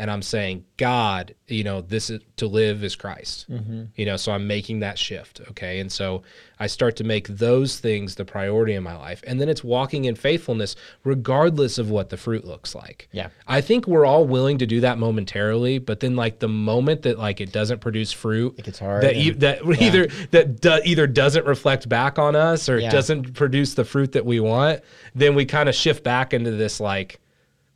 and 0.00 0.10
I'm 0.10 0.22
saying, 0.22 0.64
God, 0.76 1.34
you 1.48 1.64
know, 1.64 1.80
this 1.80 2.08
is 2.08 2.20
to 2.36 2.46
live 2.46 2.84
is 2.84 2.94
Christ. 2.94 3.50
Mm-hmm. 3.50 3.84
You 3.96 4.06
know, 4.06 4.16
so 4.16 4.30
I'm 4.30 4.46
making 4.46 4.78
that 4.80 4.96
shift. 4.96 5.40
Okay. 5.50 5.80
And 5.80 5.90
so 5.90 6.22
I 6.60 6.68
start 6.68 6.94
to 6.96 7.04
make 7.04 7.26
those 7.26 7.80
things 7.80 8.14
the 8.14 8.24
priority 8.24 8.74
in 8.74 8.84
my 8.84 8.96
life. 8.96 9.24
And 9.26 9.40
then 9.40 9.48
it's 9.48 9.64
walking 9.64 10.04
in 10.04 10.14
faithfulness, 10.14 10.76
regardless 11.04 11.78
of 11.78 11.90
what 11.90 12.10
the 12.10 12.16
fruit 12.16 12.44
looks 12.44 12.74
like. 12.74 13.08
Yeah. 13.12 13.28
I 13.48 13.60
think 13.60 13.86
we're 13.88 14.06
all 14.06 14.24
willing 14.24 14.58
to 14.58 14.66
do 14.66 14.80
that 14.82 14.98
momentarily, 14.98 15.78
but 15.78 15.98
then 16.00 16.14
like 16.14 16.38
the 16.38 16.48
moment 16.48 17.02
that 17.02 17.18
like 17.18 17.40
it 17.40 17.50
doesn't 17.52 17.80
produce 17.80 18.12
fruit, 18.12 18.54
It 18.58 18.64
gets 18.66 18.78
hard 18.78 19.02
That, 19.02 19.16
and- 19.16 19.40
that 19.40 19.62
either 19.82 20.06
that 20.30 20.60
do, 20.60 20.80
either 20.84 21.06
doesn't 21.08 21.46
reflect 21.46 21.88
back 21.88 22.18
on 22.18 22.36
us 22.36 22.68
or 22.68 22.78
Yeah. 22.78 22.88
it 22.88 22.92
doesn't 22.92 23.34
produce 23.34 23.74
the 23.74 23.84
fruit 23.84 24.12
that 24.12 24.24
we 24.24 24.38
want, 24.38 24.80
then 25.14 25.34
we 25.34 25.44
kind 25.44 25.68
of 25.68 25.74
shift 25.74 26.04
back 26.04 26.32
into 26.32 26.52
this 26.52 26.78
like 26.78 27.18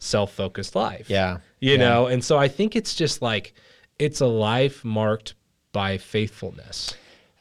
self-focused 0.03 0.75
life 0.75 1.09
Yeah. 1.09 1.39
you 1.61 1.73
Yeah. 1.73 1.77
know 1.79 2.07
and 2.09 2.25
so 2.25 2.37
i 2.39 2.49
think 2.49 2.75
it's 2.77 2.95
just 2.95 3.23
like 3.23 3.55
it's 3.99 4.21
a 4.21 4.27
life 4.27 4.85
marked 4.85 5.35
by 5.73 5.99
faithfulness 5.99 6.95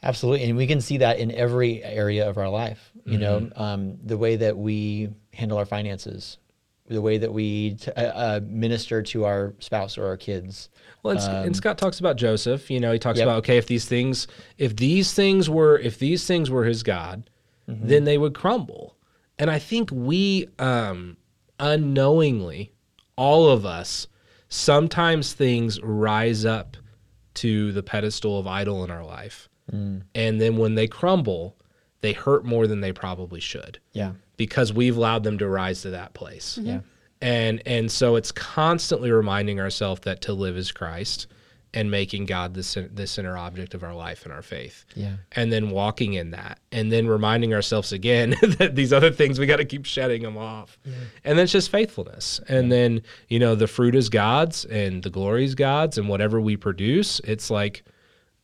Absolutely, 0.04 0.48
and 0.48 0.56
we 0.56 0.66
can 0.66 0.80
see 0.80 0.96
that 0.98 1.20
in 1.20 1.30
every 1.30 1.80
area 1.84 2.28
of 2.28 2.36
our 2.36 2.48
life. 2.48 2.90
You 3.04 3.18
know, 3.18 3.38
Mm-hmm. 3.42 3.62
um, 3.62 3.98
the 4.02 4.18
way 4.18 4.34
that 4.34 4.58
we 4.58 5.10
handle 5.32 5.58
our 5.58 5.64
finances, 5.64 6.38
the 6.88 7.00
way 7.00 7.18
that 7.18 7.32
we 7.32 7.74
t- 7.74 7.92
uh, 7.92 8.02
uh, 8.02 8.40
minister 8.44 9.00
to 9.02 9.24
our 9.26 9.54
spouse 9.60 9.96
or 9.96 10.04
our 10.08 10.16
kids. 10.16 10.70
well 11.04 11.12
and, 11.12 11.20
Sc- 11.22 11.30
and 11.30 11.54
scott 11.56 11.78
talks 11.78 12.00
about 12.00 12.16
joseph 12.16 12.68
you 12.68 12.80
know 12.80 12.90
he 12.92 12.98
talks 12.98 13.18
Um, 13.18 13.20
Yep. 13.20 13.26
about 13.28 13.38
okay 13.44 13.58
if 13.58 13.66
these 13.68 13.84
things 13.84 14.26
if 14.58 14.74
these 14.74 15.12
things 15.14 15.48
were 15.48 15.78
if 15.78 16.00
these 16.00 16.26
things 16.26 16.50
were 16.50 16.64
his 16.64 16.82
god 16.82 17.30
Mm-hmm. 17.70 17.86
then 17.86 18.02
they 18.02 18.18
would 18.18 18.34
crumble 18.34 18.96
and 19.38 19.48
i 19.52 19.60
think 19.60 19.88
we 19.92 20.48
um 20.58 21.16
unknowingly 21.62 22.72
all 23.16 23.48
of 23.48 23.64
us 23.64 24.08
sometimes 24.48 25.32
things 25.32 25.80
rise 25.82 26.44
up 26.44 26.76
to 27.34 27.72
the 27.72 27.82
pedestal 27.82 28.38
of 28.38 28.46
idol 28.46 28.84
in 28.84 28.90
our 28.90 29.04
life. 29.04 29.48
Mm. 29.72 30.02
and 30.14 30.40
then 30.40 30.56
when 30.56 30.74
they 30.74 30.88
crumble 30.88 31.56
they 32.00 32.12
hurt 32.12 32.44
more 32.44 32.66
than 32.66 32.80
they 32.80 32.92
probably 32.92 33.38
should. 33.38 33.78
Yeah, 33.92 34.12
because 34.36 34.72
we've 34.72 34.96
allowed 34.96 35.22
them 35.22 35.38
to 35.38 35.48
rise 35.48 35.82
to 35.82 35.90
that 35.90 36.14
place. 36.14 36.58
yeah, 36.60 36.80
And 37.20 37.62
and 37.64 37.90
so 37.90 38.16
it's 38.16 38.32
constantly 38.32 39.12
reminding 39.12 39.60
ourselves 39.60 40.00
that 40.02 40.20
to 40.22 40.32
live 40.32 40.56
is 40.56 40.72
Christ 40.72 41.28
and 41.74 41.90
making 41.90 42.26
God 42.26 42.52
the 42.54 42.62
cen- 42.62 42.90
the 42.94 43.06
center 43.06 43.36
object 43.36 43.72
of 43.74 43.82
our 43.82 43.94
life 43.94 44.24
and 44.24 44.32
our 44.32 44.42
faith. 44.42 44.84
yeah, 44.94 45.16
And 45.32 45.50
then 45.52 45.70
walking 45.70 46.14
in 46.14 46.32
that 46.32 46.58
and 46.70 46.92
then 46.92 47.06
reminding 47.06 47.54
ourselves 47.54 47.92
again 47.92 48.30
that 48.58 48.74
these 48.74 48.92
other 48.92 49.10
things 49.10 49.38
we 49.38 49.46
got 49.46 49.56
to 49.56 49.64
keep 49.64 49.86
shedding 49.86 50.22
them 50.22 50.36
off. 50.36 50.78
And 51.24 51.38
then 51.38 51.44
it's 51.44 51.52
just 51.52 51.70
faithfulness. 51.70 52.40
And 52.48 52.70
then, 52.70 53.02
you 53.28 53.38
know, 53.38 53.54
the 53.54 53.66
fruit 53.66 53.94
is 53.94 54.08
God's 54.10 54.64
and 54.66 55.02
the 55.02 55.10
glory 55.10 55.44
is 55.44 55.54
God's 55.54 55.96
and 55.96 56.08
whatever 56.08 56.40
we 56.40 56.56
produce, 56.56 57.20
it's 57.20 57.50
like 57.50 57.84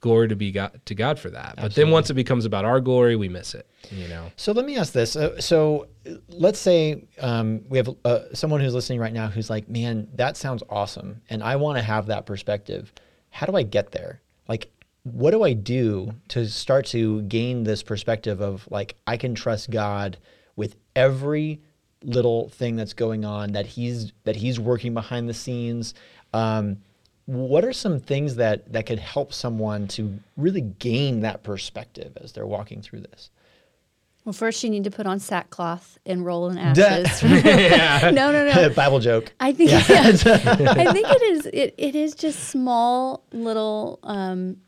glory 0.01 0.29
to 0.29 0.37
be 0.37 0.53
God 0.53 0.81
to 0.87 0.95
God 0.95 1.19
for 1.19 1.29
that. 1.31 1.57
But 1.57 1.75
then 1.75 1.91
once 1.91 2.09
it 2.09 2.15
becomes 2.15 2.45
about 2.47 2.65
our 2.65 2.81
glory, 2.81 3.17
we 3.17 3.29
miss 3.29 3.55
it, 3.55 3.69
you 3.91 4.09
know. 4.09 4.31
So 4.37 4.53
let 4.53 4.65
me 4.65 4.77
ask 4.77 4.93
this. 4.93 5.17
Uh, 5.17 5.39
so 5.41 5.89
let's 6.29 6.59
say 6.61 7.05
um, 7.21 7.63
we 7.69 7.77
have 7.79 7.91
uh, 8.05 8.21
someone 8.33 8.61
who's 8.61 8.75
listening 8.75 9.01
right 9.01 9.13
now 9.13 9.27
who's 9.27 9.51
like, 9.51 9.69
man, 9.69 10.09
that 10.15 10.37
sounds 10.37 10.63
awesome. 10.71 11.21
And 11.29 11.43
I 11.43 11.57
want 11.57 11.77
to 11.79 11.83
have 11.83 12.07
that 12.07 12.25
perspective. 12.27 12.93
How 13.31 13.47
do 13.47 13.57
I 13.57 13.63
get 13.63 13.93
there? 13.93 14.21
Like, 14.49 14.71
what 15.05 15.31
do 15.31 15.43
I 15.43 15.53
do 15.53 16.13
to 16.29 16.47
start 16.47 16.87
to 16.87 17.23
gain 17.23 17.65
this 17.65 17.83
perspective 17.83 18.41
of 18.41 18.69
like, 18.71 18.97
I 19.07 19.17
can 19.17 19.35
trust 19.35 19.71
God 19.71 20.19
with 20.57 20.77
every 20.97 21.61
little 22.03 22.49
thing 22.51 22.77
that's 22.77 22.93
going 22.93 23.25
on 23.25 23.53
that 23.53 23.67
he's 23.67 24.13
that 24.25 24.37
he's 24.37 24.61
working 24.61 24.95
behind 24.95 25.29
the 25.29 25.35
scenes 25.35 25.95
um, 26.33 26.79
what 27.27 27.65
are 27.65 27.73
some 27.73 28.01
things 28.01 28.37
that 28.37 28.73
that 28.73 28.87
could 28.87 28.99
help 28.99 29.33
someone 29.33 29.89
to 29.89 30.19
really 30.37 30.61
gain 30.61 31.21
that 31.21 31.43
perspective 31.43 32.17
as 32.21 32.33
they're 32.33 32.47
walking 32.47 32.81
through 32.81 33.01
this 33.01 33.31
Well, 34.29 34.35
first 34.35 34.63
you 34.63 34.69
need 34.69 34.85
to 34.85 34.91
put 34.91 35.07
on 35.07 35.21
sackcloth 35.21 35.97
and 36.05 36.23
roll 36.23 36.51
in 36.51 36.59
ashes. 36.79 37.23
no, 37.23 38.31
no, 38.31 38.45
no. 38.45 38.69
Bible 38.75 39.01
joke. 39.01 39.33
I 39.41 39.55
think 39.55 39.71
yeah. 39.71 39.79
I 39.81 40.93
think 40.93 41.07
it 41.09 41.23
is 41.23 41.47
it, 41.47 41.75
it 41.79 41.97
is 41.97 42.15
just 42.15 42.51
small 42.51 43.25
little 43.33 43.99
um, 44.03 44.59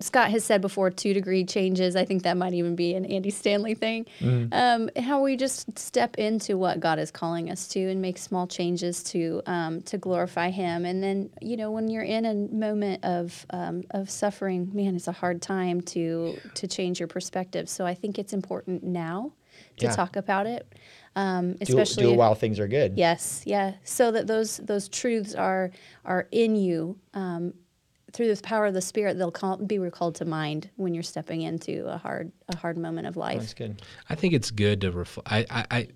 Scott 0.00 0.30
has 0.30 0.44
said 0.44 0.60
before 0.60 0.90
two 0.90 1.14
degree 1.14 1.44
changes. 1.44 1.96
I 1.96 2.04
think 2.04 2.24
that 2.24 2.36
might 2.36 2.52
even 2.52 2.74
be 2.76 2.94
an 2.94 3.04
Andy 3.06 3.30
Stanley 3.30 3.74
thing. 3.74 4.06
Um, 4.52 4.90
how 4.98 5.22
we 5.22 5.36
just 5.36 5.78
step 5.78 6.16
into 6.16 6.58
what 6.58 6.80
God 6.80 6.98
is 6.98 7.10
calling 7.10 7.50
us 7.50 7.68
to 7.68 7.80
and 7.90 8.02
make 8.02 8.18
small 8.18 8.46
changes 8.46 9.02
to 9.04 9.40
um, 9.46 9.82
to 9.82 9.96
glorify 9.98 10.50
Him. 10.50 10.84
And 10.84 11.02
then 11.02 11.30
you 11.40 11.56
know 11.56 11.70
when 11.70 11.88
you're 11.88 12.02
in 12.02 12.24
a 12.24 12.34
moment 12.34 13.04
of 13.04 13.46
um, 13.50 13.84
of 13.92 14.10
suffering, 14.10 14.70
man, 14.74 14.96
it's 14.96 15.08
a 15.08 15.12
hard 15.12 15.40
time 15.40 15.80
to 15.82 16.40
to 16.54 16.66
change 16.66 16.98
your 17.00 17.08
perspective. 17.08 17.68
So 17.68 17.86
I 17.86 17.94
think 17.94 18.18
it's 18.18 18.32
important 18.32 18.82
now 18.82 19.32
to 19.78 19.86
Yeah. 19.86 19.94
talk 19.94 20.16
about 20.16 20.46
it, 20.46 20.66
um, 21.14 21.54
especially 21.60 22.02
do 22.02 22.08
it 22.10 22.12
if- 22.14 22.18
while 22.18 22.34
things 22.34 22.58
are 22.58 22.66
good. 22.68 22.98
Yes, 22.98 23.42
yeah. 23.46 23.74
So 23.84 24.10
that 24.10 24.26
those 24.26 24.56
those 24.58 24.88
truths 24.88 25.34
are 25.34 25.70
are 26.04 26.26
in 26.32 26.56
you 26.56 26.98
um, 27.14 27.54
through 28.14 28.34
the 28.34 28.40
power 28.42 28.66
of 28.66 28.74
the 28.74 28.80
Spirit. 28.80 29.18
They'll 29.18 29.30
call, 29.30 29.58
be 29.58 29.78
recalled 29.78 30.14
to 30.16 30.24
mind 30.24 30.70
when 30.76 30.94
you're 30.94 31.02
stepping 31.02 31.42
into 31.42 31.86
a 31.86 31.98
hard 31.98 32.32
a 32.48 32.56
hard 32.56 32.78
moment 32.78 33.06
of 33.06 33.16
life. 33.16 33.40
That's 33.40 33.54
good. 33.54 33.82
I 34.08 34.14
think 34.14 34.32
it's 34.32 34.50
good 34.50 34.80
to 34.82 34.92
reflect. 34.92 35.30
I, 35.30 35.44
I, 35.50 35.66
I, 35.70 35.88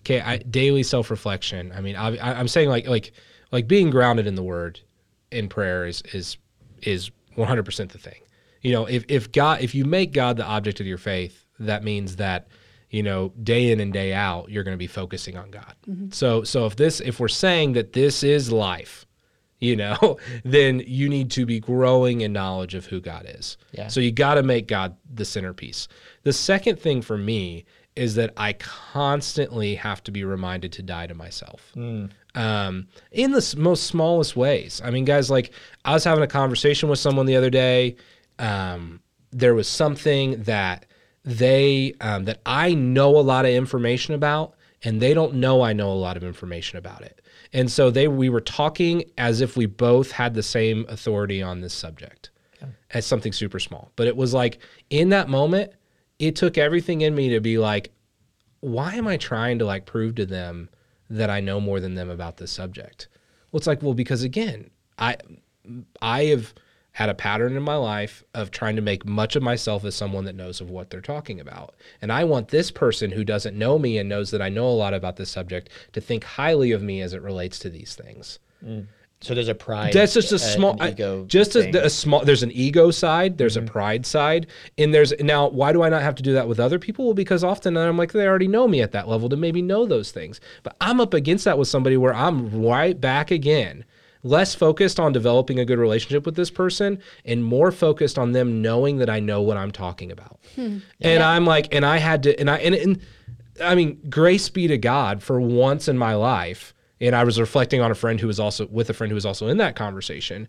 okay, 0.00 0.20
I, 0.20 0.38
daily 0.38 0.84
self 0.84 1.10
reflection. 1.10 1.72
I 1.76 1.80
mean, 1.80 1.96
I, 1.96 2.38
I'm 2.38 2.48
saying 2.48 2.68
like, 2.70 2.86
like, 2.86 3.12
like 3.52 3.68
being 3.68 3.90
grounded 3.90 4.26
in 4.26 4.36
the 4.36 4.42
Word, 4.42 4.80
in 5.30 5.48
prayer 5.48 5.86
is 5.86 6.02
is 6.12 6.36
is 6.82 7.10
100 7.34 7.64
percent 7.64 7.92
the 7.92 7.98
thing. 7.98 8.22
You 8.62 8.72
know, 8.72 8.86
if 8.86 9.04
if 9.08 9.32
God, 9.32 9.60
if 9.60 9.74
you 9.74 9.84
make 9.84 10.12
God 10.12 10.36
the 10.36 10.44
object 10.44 10.80
of 10.80 10.86
your 10.86 10.98
faith, 10.98 11.46
that 11.58 11.82
means 11.82 12.16
that 12.16 12.48
you 12.90 13.02
know 13.02 13.32
day 13.42 13.70
in 13.70 13.80
and 13.80 13.92
day 13.92 14.12
out 14.12 14.50
you're 14.50 14.64
going 14.64 14.74
to 14.74 14.78
be 14.78 14.86
focusing 14.86 15.36
on 15.36 15.50
God. 15.50 15.74
Mm-hmm. 15.88 16.10
So 16.10 16.44
so 16.44 16.66
if 16.66 16.76
this 16.76 17.00
if 17.00 17.18
we're 17.18 17.28
saying 17.28 17.72
that 17.72 17.92
this 17.92 18.22
is 18.22 18.52
life, 18.52 19.06
you 19.60 19.76
know, 19.76 20.18
then 20.44 20.82
you 20.86 21.08
need 21.08 21.30
to 21.32 21.46
be 21.46 21.60
growing 21.60 22.22
in 22.22 22.32
knowledge 22.32 22.74
of 22.74 22.86
who 22.86 23.00
God 23.00 23.26
is. 23.28 23.56
Yeah. 23.72 23.88
So 23.88 24.00
you 24.00 24.10
got 24.10 24.34
to 24.34 24.42
make 24.42 24.66
God 24.66 24.96
the 25.12 25.24
centerpiece. 25.24 25.88
The 26.22 26.32
second 26.32 26.80
thing 26.80 27.02
for 27.02 27.16
me 27.16 27.64
is 27.96 28.14
that 28.14 28.32
I 28.36 28.54
constantly 28.54 29.74
have 29.74 30.02
to 30.04 30.10
be 30.10 30.24
reminded 30.24 30.72
to 30.72 30.82
die 30.82 31.06
to 31.06 31.14
myself. 31.14 31.72
Um, 32.34 32.86
in 33.10 33.32
the 33.32 33.54
most 33.58 33.84
smallest 33.84 34.36
ways. 34.36 34.80
I 34.84 34.90
mean, 34.90 35.04
guys, 35.04 35.30
like 35.30 35.52
I 35.84 35.92
was 35.92 36.04
having 36.04 36.22
a 36.22 36.28
conversation 36.28 36.88
with 36.88 36.98
someone 36.98 37.26
the 37.26 37.36
other 37.36 37.50
day. 37.50 37.96
Um, 38.38 39.00
there 39.32 39.54
was 39.54 39.68
something 39.68 40.42
that 40.44 40.86
they 41.24 41.94
um, 42.00 42.24
that 42.24 42.40
I 42.46 42.74
know 42.74 43.16
a 43.16 43.20
lot 43.20 43.44
of 43.44 43.50
information 43.50 44.14
about, 44.14 44.54
and 44.82 45.00
they 45.00 45.12
don't 45.12 45.34
know 45.34 45.62
I 45.62 45.72
know 45.72 45.90
a 45.90 45.94
lot 45.94 46.16
of 46.16 46.24
information 46.24 46.78
about 46.78 47.02
it. 47.02 47.19
And 47.52 47.70
so 47.70 47.90
they 47.90 48.08
we 48.08 48.28
were 48.28 48.40
talking 48.40 49.04
as 49.18 49.40
if 49.40 49.56
we 49.56 49.66
both 49.66 50.12
had 50.12 50.34
the 50.34 50.42
same 50.42 50.86
authority 50.88 51.42
on 51.42 51.60
this 51.60 51.74
subject 51.74 52.30
as 52.92 53.06
something 53.06 53.32
super 53.32 53.58
small. 53.58 53.90
But 53.96 54.06
it 54.06 54.16
was 54.16 54.34
like 54.34 54.58
in 54.90 55.08
that 55.10 55.28
moment, 55.28 55.72
it 56.18 56.36
took 56.36 56.58
everything 56.58 57.00
in 57.00 57.14
me 57.14 57.30
to 57.30 57.40
be 57.40 57.58
like, 57.58 57.92
why 58.60 58.94
am 58.94 59.06
I 59.06 59.16
trying 59.16 59.58
to 59.58 59.64
like 59.64 59.86
prove 59.86 60.16
to 60.16 60.26
them 60.26 60.68
that 61.08 61.30
I 61.30 61.40
know 61.40 61.60
more 61.60 61.80
than 61.80 61.94
them 61.94 62.10
about 62.10 62.36
this 62.36 62.52
subject? 62.52 63.08
Well, 63.50 63.58
it's 63.58 63.66
like, 63.66 63.82
well, 63.82 63.94
because 63.94 64.22
again, 64.22 64.70
I 64.98 65.16
I 66.00 66.24
have 66.26 66.54
had 67.00 67.08
a 67.08 67.14
pattern 67.14 67.56
in 67.56 67.62
my 67.62 67.76
life 67.76 68.22
of 68.34 68.50
trying 68.50 68.76
to 68.76 68.82
make 68.82 69.06
much 69.06 69.34
of 69.34 69.42
myself 69.42 69.86
as 69.86 69.94
someone 69.94 70.26
that 70.26 70.34
knows 70.34 70.60
of 70.60 70.68
what 70.68 70.90
they're 70.90 71.00
talking 71.00 71.40
about. 71.40 71.74
And 72.02 72.12
I 72.12 72.24
want 72.24 72.48
this 72.48 72.70
person 72.70 73.10
who 73.10 73.24
doesn't 73.24 73.56
know 73.56 73.78
me 73.78 73.96
and 73.96 74.06
knows 74.06 74.30
that 74.32 74.42
I 74.42 74.50
know 74.50 74.66
a 74.68 74.76
lot 74.76 74.92
about 74.92 75.16
this 75.16 75.30
subject 75.30 75.70
to 75.94 76.00
think 76.02 76.24
highly 76.24 76.72
of 76.72 76.82
me 76.82 77.00
as 77.00 77.14
it 77.14 77.22
relates 77.22 77.58
to 77.60 77.70
these 77.70 77.94
things. 77.94 78.38
So 79.22 79.34
there's 79.34 79.48
a 79.48 79.54
pride. 79.54 79.94
That's 79.94 80.12
just 80.12 80.30
a 80.32 80.38
small, 80.38 80.76
I- 80.78 80.90
ego. 80.90 81.24
just 81.26 81.56
a, 81.56 81.84
a 81.86 81.88
small. 81.88 82.22
There's 82.22 82.42
an 82.42 82.52
ego 82.52 82.90
side. 82.90 83.38
There's 83.38 83.56
Mm-hmm. 83.56 83.66
a 83.68 83.70
pride 83.70 84.04
side, 84.06 84.46
and 84.76 84.92
there's 84.92 85.12
now. 85.20 85.48
Why 85.48 85.72
do 85.72 85.82
I 85.82 85.88
not 85.88 86.02
have 86.02 86.14
to 86.16 86.22
do 86.22 86.34
that 86.34 86.48
with 86.48 86.60
other 86.60 86.78
people? 86.78 87.06
Well, 87.06 87.14
because 87.14 87.42
often 87.44 87.76
I'm 87.78 87.96
like 87.96 88.12
they 88.12 88.26
already 88.26 88.48
know 88.48 88.68
me 88.68 88.82
at 88.82 88.92
that 88.92 89.08
level 89.08 89.28
to 89.30 89.36
maybe 89.36 89.62
know 89.62 89.86
those 89.86 90.10
things. 90.10 90.38
But 90.62 90.76
I'm 90.82 91.00
up 91.00 91.12
against 91.14 91.46
that 91.46 91.56
with 91.58 91.68
somebody 91.68 91.96
where 91.98 92.14
I'm 92.14 92.62
right 92.62 92.98
back 93.00 93.30
again, 93.30 93.84
less 94.22 94.54
focused 94.54 95.00
on 95.00 95.12
developing 95.12 95.58
a 95.58 95.64
good 95.64 95.78
relationship 95.78 96.26
with 96.26 96.36
this 96.36 96.50
person 96.50 96.98
and 97.24 97.42
more 97.44 97.72
focused 97.72 98.18
on 98.18 98.32
them 98.32 98.60
knowing 98.60 98.98
that 98.98 99.08
I 99.08 99.20
know 99.20 99.40
what 99.42 99.56
I'm 99.56 99.70
talking 99.70 100.12
about. 100.12 100.40
And 100.56 101.22
I'm 101.22 101.46
like, 101.46 101.74
and 101.74 101.84
I 101.84 101.98
had 101.98 102.22
to, 102.24 102.38
and 102.38 102.50
I 102.50 102.58
and, 102.58 102.74
and 102.74 103.00
I 103.62 103.74
mean, 103.74 104.00
grace 104.10 104.48
be 104.48 104.68
to 104.68 104.78
God 104.78 105.22
for 105.22 105.40
once 105.40 105.88
in 105.88 105.96
my 105.96 106.14
life. 106.14 106.74
And 107.00 107.16
I 107.16 107.24
was 107.24 107.40
reflecting 107.40 107.80
on 107.80 107.90
a 107.90 107.94
friend 107.94 108.20
who 108.20 108.26
was 108.26 108.38
also 108.38 108.66
with 108.66 108.90
a 108.90 108.92
friend 108.92 109.10
who 109.10 109.14
was 109.14 109.24
also 109.24 109.48
in 109.48 109.56
that 109.56 109.74
conversation. 109.74 110.48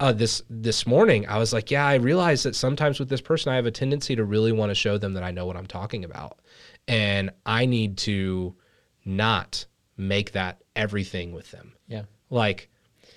uh, 0.00 0.12
this 0.12 0.42
this 0.48 0.86
morning, 0.86 1.28
I 1.28 1.38
was 1.38 1.52
like, 1.52 1.70
yeah, 1.70 1.86
I 1.86 1.96
realized 1.96 2.44
that 2.46 2.56
sometimes 2.56 2.98
with 2.98 3.10
this 3.10 3.20
person, 3.20 3.52
I 3.52 3.56
have 3.56 3.66
a 3.66 3.70
tendency 3.70 4.16
to 4.16 4.24
really 4.24 4.50
want 4.50 4.70
to 4.70 4.74
show 4.74 4.96
them 4.96 5.12
that 5.12 5.22
I 5.22 5.30
know 5.30 5.44
what 5.44 5.56
I'm 5.56 5.66
talking 5.66 6.04
about, 6.04 6.40
and 6.88 7.30
I 7.44 7.66
need 7.66 7.98
to 7.98 8.56
not 9.04 9.66
make 9.98 10.32
that 10.32 10.62
everything 10.74 11.32
with 11.32 11.50
them. 11.50 11.74
Yeah. 11.86 12.04
Like, 12.30 12.70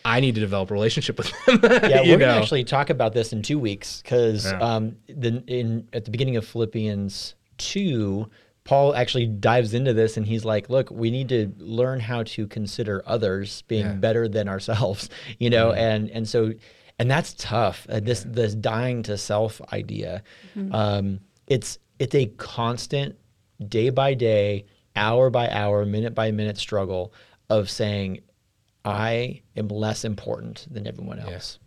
I 0.06 0.20
need 0.20 0.36
to 0.36 0.42
develop 0.42 0.70
a 0.72 0.74
relationship 0.74 1.18
with 1.18 1.32
them. 1.46 1.60
Yeah, 1.89 2.02
we're 2.02 2.18
gonna 2.18 2.34
actually 2.39 2.63
talk 2.63 2.89
about 2.89 3.13
this 3.13 3.32
in 3.34 3.42
two 3.42 3.58
weeks 3.60 4.02
because 4.02 4.46
Yeah. 4.52 4.58
um, 4.60 4.98
the 5.08 5.44
in 5.48 5.88
at 5.94 6.06
the 6.06 6.12
beginning 6.12 6.36
of 6.36 6.46
Philippians 6.46 7.36
two, 7.58 8.30
Paul 8.66 8.96
actually 8.96 9.28
dives 9.28 9.74
into 9.74 9.94
this 9.94 10.18
and 10.18 10.26
he's 10.26 10.44
like, 10.46 10.70
"Look, 10.70 10.89
we 10.92 11.12
need 11.12 11.30
to 11.30 11.54
learn 11.58 12.00
how 12.00 12.24
to 12.24 12.48
consider 12.48 13.04
others 13.06 13.62
being 13.68 13.86
Yeah. 13.86 13.94
better 13.94 14.28
than 14.28 14.48
ourselves," 14.50 15.10
you 15.39 15.50
know, 15.50 15.72
and 15.74 16.10
and 16.12 16.28
so 16.28 16.52
and 17.00 17.10
that's 17.10 17.34
tough. 17.38 17.88
Uh, 17.89 18.00
this 18.02 18.26
this 18.28 18.56
dying 18.56 19.04
to 19.04 19.18
self 19.18 19.62
idea, 19.72 20.24
um, 20.72 21.20
it's 21.48 21.78
it's 22.00 22.16
a 22.16 22.26
constant, 22.38 23.16
day 23.68 23.89
by 23.89 24.13
day, 24.13 24.66
hour 24.96 25.30
by 25.30 25.50
hour, 25.50 25.86
minute 25.86 26.13
by 26.16 26.32
minute 26.32 26.58
struggle 26.58 27.13
of 27.50 27.70
saying, 27.70 28.20
"I 28.86 29.41
am 29.56 29.67
less 29.67 30.06
important 30.06 30.67
than 30.72 30.88
everyone 30.88 31.19
else." 31.19 31.60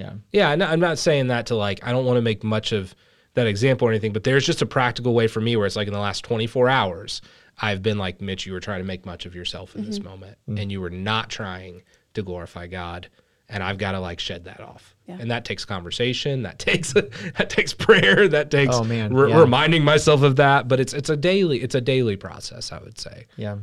Yeah. 0.00 0.12
Yeah, 0.32 0.48
I'm 0.50 0.58
not, 0.58 0.70
I'm 0.70 0.80
not 0.80 0.98
saying 0.98 1.28
that 1.28 1.46
to 1.46 1.56
like, 1.56 1.86
I 1.86 1.92
don't 1.92 2.06
want 2.06 2.16
to 2.16 2.22
make 2.22 2.42
much 2.42 2.72
of 2.72 2.94
that 3.34 3.46
example 3.46 3.86
or 3.86 3.90
anything, 3.90 4.12
but 4.12 4.24
there's 4.24 4.46
just 4.46 4.62
a 4.62 4.66
practical 4.66 5.14
way 5.14 5.28
for 5.28 5.40
me 5.40 5.56
where 5.56 5.66
it's 5.66 5.76
like 5.76 5.86
in 5.86 5.92
the 5.92 6.00
last 6.00 6.24
24 6.24 6.68
hours, 6.68 7.22
I've 7.60 7.82
been 7.82 7.98
like, 7.98 8.20
Mitch, 8.20 8.46
you 8.46 8.52
were 8.52 8.60
trying 8.60 8.80
to 8.80 8.86
make 8.86 9.04
much 9.04 9.26
of 9.26 9.34
yourself 9.34 9.76
in 9.76 9.84
this 9.84 9.98
mm-hmm. 9.98 10.08
moment 10.08 10.38
mm-hmm. 10.48 10.58
and 10.58 10.72
you 10.72 10.80
were 10.80 10.90
not 10.90 11.28
trying 11.28 11.82
to 12.14 12.22
glorify 12.22 12.66
God. 12.66 13.08
And 13.48 13.62
I've 13.62 13.78
got 13.78 13.92
to 13.92 14.00
like 14.00 14.20
shed 14.20 14.44
that 14.44 14.60
off. 14.60 14.94
Yeah. 15.06 15.16
And 15.18 15.30
that 15.32 15.44
takes 15.44 15.64
conversation. 15.64 16.44
That 16.44 16.58
takes, 16.58 16.92
that 16.92 17.50
takes 17.50 17.74
prayer. 17.74 18.28
That 18.28 18.50
takes 18.50 18.76
Oh, 18.76 18.84
man, 18.84 19.12
re- 19.12 19.30
yeah. 19.30 19.40
reminding 19.40 19.84
myself 19.84 20.22
of 20.22 20.36
that. 20.36 20.68
But 20.68 20.80
it's, 20.80 20.92
it's 20.92 21.10
a 21.10 21.16
daily, 21.16 21.60
it's 21.60 21.74
a 21.74 21.80
daily 21.80 22.16
process, 22.16 22.72
I 22.72 22.78
would 22.78 22.98
say. 22.98 23.26
Yeah, 23.36 23.56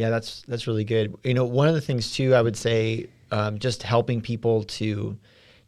yeah, 0.00 0.08
that's 0.08 0.42
that's 0.48 0.66
really 0.66 0.84
good. 0.84 1.14
You 1.24 1.34
know, 1.34 1.44
one 1.44 1.68
of 1.68 1.74
the 1.74 1.80
things 1.80 2.10
too, 2.12 2.34
I 2.34 2.40
would 2.40 2.56
say, 2.56 3.06
um, 3.30 3.58
just 3.58 3.82
helping 3.82 4.22
people 4.22 4.64
to 4.64 5.18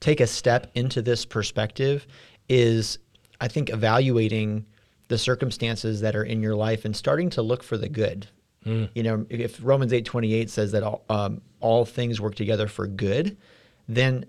take 0.00 0.20
a 0.20 0.26
step 0.26 0.70
into 0.74 1.02
this 1.02 1.26
perspective 1.26 2.06
is, 2.48 2.98
I 3.42 3.48
think, 3.48 3.68
evaluating 3.68 4.64
the 5.08 5.18
circumstances 5.18 6.00
that 6.00 6.16
are 6.16 6.24
in 6.24 6.40
your 6.40 6.56
life 6.56 6.86
and 6.86 6.96
starting 6.96 7.28
to 7.30 7.42
look 7.42 7.62
for 7.62 7.76
the 7.76 7.90
good. 7.90 8.26
You 8.94 9.02
know, 9.02 9.26
if 9.28 9.58
Romans 9.62 9.92
eight 9.92 10.06
twenty 10.06 10.32
eight 10.32 10.48
says 10.48 10.72
that 10.72 10.82
all, 10.82 11.02
um, 11.10 11.42
all 11.60 11.84
things 11.84 12.20
work 12.20 12.34
together 12.34 12.68
for 12.68 12.86
good, 12.86 13.36
then 13.86 14.24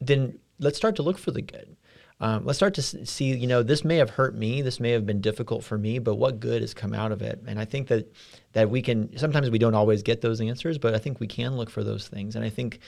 then 0.00 0.38
let's 0.60 0.76
start 0.76 0.94
to 0.96 1.02
look 1.02 1.18
for 1.18 1.32
the 1.32 1.42
good. 1.42 1.74
Um, 2.22 2.44
let's 2.44 2.56
start 2.56 2.74
to 2.74 2.82
see, 2.82 3.36
you 3.36 3.48
know, 3.48 3.64
this 3.64 3.84
may 3.84 3.96
have 3.96 4.10
hurt 4.10 4.36
me, 4.36 4.62
this 4.62 4.78
may 4.78 4.92
have 4.92 5.04
been 5.04 5.20
difficult 5.20 5.64
for 5.64 5.76
me, 5.76 5.98
but 5.98 6.14
what 6.14 6.38
good 6.38 6.62
has 6.62 6.72
come 6.72 6.94
out 6.94 7.10
of 7.10 7.20
it? 7.20 7.42
And 7.48 7.58
I 7.58 7.64
think 7.64 7.88
that 7.88 8.14
that 8.52 8.70
we 8.70 8.80
can. 8.80 9.18
Sometimes 9.18 9.50
we 9.50 9.58
don't 9.58 9.74
always 9.74 10.04
get 10.04 10.20
those 10.20 10.40
answers, 10.40 10.78
but 10.78 10.94
I 10.94 10.98
think 10.98 11.18
we 11.18 11.26
can 11.26 11.56
look 11.56 11.68
for 11.68 11.82
those 11.82 12.06
things. 12.06 12.36
And 12.36 12.44
I 12.44 12.48
think 12.48 12.78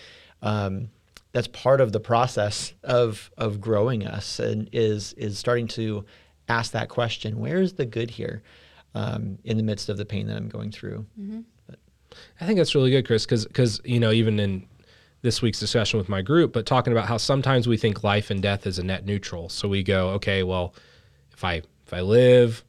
um, 0.41 0.89
that's 1.33 1.49
part 1.49 1.81
of 1.81 1.91
the 1.91 1.99
process 1.99 2.75
of 2.85 3.29
of 3.37 3.61
growing 3.61 4.07
us, 4.07 4.39
and 4.39 4.71
is 4.73 5.15
is 5.15 5.37
starting 5.37 5.67
to 5.69 6.05
ask 6.49 6.71
that 6.71 6.89
question: 6.89 7.41
Where 7.41 7.61
is 7.61 7.73
the 7.73 7.87
good 7.87 8.11
here? 8.11 8.43
Um, 8.95 9.39
in 9.43 9.57
the 9.57 9.65
midst 9.65 9.89
of 9.89 9.97
the 9.97 10.05
pain 10.05 10.29
that 10.29 10.37
I'm 10.37 10.49
going 10.49 10.71
through. 10.71 11.05
I 12.41 12.47
think 12.47 12.59
that's 12.59 12.77
really 12.77 12.93
good, 12.93 13.05
Chris, 13.05 13.27
because 13.27 13.45
because 13.45 13.81
you 13.85 13.99
know 13.99 14.13
even 14.13 14.39
in 14.39 14.69
this 15.25 15.41
week's 15.41 15.59
discussion 15.59 15.99
with 15.99 16.09
my 16.09 16.21
group, 16.21 16.53
but 16.53 16.67
talking 16.67 16.93
about 16.93 17.07
how 17.09 17.17
sometimes 17.17 17.67
we 17.67 17.79
think 17.79 18.05
life 18.05 18.31
and 18.31 18.43
death 18.43 18.67
is 18.67 18.79
a 18.79 18.85
net 18.85 19.07
neutral. 19.07 19.49
So 19.49 19.67
we 19.67 19.83
go, 19.83 20.11
okay, 20.11 20.43
well, 20.43 20.75
if 21.33 21.43
I 21.43 21.63
if 21.87 21.95
I 21.95 22.03
live, 22.03 22.63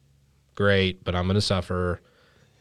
great, 0.56 1.04
but 1.04 1.16
I'm 1.16 1.26
going 1.26 1.36
to 1.36 1.42
suffer. 1.42 2.02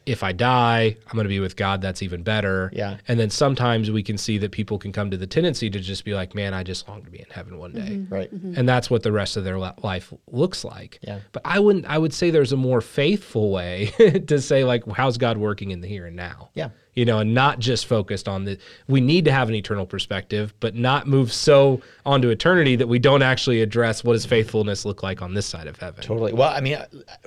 If 0.05 0.23
I 0.23 0.33
die, 0.33 0.97
I'm 1.07 1.15
going 1.15 1.25
to 1.25 1.31
be 1.31 1.41
with 1.41 1.57
God. 1.57 1.81
That's 1.81 2.03
even 2.03 2.23
better. 2.23 2.71
Yeah. 2.75 2.99
And 3.09 3.19
then 3.19 3.31
sometimes 3.31 3.91
we 3.91 4.03
can 4.03 4.19
see 4.19 4.37
that 4.39 4.53
people 4.53 4.79
can 4.79 4.93
come 4.93 5.11
to 5.11 5.17
the 5.17 5.27
tendency 5.27 5.71
to 5.71 5.81
just 5.81 6.05
be 6.05 6.13
like, 6.13 6.35
man, 6.35 6.53
I 6.53 6.63
just 6.63 6.87
long 6.87 7.03
to 7.05 7.11
be 7.11 7.21
in 7.21 7.31
heaven 7.31 7.57
one 7.57 7.73
day 7.73 7.81
mm-hmm. 7.81 8.13
Right. 8.13 8.35
Mm-hmm. 8.35 8.59
and 8.59 8.69
that's 8.69 8.91
what 8.91 9.03
the 9.03 9.13
rest 9.13 9.39
of 9.39 9.45
their 9.45 9.59
life 9.59 10.13
looks 10.31 10.63
like. 10.65 10.99
Yeah. 11.03 11.21
But 11.33 11.43
I 11.47 11.61
wouldn't. 11.61 11.87
I 11.87 11.99
would 11.99 12.13
say 12.13 12.31
there's 12.31 12.53
a 12.53 12.57
more 12.57 12.81
faithful 12.81 13.51
way 13.53 13.93
to 14.27 14.41
say 14.41 14.65
like, 14.65 14.87
how's 14.89 15.19
God 15.19 15.39
working 15.39 15.71
in 15.71 15.81
the 15.81 15.89
here 15.89 16.05
and 16.05 16.17
now? 16.17 16.51
Yeah. 16.53 16.71
You 16.95 17.05
know, 17.05 17.19
and 17.19 17.35
not 17.35 17.59
just 17.59 17.87
focused 17.87 18.29
on 18.29 18.45
the. 18.45 18.59
We 18.87 19.01
need 19.01 19.25
to 19.25 19.33
have 19.33 19.49
an 19.49 19.57
eternal 19.57 19.85
perspective, 19.85 20.55
but 20.61 20.77
not 20.77 21.09
move 21.09 21.33
so 21.33 21.81
onto 22.07 22.29
eternity 22.29 22.77
that 22.77 22.87
we 22.87 23.01
don't 23.01 23.23
actually 23.23 23.63
address 23.63 24.05
what 24.05 24.13
does 24.13 24.25
faithfulness 24.25 24.85
look 24.85 25.03
like 25.03 25.21
on 25.21 25.35
this 25.35 25.45
side 25.45 25.67
of 25.67 25.77
heaven. 25.77 26.05
Totally. 26.05 26.33
Well, 26.33 26.51
I 26.51 26.61
mean, 26.61 26.79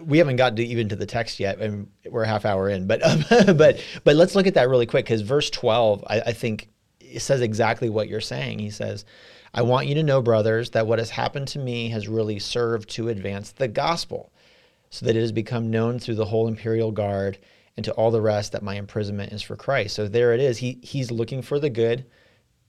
we 0.01 0.19
haven't 0.19 0.37
gotten 0.37 0.55
to 0.57 0.63
even 0.63 0.87
to 0.89 0.95
the 0.95 1.05
text 1.05 1.39
yet, 1.39 1.59
and 1.59 1.89
we're 2.09 2.23
a 2.23 2.27
half 2.27 2.45
hour 2.45 2.69
in. 2.69 2.87
But 2.87 3.05
um, 3.05 3.25
but 3.57 3.83
but 4.05 4.15
let's 4.15 4.35
look 4.35 4.47
at 4.47 4.53
that 4.53 4.69
really 4.69 4.85
quick 4.85 5.05
because 5.05 5.21
verse 5.21 5.49
twelve, 5.49 6.03
I, 6.07 6.21
I 6.21 6.33
think, 6.33 6.69
it 6.99 7.19
says 7.19 7.41
exactly 7.41 7.89
what 7.89 8.07
you're 8.07 8.21
saying. 8.21 8.59
He 8.59 8.69
says, 8.69 9.03
"I 9.53 9.63
want 9.63 9.87
you 9.87 9.95
to 9.95 10.03
know, 10.03 10.21
brothers, 10.21 10.69
that 10.69 10.87
what 10.87 10.99
has 10.99 11.09
happened 11.09 11.49
to 11.49 11.59
me 11.59 11.89
has 11.89 12.07
really 12.07 12.39
served 12.39 12.89
to 12.91 13.09
advance 13.09 13.51
the 13.51 13.67
gospel, 13.67 14.31
so 14.91 15.05
that 15.05 15.17
it 15.17 15.21
has 15.21 15.33
become 15.33 15.69
known 15.69 15.99
through 15.99 16.15
the 16.15 16.25
whole 16.25 16.47
imperial 16.47 16.93
guard 16.93 17.37
and 17.77 17.85
to 17.85 17.93
all 17.93 18.11
the 18.11 18.21
rest 18.21 18.51
that 18.51 18.63
my 18.63 18.75
imprisonment 18.75 19.31
is 19.31 19.41
for 19.41 19.55
Christ." 19.55 19.95
So 19.95 20.09
there 20.09 20.33
it 20.33 20.41
is. 20.41 20.57
He 20.57 20.79
he's 20.83 21.11
looking 21.11 21.41
for 21.41 21.59
the 21.59 21.69
good. 21.69 22.05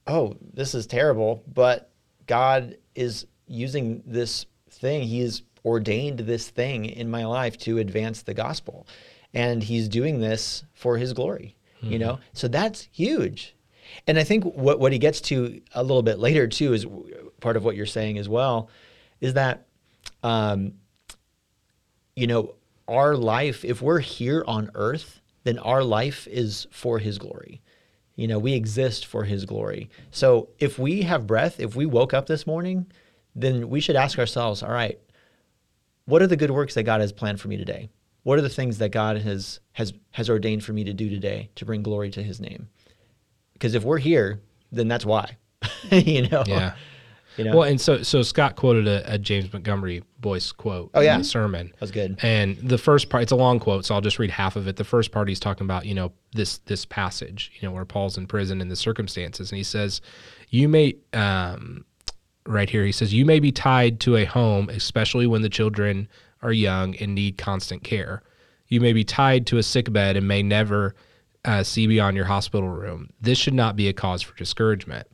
Oh, 0.06 0.36
this 0.54 0.74
is 0.74 0.86
terrible, 0.86 1.42
but 1.52 1.90
God 2.26 2.76
is 2.94 3.26
using 3.46 4.02
this 4.06 4.46
thing. 4.70 5.02
He 5.02 5.20
has 5.20 5.42
ordained 5.64 6.20
this 6.20 6.48
thing 6.48 6.86
in 6.86 7.10
my 7.10 7.26
life 7.26 7.58
to 7.58 7.78
advance 7.78 8.22
the 8.22 8.34
gospel. 8.34 8.86
And 9.34 9.62
he's 9.62 9.88
doing 9.88 10.20
this 10.20 10.64
for 10.72 10.96
his 10.96 11.12
glory, 11.12 11.56
you 11.82 11.98
know? 11.98 12.18
So 12.32 12.48
that's 12.48 12.88
huge. 12.92 13.54
And 14.06 14.18
I 14.18 14.24
think 14.24 14.44
what, 14.44 14.80
what 14.80 14.92
he 14.92 14.98
gets 14.98 15.20
to 15.22 15.60
a 15.74 15.82
little 15.82 16.02
bit 16.02 16.18
later, 16.18 16.46
too, 16.46 16.72
is 16.72 16.86
part 17.40 17.56
of 17.56 17.64
what 17.64 17.76
you're 17.76 17.86
saying 17.86 18.18
as 18.18 18.28
well, 18.28 18.70
is 19.20 19.34
that, 19.34 19.66
um, 20.22 20.74
you 22.16 22.26
know, 22.26 22.54
our 22.88 23.16
life, 23.16 23.64
if 23.64 23.82
we're 23.82 24.00
here 24.00 24.44
on 24.46 24.70
earth, 24.74 25.20
then 25.44 25.58
our 25.58 25.84
life 25.84 26.26
is 26.28 26.66
for 26.70 26.98
his 26.98 27.18
glory. 27.18 27.62
You 28.16 28.26
know, 28.26 28.38
we 28.38 28.54
exist 28.54 29.06
for 29.06 29.24
his 29.24 29.44
glory. 29.44 29.90
So 30.10 30.48
if 30.58 30.78
we 30.78 31.02
have 31.02 31.26
breath, 31.26 31.60
if 31.60 31.76
we 31.76 31.86
woke 31.86 32.12
up 32.12 32.26
this 32.26 32.46
morning, 32.46 32.86
then 33.36 33.70
we 33.70 33.80
should 33.80 33.94
ask 33.94 34.18
ourselves, 34.18 34.62
all 34.62 34.72
right, 34.72 34.98
what 36.06 36.22
are 36.22 36.26
the 36.26 36.36
good 36.36 36.50
works 36.50 36.74
that 36.74 36.82
God 36.82 37.00
has 37.00 37.12
planned 37.12 37.40
for 37.40 37.48
me 37.48 37.56
today? 37.56 37.90
What 38.24 38.38
are 38.38 38.42
the 38.42 38.48
things 38.48 38.78
that 38.78 38.90
God 38.90 39.18
has 39.18 39.60
has 39.72 39.92
has 40.10 40.28
ordained 40.28 40.64
for 40.64 40.72
me 40.72 40.84
to 40.84 40.92
do 40.92 41.08
today 41.08 41.50
to 41.54 41.64
bring 41.64 41.82
glory 41.82 42.10
to 42.10 42.22
his 42.22 42.40
name? 42.40 42.68
Because 43.52 43.74
if 43.74 43.84
we're 43.84 43.98
here, 43.98 44.40
then 44.72 44.88
that's 44.88 45.06
why. 45.06 45.36
you 45.90 46.28
know. 46.28 46.42
Yeah. 46.46 46.74
You 47.38 47.44
know. 47.44 47.56
Well, 47.56 47.62
and 47.62 47.80
so 47.80 48.02
so 48.02 48.22
Scott 48.22 48.56
quoted 48.56 48.88
a, 48.88 49.14
a 49.14 49.18
James 49.18 49.52
Montgomery 49.52 50.02
Boice 50.18 50.50
quote 50.50 50.90
Oh, 50.94 51.00
yeah? 51.00 51.14
in 51.14 51.20
the 51.20 51.24
sermon. 51.24 51.68
That 51.68 51.80
was 51.80 51.90
good. 51.92 52.18
And 52.22 52.56
the 52.56 52.78
first 52.78 53.08
part, 53.08 53.22
it's 53.22 53.32
a 53.32 53.36
long 53.36 53.60
quote, 53.60 53.84
so 53.84 53.94
I'll 53.94 54.00
just 54.00 54.18
read 54.18 54.30
half 54.30 54.56
of 54.56 54.66
it. 54.66 54.76
The 54.76 54.84
first 54.84 55.12
part, 55.12 55.28
he's 55.28 55.38
talking 55.38 55.64
about, 55.64 55.86
you 55.86 55.94
know, 55.94 56.12
this 56.32 56.58
this 56.58 56.84
passage, 56.84 57.52
you 57.54 57.68
know, 57.68 57.72
where 57.72 57.84
Paul's 57.84 58.18
in 58.18 58.26
prison 58.26 58.60
and 58.60 58.70
the 58.70 58.76
circumstances, 58.76 59.52
and 59.52 59.56
he 59.56 59.64
says, 59.64 60.00
"You 60.50 60.68
may." 60.68 60.96
Um, 61.12 61.84
right 62.44 62.68
here, 62.68 62.84
he 62.84 62.92
says, 62.92 63.14
"You 63.14 63.24
may 63.24 63.38
be 63.38 63.52
tied 63.52 64.00
to 64.00 64.16
a 64.16 64.24
home, 64.24 64.68
especially 64.70 65.26
when 65.26 65.42
the 65.42 65.48
children 65.48 66.08
are 66.42 66.52
young 66.52 66.96
and 66.96 67.14
need 67.14 67.38
constant 67.38 67.84
care. 67.84 68.22
You 68.66 68.80
may 68.80 68.92
be 68.92 69.04
tied 69.04 69.46
to 69.48 69.58
a 69.58 69.62
sick 69.62 69.92
bed 69.92 70.16
and 70.16 70.26
may 70.26 70.42
never 70.42 70.94
uh, 71.44 71.62
see 71.62 71.86
beyond 71.86 72.16
your 72.16 72.26
hospital 72.26 72.68
room. 72.68 73.10
This 73.20 73.38
should 73.38 73.54
not 73.54 73.76
be 73.76 73.88
a 73.88 73.92
cause 73.92 74.22
for 74.22 74.36
discouragement." 74.36 75.06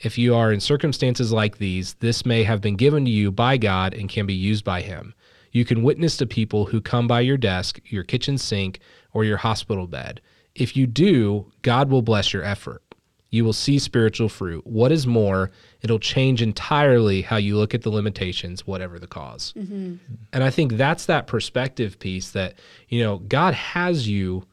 If 0.00 0.16
you 0.16 0.34
are 0.34 0.52
in 0.52 0.60
circumstances 0.60 1.32
like 1.32 1.58
these, 1.58 1.94
this 1.94 2.24
may 2.24 2.44
have 2.44 2.60
been 2.60 2.76
given 2.76 3.04
to 3.04 3.10
you 3.10 3.32
by 3.32 3.56
God 3.56 3.94
and 3.94 4.08
can 4.08 4.26
be 4.26 4.34
used 4.34 4.64
by 4.64 4.80
Him. 4.80 5.14
You 5.50 5.64
can 5.64 5.82
witness 5.82 6.16
to 6.18 6.26
people 6.26 6.66
who 6.66 6.80
come 6.80 7.08
by 7.08 7.20
your 7.20 7.36
desk, 7.36 7.80
your 7.86 8.04
kitchen 8.04 8.38
sink, 8.38 8.80
or 9.12 9.24
your 9.24 9.38
hospital 9.38 9.86
bed. 9.86 10.20
If 10.54 10.76
you 10.76 10.86
do, 10.86 11.50
God 11.62 11.90
will 11.90 12.02
bless 12.02 12.32
your 12.32 12.44
effort. 12.44 12.82
You 13.30 13.44
will 13.44 13.52
see 13.52 13.78
spiritual 13.78 14.28
fruit. 14.28 14.66
What 14.66 14.90
is 14.90 15.06
more, 15.06 15.50
it'll 15.82 15.98
change 15.98 16.40
entirely 16.40 17.22
how 17.22 17.36
you 17.36 17.56
look 17.56 17.74
at 17.74 17.82
the 17.82 17.90
limitations, 17.90 18.66
whatever 18.66 18.98
the 18.98 19.06
because 19.06 19.52
mm-hmm. 19.56 19.96
And 20.32 20.44
I 20.44 20.50
think 20.50 20.74
that's 20.74 21.06
that 21.06 21.26
perspective 21.26 21.98
piece 21.98 22.30
that, 22.30 22.54
you 22.88 23.02
know, 23.02 23.18
God 23.18 23.54
has 23.54 24.08
you 24.08 24.44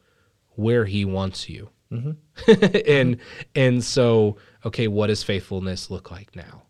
where 0.56 0.84
He 0.84 1.04
wants 1.04 1.48
you. 1.48 1.70
Mm-hmm. 1.92 2.82
and 2.88 3.18
and 3.54 3.84
so 3.84 4.38
okay 4.64 4.88
what 4.88 5.06
does 5.06 5.22
faithfulness 5.22 5.88
look 5.88 6.10
like 6.10 6.34
now 6.34 6.64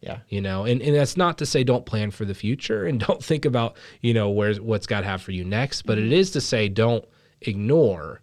Yeah. 0.00 0.18
you 0.28 0.42
know 0.42 0.64
and, 0.64 0.82
and 0.82 0.94
that's 0.94 1.16
not 1.16 1.38
to 1.38 1.46
say 1.46 1.64
don't 1.64 1.86
plan 1.86 2.10
for 2.10 2.26
the 2.26 2.34
future 2.34 2.84
and 2.84 3.00
don't 3.06 3.24
think 3.24 3.46
about 3.46 3.76
you 4.02 4.12
know 4.12 4.28
where's 4.28 4.60
what's 4.60 4.86
god 4.86 5.04
have 5.04 5.22
for 5.22 5.32
you 5.32 5.42
next 5.44 5.82
but 5.82 5.96
it 5.96 6.02
mm-hmm. 6.02 6.12
is 6.12 6.32
to 6.32 6.42
say 6.42 6.68
don't 6.68 7.04
ignore 7.40 8.20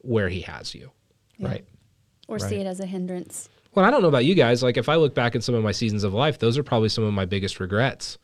where 0.00 0.28
he 0.28 0.40
has 0.40 0.74
you 0.74 0.90
Right. 1.40 1.64
or 2.28 2.38
see 2.38 2.56
it 2.56 2.66
as 2.66 2.80
a 2.80 2.86
hindrance. 2.86 3.48
Well, 3.74 3.84
I 3.84 3.90
don't 3.90 4.02
know 4.02 4.08
about 4.08 4.24
you 4.24 4.34
guys. 4.34 4.62
Like, 4.62 4.76
if 4.76 4.88
I 4.88 4.94
look 4.96 5.14
back 5.14 5.34
at 5.34 5.42
some 5.42 5.54
of 5.54 5.64
my 5.64 5.72
seasons 5.72 6.04
of 6.04 6.14
life, 6.14 6.38
those 6.38 6.56
are 6.56 6.62
probably 6.62 6.88
some 6.88 7.04
of 7.04 7.12
my 7.12 7.24
biggest 7.24 7.58
regrets, 7.58 8.18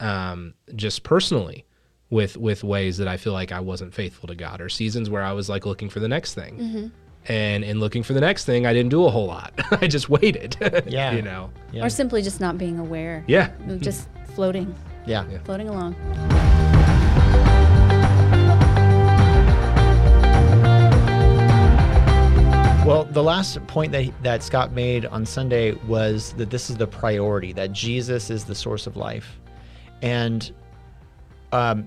um, 0.00 0.54
just 0.74 1.04
personally, 1.04 1.64
with 2.10 2.36
with 2.36 2.64
ways 2.64 2.98
that 2.98 3.06
I 3.06 3.16
feel 3.16 3.32
like 3.32 3.52
I 3.52 3.60
wasn't 3.60 3.94
faithful 3.94 4.26
to 4.26 4.34
God, 4.34 4.60
or 4.60 4.68
seasons 4.68 5.08
where 5.08 5.22
I 5.22 5.32
was 5.32 5.48
like 5.48 5.66
looking 5.66 5.88
for 5.88 6.00
the 6.00 6.08
next 6.08 6.34
thing, 6.34 6.58
mm-hmm. 6.58 6.86
And 7.26 7.64
in 7.64 7.80
looking 7.80 8.02
for 8.02 8.12
the 8.14 8.20
next 8.20 8.44
thing, 8.44 8.66
I 8.66 8.72
didn't 8.72 8.90
do 8.90 9.04
a 9.04 9.10
whole 9.10 9.26
lot. 9.26 9.52
I 9.82 9.86
just 9.86 10.08
waited. 10.08 10.56
Yeah. 10.88 11.12
you 11.12 11.22
know. 11.22 11.50
Yeah. 11.72 11.84
Or 11.84 11.90
simply 11.90 12.22
just 12.22 12.40
not 12.40 12.56
being 12.56 12.78
aware. 12.78 13.24
Yeah. 13.26 13.50
Just 13.78 14.08
floating, 14.34 14.74
yeah. 15.06 15.24
floating 15.44 15.68
along. 15.68 15.94
Well, 22.88 23.04
the 23.04 23.22
last 23.22 23.64
point 23.66 23.92
that 23.92 24.10
that 24.22 24.42
Scott 24.42 24.72
made 24.72 25.04
on 25.04 25.26
Sunday 25.26 25.72
was 25.86 26.32
that 26.38 26.48
this 26.48 26.70
is 26.70 26.78
the 26.78 26.86
priority 26.86 27.52
that 27.52 27.70
Jesus 27.70 28.30
is 28.30 28.44
the 28.46 28.54
source 28.54 28.86
of 28.86 28.96
life, 28.96 29.38
and, 30.00 30.50
um, 31.52 31.86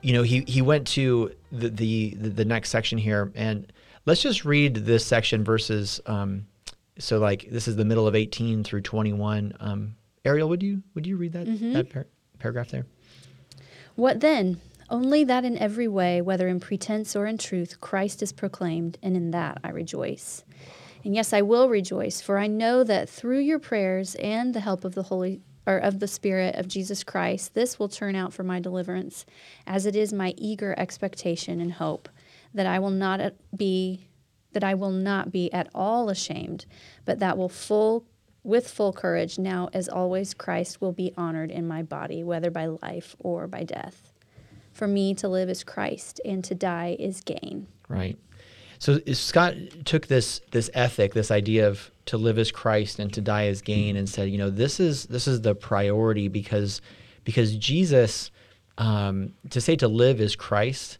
you 0.00 0.14
know, 0.14 0.22
he 0.22 0.40
he 0.46 0.62
went 0.62 0.86
to 0.88 1.30
the 1.52 1.68
the 1.68 2.14
the 2.14 2.44
next 2.46 2.70
section 2.70 2.96
here, 2.96 3.32
and 3.34 3.70
let's 4.06 4.22
just 4.22 4.44
read 4.44 4.74
this 4.74 5.04
section 5.04 5.44
verses. 5.44 6.00
Um, 6.06 6.46
so 6.98 7.18
like 7.18 7.48
this 7.50 7.68
is 7.68 7.76
the 7.76 7.84
middle 7.84 8.06
of 8.06 8.14
eighteen 8.14 8.64
through 8.64 8.82
twenty 8.82 9.12
one. 9.12 9.54
Um, 9.60 9.96
Ariel, 10.24 10.48
would 10.48 10.62
you 10.62 10.82
would 10.94 11.06
you 11.06 11.16
read 11.16 11.32
that 11.32 11.46
that 11.72 11.90
par- 11.90 12.06
paragraph 12.38 12.68
there? 12.68 12.86
What 13.94 14.20
then? 14.20 14.60
Only 14.90 15.24
that 15.24 15.46
in 15.46 15.56
every 15.56 15.88
way, 15.88 16.20
whether 16.20 16.46
in 16.46 16.60
pretense 16.60 17.16
or 17.16 17.26
in 17.26 17.38
truth, 17.38 17.80
Christ 17.80 18.22
is 18.22 18.32
proclaimed, 18.32 18.98
and 19.02 19.16
in 19.16 19.30
that 19.30 19.58
I 19.64 19.70
rejoice. 19.70 20.44
And 21.04 21.14
yes, 21.14 21.32
I 21.32 21.40
will 21.40 21.68
rejoice, 21.68 22.20
for 22.20 22.38
I 22.38 22.46
know 22.46 22.84
that 22.84 23.08
through 23.08 23.40
your 23.40 23.58
prayers 23.58 24.14
and 24.16 24.54
the 24.54 24.60
help 24.60 24.84
of 24.84 24.94
the 24.94 25.04
Holy 25.04 25.40
or 25.66 25.78
of 25.78 26.00
the 26.00 26.06
Spirit 26.06 26.56
of 26.56 26.68
Jesus 26.68 27.02
Christ, 27.02 27.54
this 27.54 27.78
will 27.78 27.88
turn 27.88 28.14
out 28.14 28.34
for 28.34 28.42
my 28.42 28.60
deliverance, 28.60 29.24
as 29.66 29.86
it 29.86 29.96
is 29.96 30.12
my 30.12 30.34
eager 30.36 30.74
expectation 30.78 31.60
and 31.60 31.72
hope 31.72 32.08
that 32.54 32.66
I 32.66 32.78
will 32.78 32.90
not 32.90 33.20
be 33.56 34.08
that 34.52 34.64
I 34.64 34.74
will 34.74 34.92
not 34.92 35.32
be 35.32 35.52
at 35.52 35.68
all 35.74 36.08
ashamed, 36.08 36.64
but 37.04 37.18
that 37.18 37.36
will 37.36 37.48
full 37.48 38.04
with 38.44 38.70
full 38.70 38.92
courage 38.92 39.38
now 39.38 39.68
as 39.72 39.88
always 39.88 40.32
Christ 40.32 40.80
will 40.80 40.92
be 40.92 41.12
honored 41.16 41.50
in 41.50 41.66
my 41.66 41.82
body, 41.82 42.22
whether 42.22 42.50
by 42.50 42.66
life 42.66 43.16
or 43.18 43.48
by 43.48 43.64
death. 43.64 44.12
For 44.72 44.86
me 44.86 45.14
to 45.14 45.28
live 45.28 45.48
is 45.48 45.64
Christ, 45.64 46.20
and 46.24 46.42
to 46.44 46.54
die 46.54 46.96
is 46.98 47.20
gain. 47.20 47.66
Right. 47.88 48.18
So 48.78 49.00
Scott 49.12 49.54
took 49.84 50.08
this 50.08 50.40
this 50.50 50.68
ethic, 50.74 51.14
this 51.14 51.30
idea 51.30 51.68
of 51.68 51.90
to 52.06 52.18
live 52.18 52.38
as 52.38 52.50
Christ 52.50 52.98
and 52.98 53.12
to 53.14 53.20
die 53.20 53.46
as 53.46 53.62
gain, 53.62 53.96
and 53.96 54.08
said, 54.08 54.30
you 54.30 54.38
know, 54.38 54.50
this 54.50 54.78
is 54.78 55.06
this 55.06 55.26
is 55.26 55.40
the 55.40 55.54
priority 55.54 56.28
because 56.28 56.80
because 57.24 57.56
Jesus, 57.56 58.30
um, 58.78 59.32
to 59.50 59.60
say 59.60 59.76
to 59.76 59.88
live 59.88 60.20
is 60.20 60.36
Christ, 60.36 60.98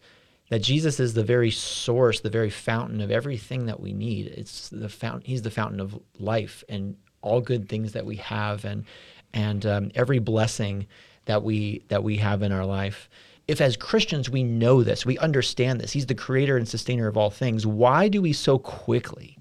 that 0.51 0.63
Jesus 0.63 1.01
is 1.01 1.15
the 1.15 1.25
very 1.25 1.51
source, 1.51 2.21
the 2.21 2.31
very 2.31 2.51
fountain 2.51 3.01
of 3.01 3.11
everything 3.11 3.67
that 3.67 3.81
we 3.81 3.93
need. 3.93 4.27
It's 4.27 4.69
the 4.69 4.89
fountain. 4.89 5.23
He's 5.25 5.43
the 5.43 5.51
fountain 5.51 5.81
of 5.81 5.99
life 6.19 6.63
and 6.69 6.97
all 7.23 7.41
good 7.41 7.69
things 7.69 7.93
that 7.93 8.05
we 8.05 8.17
have, 8.17 8.65
and 8.65 8.85
and 9.33 9.65
um, 9.65 9.91
every 9.95 10.19
blessing 10.19 10.87
that 11.25 11.43
we 11.43 11.83
that 11.89 12.05
we 12.05 12.19
have 12.19 12.43
in 12.43 12.53
our 12.53 12.67
life. 12.67 13.09
If 13.47 13.61
as 13.61 13.77
Christians 13.77 14.31
we 14.31 14.43
know 14.43 14.83
this, 14.83 15.05
we 15.05 15.19
understand 15.19 15.81
this, 15.81 15.93
He's 15.93 16.07
the 16.07 16.15
creator 16.15 16.57
and 16.57 16.69
sustainer 16.69 17.09
of 17.09 17.17
all 17.17 17.31
things. 17.31 17.67
Why 17.67 18.09
do 18.09 18.23
we 18.23 18.33
so 18.33 18.59
quickly 18.59 19.39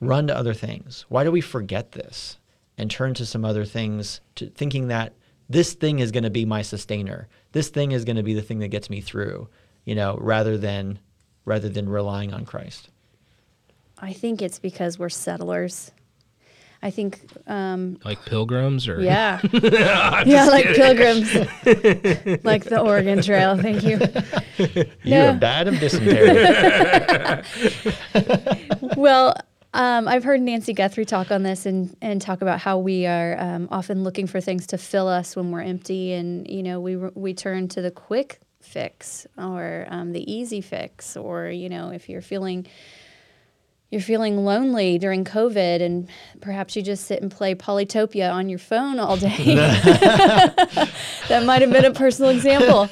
run 0.00 0.26
to 0.26 0.36
other 0.36 0.54
things? 0.54 1.04
Why 1.08 1.24
do 1.24 1.30
we 1.30 1.40
forget 1.40 1.92
this 1.92 2.38
and 2.78 2.90
turn 2.90 3.14
to 3.14 3.26
some 3.26 3.44
other 3.44 3.64
things, 3.64 4.20
to 4.34 4.48
thinking 4.48 4.88
that 4.88 5.14
this 5.48 5.74
thing 5.74 6.00
is 6.00 6.12
going 6.12 6.24
to 6.24 6.30
be 6.30 6.44
my 6.44 6.62
sustainer, 6.62 7.28
this 7.52 7.68
thing 7.68 7.92
is 7.92 8.04
going 8.04 8.16
to 8.16 8.22
be 8.22 8.34
the 8.34 8.42
thing 8.42 8.58
that 8.58 8.68
gets 8.68 8.90
me 8.90 9.00
through, 9.00 9.48
you 9.86 9.94
know, 9.94 10.18
rather 10.20 10.58
than 10.58 10.98
rather 11.46 11.70
than 11.70 11.88
relying 11.88 12.34
on 12.34 12.44
Christ. 12.44 12.90
I 13.98 14.12
think 14.12 14.42
it's 14.42 14.58
because 14.58 14.98
we're 14.98 15.08
settlers. 15.08 15.92
I 16.82 16.90
think, 16.90 17.20
um, 17.46 17.98
Like 18.04 18.22
pilgrims 18.26 18.86
or 18.86 19.00
yeah, 19.00 19.40
yeah, 19.52 20.44
like 20.50 20.66
pilgrims, 20.66 21.34
like 22.44 22.64
the 22.64 22.80
Oregon 22.84 23.22
Trail. 23.22 23.56
Thank 23.56 23.82
you. 23.82 23.98
You 25.02 25.10
No. 25.10 25.30
are 25.30 25.34
bad 25.38 25.68
of 25.68 25.78
dysentery. 25.80 27.42
well, 28.96 29.34
um, 29.74 30.08
I've 30.08 30.24
heard 30.24 30.40
Nancy 30.40 30.72
Guthrie 30.72 31.04
talk 31.04 31.30
on 31.30 31.42
this 31.42 31.66
and, 31.66 31.96
and 32.00 32.20
talk 32.20 32.42
about 32.42 32.60
how 32.60 32.78
we 32.78 33.06
are 33.06 33.36
um, 33.40 33.68
often 33.70 34.04
looking 34.04 34.26
for 34.26 34.40
things 34.40 34.66
to 34.68 34.78
fill 34.78 35.08
us 35.08 35.34
when 35.36 35.50
we're 35.50 35.62
empty, 35.62 36.12
and 36.12 36.48
you 36.48 36.62
know 36.62 36.80
we 36.80 36.96
we 36.96 37.34
turn 37.34 37.68
to 37.68 37.82
the 37.82 37.90
quick 37.90 38.40
fix 38.76 39.26
or 39.38 39.86
um, 39.88 40.12
the 40.12 40.30
easy 40.30 40.60
fix, 40.60 41.16
or 41.16 41.48
you 41.48 41.70
know 41.70 41.88
if 41.88 42.10
you're 42.10 42.20
feeling 42.20 42.66
you're 43.90 44.02
feeling 44.02 44.44
lonely 44.44 44.98
during 44.98 45.24
COVID, 45.24 45.80
and 45.80 46.10
perhaps 46.42 46.76
you 46.76 46.82
just 46.82 47.06
sit 47.06 47.22
and 47.22 47.30
play 47.30 47.54
Polytopia 47.54 48.30
on 48.30 48.50
your 48.50 48.58
phone 48.58 48.98
all 48.98 49.16
day. 49.16 49.28
that 49.54 51.44
might 51.46 51.62
have 51.62 51.72
been 51.72 51.86
a 51.86 51.94
personal 51.94 52.30
example. 52.30 52.90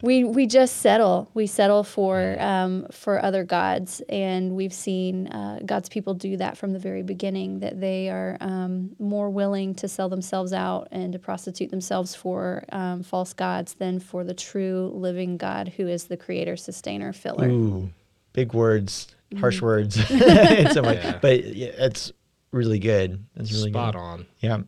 We 0.00 0.22
we 0.22 0.46
just 0.46 0.76
settle. 0.76 1.28
We 1.34 1.46
settle 1.48 1.82
for 1.82 2.36
um, 2.38 2.86
for 2.92 3.22
other 3.24 3.42
gods, 3.42 4.00
and 4.08 4.54
we've 4.54 4.72
seen 4.72 5.26
uh, 5.28 5.58
God's 5.66 5.88
people 5.88 6.14
do 6.14 6.36
that 6.36 6.56
from 6.56 6.72
the 6.72 6.78
very 6.78 7.02
beginning. 7.02 7.58
That 7.60 7.80
they 7.80 8.08
are 8.08 8.36
um, 8.40 8.94
more 9.00 9.28
willing 9.28 9.74
to 9.76 9.88
sell 9.88 10.08
themselves 10.08 10.52
out 10.52 10.88
and 10.92 11.12
to 11.14 11.18
prostitute 11.18 11.70
themselves 11.70 12.14
for 12.14 12.64
um, 12.70 13.02
false 13.02 13.32
gods 13.32 13.74
than 13.74 13.98
for 13.98 14.22
the 14.22 14.34
true 14.34 14.92
living 14.94 15.36
God, 15.36 15.68
who 15.76 15.88
is 15.88 16.04
the 16.04 16.16
Creator, 16.16 16.56
Sustainer, 16.56 17.12
Filler. 17.12 17.48
Ooh, 17.48 17.90
big 18.32 18.54
words, 18.54 19.08
Mm-hmm. 19.30 19.40
harsh 19.40 19.60
words. 19.60 19.98
in 20.10 20.70
some 20.72 20.86
way. 20.86 20.94
Yeah. 20.94 21.18
But 21.20 21.44
yeah, 21.44 21.70
it's 21.76 22.12
really 22.50 22.78
good. 22.78 23.22
It's 23.36 23.52
really 23.52 23.70
spot 23.70 23.92
good. 23.92 24.00
on. 24.00 24.26
Yeah. 24.38 24.58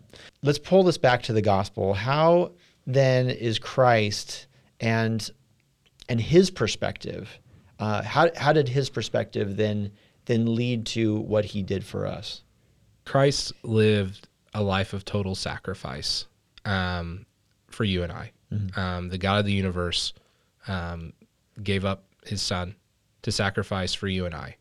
Let's 0.42 0.58
pull 0.58 0.82
this 0.82 0.98
back 0.98 1.22
to 1.24 1.32
the 1.32 1.40
gospel. 1.40 1.94
How 1.94 2.52
then 2.86 3.30
is 3.30 3.58
Christ 3.58 4.48
and 4.80 5.30
and 6.08 6.20
his 6.20 6.50
perspective? 6.50 7.38
Uh, 7.78 8.02
how 8.02 8.30
how 8.36 8.52
did 8.52 8.68
his 8.68 8.90
perspective 8.90 9.56
then 9.56 9.92
then 10.26 10.54
lead 10.54 10.86
to 10.86 11.20
what 11.20 11.44
he 11.44 11.62
did 11.62 11.84
for 11.84 12.06
us? 12.06 12.42
Christ 13.04 13.52
lived 13.62 14.28
a 14.54 14.62
life 14.62 14.92
of 14.92 15.04
total 15.04 15.34
sacrifice 15.34 16.26
um, 16.64 17.26
for 17.68 17.84
you 17.84 18.02
and 18.02 18.12
I. 18.12 18.32
Um, 18.74 19.08
the 19.08 19.18
God 19.18 19.38
of 19.38 19.46
the 19.46 19.52
universe 19.52 20.12
um, 20.66 21.12
gave 21.62 21.84
up 21.84 22.04
his 22.26 22.42
son 22.42 22.74
to 23.22 23.30
sacrifice 23.30 23.94
for 23.94 24.08
you 24.08 24.26
and 24.26 24.34
I, 24.34 24.56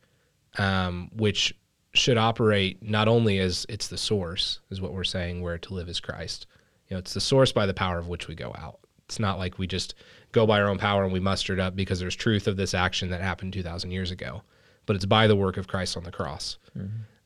um, 0.57 1.09
which 1.15 1.55
should 1.93 2.17
operate 2.17 2.83
not 2.83 3.07
only 3.07 3.39
as 3.39 3.65
it's 3.67 3.87
the 3.87 3.97
source, 3.97 4.59
is 4.69 4.79
what 4.79 4.93
we're 4.93 5.03
saying, 5.03 5.41
where 5.41 5.57
to 5.57 5.73
live 5.73 5.89
is 5.89 5.99
Christ. 5.99 6.45
You 6.87 6.95
know, 6.95 6.99
it's 6.99 7.13
the 7.13 7.21
source 7.21 7.51
by 7.51 7.65
the 7.65 7.73
power 7.73 7.97
of 7.97 8.07
which 8.07 8.27
we 8.27 8.35
go 8.35 8.53
out. 8.57 8.79
It's 9.09 9.19
not 9.19 9.39
like 9.39 9.59
we 9.59 9.67
just 9.67 9.95
go 10.31 10.45
by 10.45 10.61
our 10.61 10.69
own 10.69 10.77
power 10.77 11.03
and 11.03 11.11
we 11.11 11.19
muster 11.19 11.53
it 11.53 11.59
up 11.59 11.75
because 11.75 11.99
there's 11.99 12.15
truth 12.15 12.47
of 12.47 12.55
this 12.55 12.73
action 12.73 13.09
that 13.09 13.21
happened 13.21 13.51
2,000 13.53 13.91
years 13.91 14.11
ago, 14.11 14.43
but 14.85 14.95
it's 14.95 15.05
by 15.05 15.27
the 15.27 15.35
work 15.35 15.57
of 15.57 15.67
Christ 15.67 15.97
on 15.97 16.03
the 16.03 16.11
cross 16.11 16.57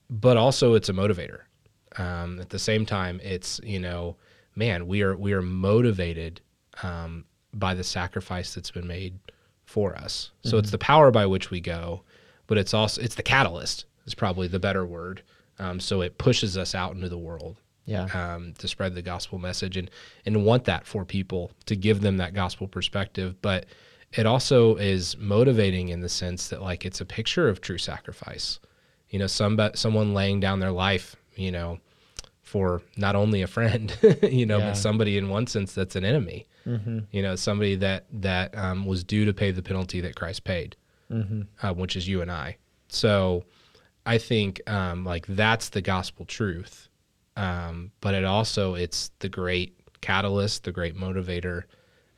but 0.10 0.38
also 0.38 0.74
it's 0.74 0.90
a 0.90 0.94
motivator. 0.94 1.42
Um, 1.98 2.40
at 2.40 2.50
the 2.50 2.60
same 2.60 2.86
time, 2.86 3.20
it's 3.24 3.60
you 3.64 3.80
know, 3.80 4.16
man, 4.56 4.88
we 4.88 5.02
are 5.02 5.16
we 5.16 5.34
are 5.34 5.42
motivated 5.42 6.42
um, 6.82 7.26
by 7.54 7.74
the 7.74 7.84
sacrifice 7.84 8.54
that's 8.54 8.72
been 8.72 8.88
made 8.88 9.20
for 9.66 9.96
us. 9.96 10.32
So 10.44 10.58
it's 10.58 10.72
the 10.72 10.78
power 10.78 11.12
by 11.12 11.26
which 11.26 11.52
we 11.52 11.62
go, 11.62 12.04
but 12.48 12.58
it's 12.58 12.74
also 12.74 13.02
it's 13.02 13.16
the 13.16 13.24
catalyst 13.24 13.86
is 14.06 14.16
probably 14.16 14.48
the 14.48 14.60
better 14.60 14.86
word. 14.86 15.24
Um, 15.60 15.80
so 15.80 16.02
it 16.02 16.18
pushes 16.18 16.58
us 16.58 16.74
out 16.74 16.96
into 16.96 17.10
the 17.10 17.18
world 17.18 17.58
Yeah. 17.86 18.06
um, 18.14 18.54
to 18.60 18.68
spread 18.68 18.96
the 18.96 19.02
gospel 19.02 19.40
message 19.40 19.76
and 19.78 19.90
and 20.26 20.46
want 20.46 20.64
that 20.66 20.86
for 20.88 21.04
people 21.06 21.52
to 21.66 21.76
give 21.76 22.00
them 22.02 22.18
that 22.18 22.34
gospel 22.34 22.68
perspective 22.68 23.36
but 23.42 23.66
it 24.14 24.26
also 24.26 24.76
is 24.78 25.18
motivating 25.18 25.90
in 25.90 26.00
the 26.02 26.08
sense 26.10 26.48
that 26.50 26.62
like 26.62 26.86
it's 26.86 27.02
a 27.02 27.06
picture 27.06 27.50
of 27.50 27.60
true 27.60 27.78
sacrifice 27.78 28.60
you 29.10 29.20
know 29.20 29.28
some 29.28 29.60
someone 29.76 30.14
laying 30.14 30.40
down 30.40 30.60
their 30.60 30.72
life 30.72 31.16
you 31.36 31.52
know 31.52 31.78
for 32.42 32.82
not 32.98 33.16
only 33.16 33.42
a 33.42 33.48
friend 33.48 33.98
you 34.24 34.46
know 34.46 34.60
Yeah. 34.60 34.68
but 34.70 34.78
somebody 34.78 35.18
in 35.18 35.30
one 35.30 35.48
sense 35.48 35.74
that's 35.74 35.96
an 35.96 36.06
enemy 36.06 36.48
Mm-hmm. 36.66 37.00
you 37.12 37.22
know 37.22 37.36
somebody 37.36 37.76
that 37.76 38.06
that 38.14 38.58
um, 38.58 38.86
was 38.86 39.04
due 39.04 39.26
to 39.26 39.34
pay 39.34 39.52
the 39.52 39.62
penalty 39.62 40.00
that 40.00 40.16
christ 40.16 40.46
paid 40.46 40.78
Mm-hmm. 41.12 41.42
uh, 41.62 41.74
which 41.74 41.98
is 41.98 42.08
you 42.08 42.22
and 42.22 42.32
I. 42.32 42.56
So 42.88 43.44
I 44.06 44.18
think 44.18 44.62
um, 44.72 45.04
like 45.04 45.26
that's 45.28 45.70
the 45.70 45.82
gospel 45.82 46.26
truth, 46.26 46.88
um, 47.36 47.92
but 48.02 48.14
it 48.14 48.26
also 48.26 48.76
it's 48.76 49.12
the 49.20 49.30
great 49.30 49.78
catalyst, 50.02 50.64
the 50.64 50.72
great 50.72 50.96
motivator, 50.96 51.64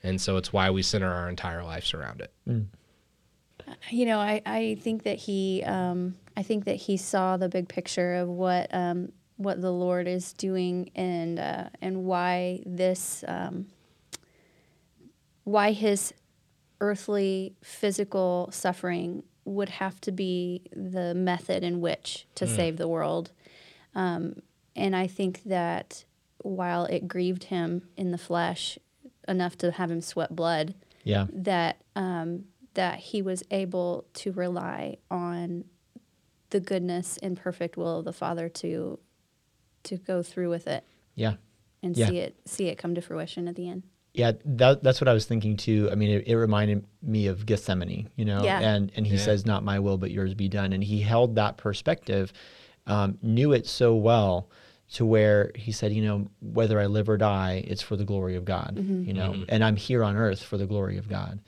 and 0.04 0.20
so 0.20 0.38
it's 0.38 0.52
why 0.52 0.70
we 0.70 0.82
center 0.82 1.12
our 1.12 1.30
entire 1.30 1.64
lives 1.64 1.94
around 1.94 2.22
it. 2.22 2.34
You 3.90 4.06
know, 4.06 4.20
I, 4.20 4.42
I 4.46 4.78
think 4.82 5.04
that 5.04 5.18
he 5.18 5.64
um, 5.64 6.16
I 6.38 6.44
think 6.44 6.66
that 6.66 6.76
he 6.76 6.98
saw 6.98 7.38
the 7.38 7.50
big 7.50 7.68
picture 7.68 8.16
of 8.16 8.28
what 8.28 8.74
um, 8.74 9.12
what 9.38 9.62
the 9.62 9.72
Lord 9.72 10.08
is 10.08 10.34
doing 10.34 10.92
and 10.96 11.40
uh, 11.40 11.70
and 11.82 12.04
why 12.04 12.62
this 12.66 13.24
um, 13.28 13.68
why 15.44 15.72
his 15.72 16.14
earthly 16.82 17.56
physical 17.64 18.50
suffering 18.52 19.24
would 19.46 19.70
have 19.70 20.02
to 20.02 20.12
be 20.12 20.64
the 20.76 21.14
method 21.14 21.64
in 21.64 21.80
which 21.80 22.28
to 22.36 22.48
save 22.48 22.78
the 22.78 22.88
world. 22.88 23.32
Um, 23.94 24.42
and 24.76 24.96
I 24.96 25.08
think 25.08 25.44
that 25.46 26.06
while 26.40 26.86
it 26.86 27.08
grieved 27.08 27.46
him 27.46 27.88
in 27.98 28.12
the 28.12 28.18
flesh 28.18 28.78
enough 29.28 29.58
to 29.58 29.72
have 29.72 29.90
him 29.90 30.02
sweat 30.02 30.36
blood, 30.36 30.76
Yeah. 31.04 31.28
that 31.32 31.82
um, 31.96 32.46
that 32.74 33.00
he 33.00 33.22
was 33.22 33.42
able 33.52 34.06
to 34.16 34.32
rely 34.34 34.98
on 35.10 35.64
the 36.50 36.60
goodness 36.60 37.18
and 37.24 37.38
perfect 37.38 37.78
will 37.78 38.00
of 38.00 38.06
the 38.06 38.14
Father 38.14 38.50
to 38.50 39.00
to 39.84 39.98
go 39.98 40.22
through 40.24 40.50
with 40.50 40.68
it 40.68 40.84
Yeah. 41.16 41.36
and 41.84 41.96
Yeah. 41.96 42.08
see 42.10 42.18
it 42.20 42.36
see 42.46 42.68
it 42.68 42.78
come 42.78 42.96
to 42.96 43.02
fruition 43.02 43.48
at 43.48 43.56
the 43.56 43.70
end. 43.70 43.84
Yeah, 44.14 44.32
that, 44.46 44.82
that's 44.82 45.02
what 45.02 45.10
I 45.10 45.14
was 45.14 45.26
thinking 45.26 45.58
too. 45.58 45.90
I 45.92 45.96
mean, 45.96 46.10
it, 46.10 46.28
it 46.28 46.38
reminded 46.38 46.86
me 47.02 47.28
of 47.28 47.46
Gethsemane, 47.46 48.10
you 48.16 48.24
know, 48.26 48.44
Yeah. 48.44 48.60
and 48.62 48.92
and 48.96 49.06
he 49.08 49.16
Yeah. 49.16 49.20
says, 49.22 49.46
"Not 49.46 49.64
my 49.64 49.80
will, 49.80 49.98
but 49.98 50.10
yours 50.12 50.34
be 50.34 50.48
done." 50.48 50.72
And 50.74 50.84
he 50.84 51.02
held 51.02 51.36
that 51.36 51.58
perspective, 51.58 52.32
um, 52.88 53.18
knew 53.22 53.52
it 53.52 53.68
so 53.68 53.94
well, 53.96 54.50
to 54.94 55.06
where 55.06 55.52
he 55.56 55.72
said, 55.72 55.92
"You 55.94 56.04
know, 56.04 56.28
whether 56.42 56.80
I 56.80 56.86
live 56.86 57.10
or 57.10 57.18
die, 57.18 57.64
it's 57.68 57.82
for 57.82 57.96
the 57.96 58.06
glory 58.06 58.36
of 58.36 58.46
God." 58.46 58.78
You 59.08 59.14
know, 59.14 59.32
and 59.50 59.64
I'm 59.64 59.76
here 59.76 60.04
on 60.04 60.16
earth 60.16 60.42
for 60.44 60.58
the 60.58 60.68
glory 60.68 60.98
of 60.98 61.10
God, 61.10 61.40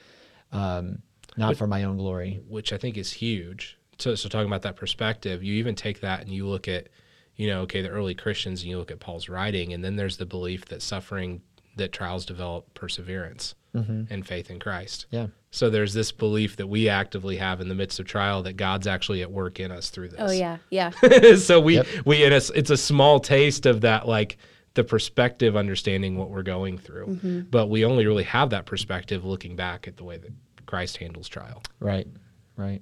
um, 0.52 1.00
not 1.38 1.56
for 1.58 1.68
my 1.68 1.84
own 1.84 1.98
glory. 1.98 2.42
which 2.48 2.74
I 2.74 2.78
think 2.78 2.98
is 2.98 3.12
huge. 3.14 3.78
So, 4.00 4.16
so 4.16 4.30
talking 4.30 4.48
about 4.48 4.62
that 4.64 4.76
perspective, 4.76 5.44
you 5.44 5.56
even 5.56 5.76
take 5.76 6.02
that 6.02 6.22
and 6.22 6.30
you 6.32 6.48
look 6.48 6.68
at, 6.68 6.88
you 7.36 7.48
know, 7.48 7.62
okay, 7.62 7.82
the 7.82 7.90
early 7.90 8.14
Christians, 8.16 8.62
and 8.62 8.70
you 8.70 8.78
look 8.78 8.92
at 8.92 9.00
Paul's 9.00 9.28
writing, 9.30 9.74
and 9.74 9.84
then 9.84 9.96
there's 9.96 10.18
the 10.18 10.26
belief 10.26 10.66
that 10.66 10.82
suffering, 10.82 11.42
that 11.78 11.92
trials 11.92 12.26
develop 12.26 12.74
perseverance 12.74 13.56
and 13.74 14.26
faith 14.26 14.50
in 14.50 14.58
Christ. 14.60 15.06
Yeah, 15.12 15.28
So 15.52 15.70
there's 15.70 15.94
this 15.94 16.12
belief 16.12 16.56
that 16.56 16.66
we 16.66 16.90
actively 16.90 17.38
have 17.38 17.62
in 17.62 17.68
the 17.70 17.76
midst 17.76 18.00
of 18.00 18.08
trial 18.08 18.42
that 18.42 18.54
God's 18.54 18.88
actually 18.88 19.22
at 19.22 19.32
work 19.32 19.60
in 19.60 19.72
us 19.72 19.92
through 19.92 20.10
this. 20.10 20.20
Oh 20.20 20.32
yeah, 20.32 20.58
yeah, 20.72 20.90
so 21.36 21.60
we 21.60 21.76
Yep. 21.76 21.88
we 22.04 22.24
in 22.24 22.34
a, 22.34 22.42
it's 22.56 22.72
a 22.72 22.78
small 22.78 23.20
taste 23.20 23.68
of 23.68 23.82
that 23.82 24.08
like 24.08 24.38
the 24.74 24.84
perspective 24.84 25.56
understanding 25.56 26.18
what 26.18 26.32
we're 26.32 26.42
going 26.42 26.80
through 26.80 27.06
Mm-hmm. 27.06 27.40
but 27.52 27.68
we 27.68 27.86
only 27.86 28.08
really 28.08 28.24
have 28.24 28.50
that 28.50 28.66
perspective 28.66 29.24
looking 29.26 29.56
back 29.56 29.88
at 29.88 29.96
the 29.98 30.04
way 30.04 30.18
that 30.18 30.32
christ 30.66 30.98
handles 30.98 31.28
trial 31.28 31.62
Right, 31.80 32.08
right. 32.56 32.82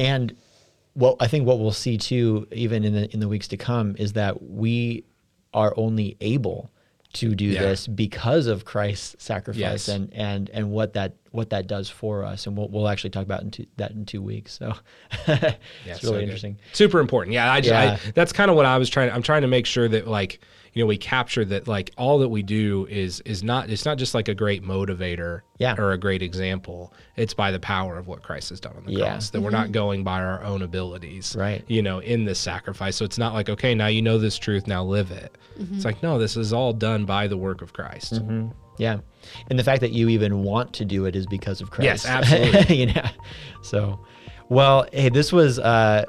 And 0.00 0.36
well, 0.96 1.14
I 1.20 1.28
think 1.28 1.46
what 1.46 1.58
we'll 1.60 1.70
see 1.72 1.98
too, 1.98 2.48
even 2.50 2.82
in 2.82 2.94
the 2.94 3.12
in 3.14 3.20
the 3.20 3.28
weeks 3.28 3.46
to 3.48 3.56
come, 3.56 3.94
is 3.96 4.14
that 4.14 4.42
we 4.42 5.04
are 5.54 5.72
only 5.76 6.16
able 6.20 6.70
to 7.20 7.34
do 7.34 7.46
Yeah. 7.46 7.62
this 7.62 7.86
because 7.86 8.46
of 8.46 8.64
Christ's 8.64 9.22
sacrifice 9.22 9.60
Yes. 9.60 9.88
and 9.88 10.12
and 10.14 10.50
and 10.50 10.70
what 10.70 10.92
that 10.94 11.14
what 11.32 11.50
that 11.50 11.66
does 11.66 11.88
for 11.90 12.24
us. 12.24 12.46
And 12.46 12.56
we'll 12.56 12.68
we'll 12.68 12.88
actually 12.88 13.10
talk 13.10 13.24
about 13.24 13.42
in 13.42 13.50
two, 13.50 13.66
that 13.76 13.90
in 13.92 14.04
two 14.06 14.22
weeks. 14.22 14.52
So 14.58 14.74
Yeah, 15.28 15.54
it's 15.86 16.00
so 16.00 16.08
really 16.08 16.18
good. 16.18 16.22
interesting. 16.24 16.58
super 16.72 17.00
important 17.00 17.34
yeah 17.34 17.52
i 17.52 17.60
just 17.60 17.70
Yeah. 17.72 17.98
I, 18.04 18.10
that's 18.14 18.32
kind 18.32 18.50
of 18.50 18.56
what 18.56 18.66
i 18.66 18.76
was 18.78 18.88
trying 18.88 19.10
i'm 19.10 19.22
trying 19.22 19.42
to 19.42 19.48
make 19.48 19.66
sure 19.66 19.88
that 19.88 20.06
like 20.06 20.40
you 20.72 20.82
know 20.82 20.86
we 20.86 20.96
capture 20.98 21.44
that 21.44 21.66
like 21.68 21.92
all 21.96 22.18
that 22.18 22.28
we 22.28 22.42
do 22.42 22.86
is 22.90 23.20
is 23.20 23.42
not 23.42 23.70
it's 23.70 23.84
not 23.84 23.98
just 23.98 24.14
like 24.14 24.28
a 24.28 24.34
great 24.34 24.62
motivator 24.62 25.40
Yeah. 25.58 25.74
or 25.78 25.92
a 25.92 25.98
great 25.98 26.22
example 26.22 26.92
it's 27.16 27.34
by 27.34 27.50
the 27.50 27.60
power 27.60 27.96
of 27.98 28.06
what 28.08 28.22
christ 28.22 28.50
has 28.50 28.60
done 28.60 28.74
on 28.76 28.84
the 28.84 28.92
Yeah. 28.92 29.10
cross 29.12 29.30
that 29.30 29.40
we're 29.40 29.50
not 29.50 29.72
going 29.72 30.04
by 30.04 30.20
our 30.20 30.42
own 30.44 30.62
abilities 30.62 31.34
Right. 31.38 31.64
you 31.68 31.82
know 31.82 32.00
in 32.00 32.24
this 32.24 32.38
sacrifice 32.38 32.96
so 32.96 33.04
it's 33.04 33.18
not 33.18 33.32
like 33.34 33.48
okay 33.48 33.74
now 33.74 33.86
you 33.86 34.02
know 34.02 34.18
this 34.18 34.38
truth 34.38 34.66
now 34.66 34.84
live 34.84 35.10
it 35.10 35.36
it's 35.72 35.84
like 35.84 36.02
no 36.02 36.18
this 36.18 36.36
is 36.36 36.52
all 36.52 36.72
done 36.72 37.04
by 37.06 37.26
the 37.28 37.36
work 37.36 37.62
of 37.62 37.72
christ 37.72 38.14
Mm-hmm. 38.14 38.48
Yeah, 38.78 38.98
and 39.50 39.58
the 39.58 39.64
fact 39.64 39.80
that 39.80 39.92
you 39.92 40.08
even 40.08 40.42
want 40.42 40.72
to 40.74 40.84
do 40.84 41.06
it 41.06 41.16
is 41.16 41.26
because 41.26 41.60
of 41.60 41.70
Christ. 41.70 41.84
Yes, 41.84 42.06
absolutely. 42.06 42.76
you 42.80 42.86
know, 42.86 43.08
so 43.62 44.00
well, 44.48 44.86
hey, 44.92 45.08
this 45.08 45.32
was 45.32 45.58
uh, 45.58 46.04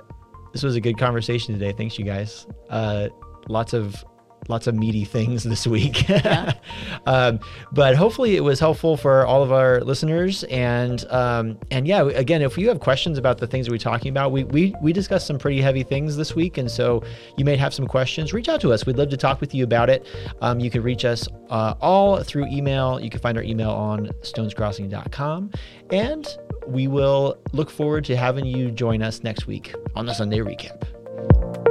this 0.53 0.63
was 0.63 0.75
a 0.75 0.81
good 0.81 0.97
conversation 0.97 1.53
today. 1.53 1.71
Thanks, 1.71 1.97
you 1.97 2.05
guys. 2.05 2.47
Uh, 2.69 3.09
lots 3.47 3.73
of 3.73 4.03
lots 4.47 4.67
of 4.67 4.75
meaty 4.75 5.05
things 5.05 5.43
this 5.43 5.67
week. 5.67 6.05
um, 7.05 7.39
but 7.71 7.95
hopefully 7.95 8.35
it 8.35 8.43
was 8.43 8.59
helpful 8.59 8.97
for 8.97 9.25
all 9.25 9.43
of 9.43 9.51
our 9.51 9.81
listeners. 9.81 10.43
And 10.45 11.05
um, 11.09 11.57
and 11.71 11.87
yeah, 11.87 12.03
again, 12.03 12.41
if 12.41 12.57
you 12.57 12.67
have 12.69 12.79
questions 12.79 13.17
about 13.17 13.37
the 13.37 13.47
things 13.47 13.65
that 13.65 13.71
we're 13.71 13.77
talking 13.77 14.09
about, 14.09 14.31
we, 14.31 14.43
we 14.45 14.75
we 14.81 14.93
discussed 14.93 15.27
some 15.27 15.37
pretty 15.37 15.61
heavy 15.61 15.83
things 15.83 16.15
this 16.15 16.35
week, 16.35 16.57
and 16.57 16.69
so 16.69 17.03
you 17.37 17.45
may 17.45 17.55
have 17.55 17.73
some 17.73 17.87
questions. 17.87 18.33
Reach 18.33 18.49
out 18.49 18.61
to 18.61 18.73
us. 18.73 18.85
We'd 18.85 18.97
love 18.97 19.09
to 19.09 19.17
talk 19.17 19.41
with 19.41 19.53
you 19.53 19.63
about 19.63 19.89
it. 19.89 20.05
Um, 20.41 20.59
you 20.59 20.69
can 20.69 20.83
reach 20.83 21.05
us 21.05 21.27
uh, 21.49 21.75
all 21.81 22.23
through 22.23 22.47
email. 22.47 22.99
You 22.99 23.09
can 23.09 23.19
find 23.19 23.37
our 23.37 23.43
email 23.43 23.71
on 23.71 24.07
stonescrossing.com, 24.21 25.51
and 25.91 26.27
we 26.67 26.87
will 26.87 27.37
look 27.53 27.69
forward 27.69 28.05
to 28.05 28.17
having 28.17 28.45
you 28.45 28.71
join 28.71 29.01
us 29.01 29.23
next 29.23 29.47
week 29.47 29.73
on 29.95 30.05
the 30.05 30.13
Sunday 30.13 30.39
recap. 30.39 31.66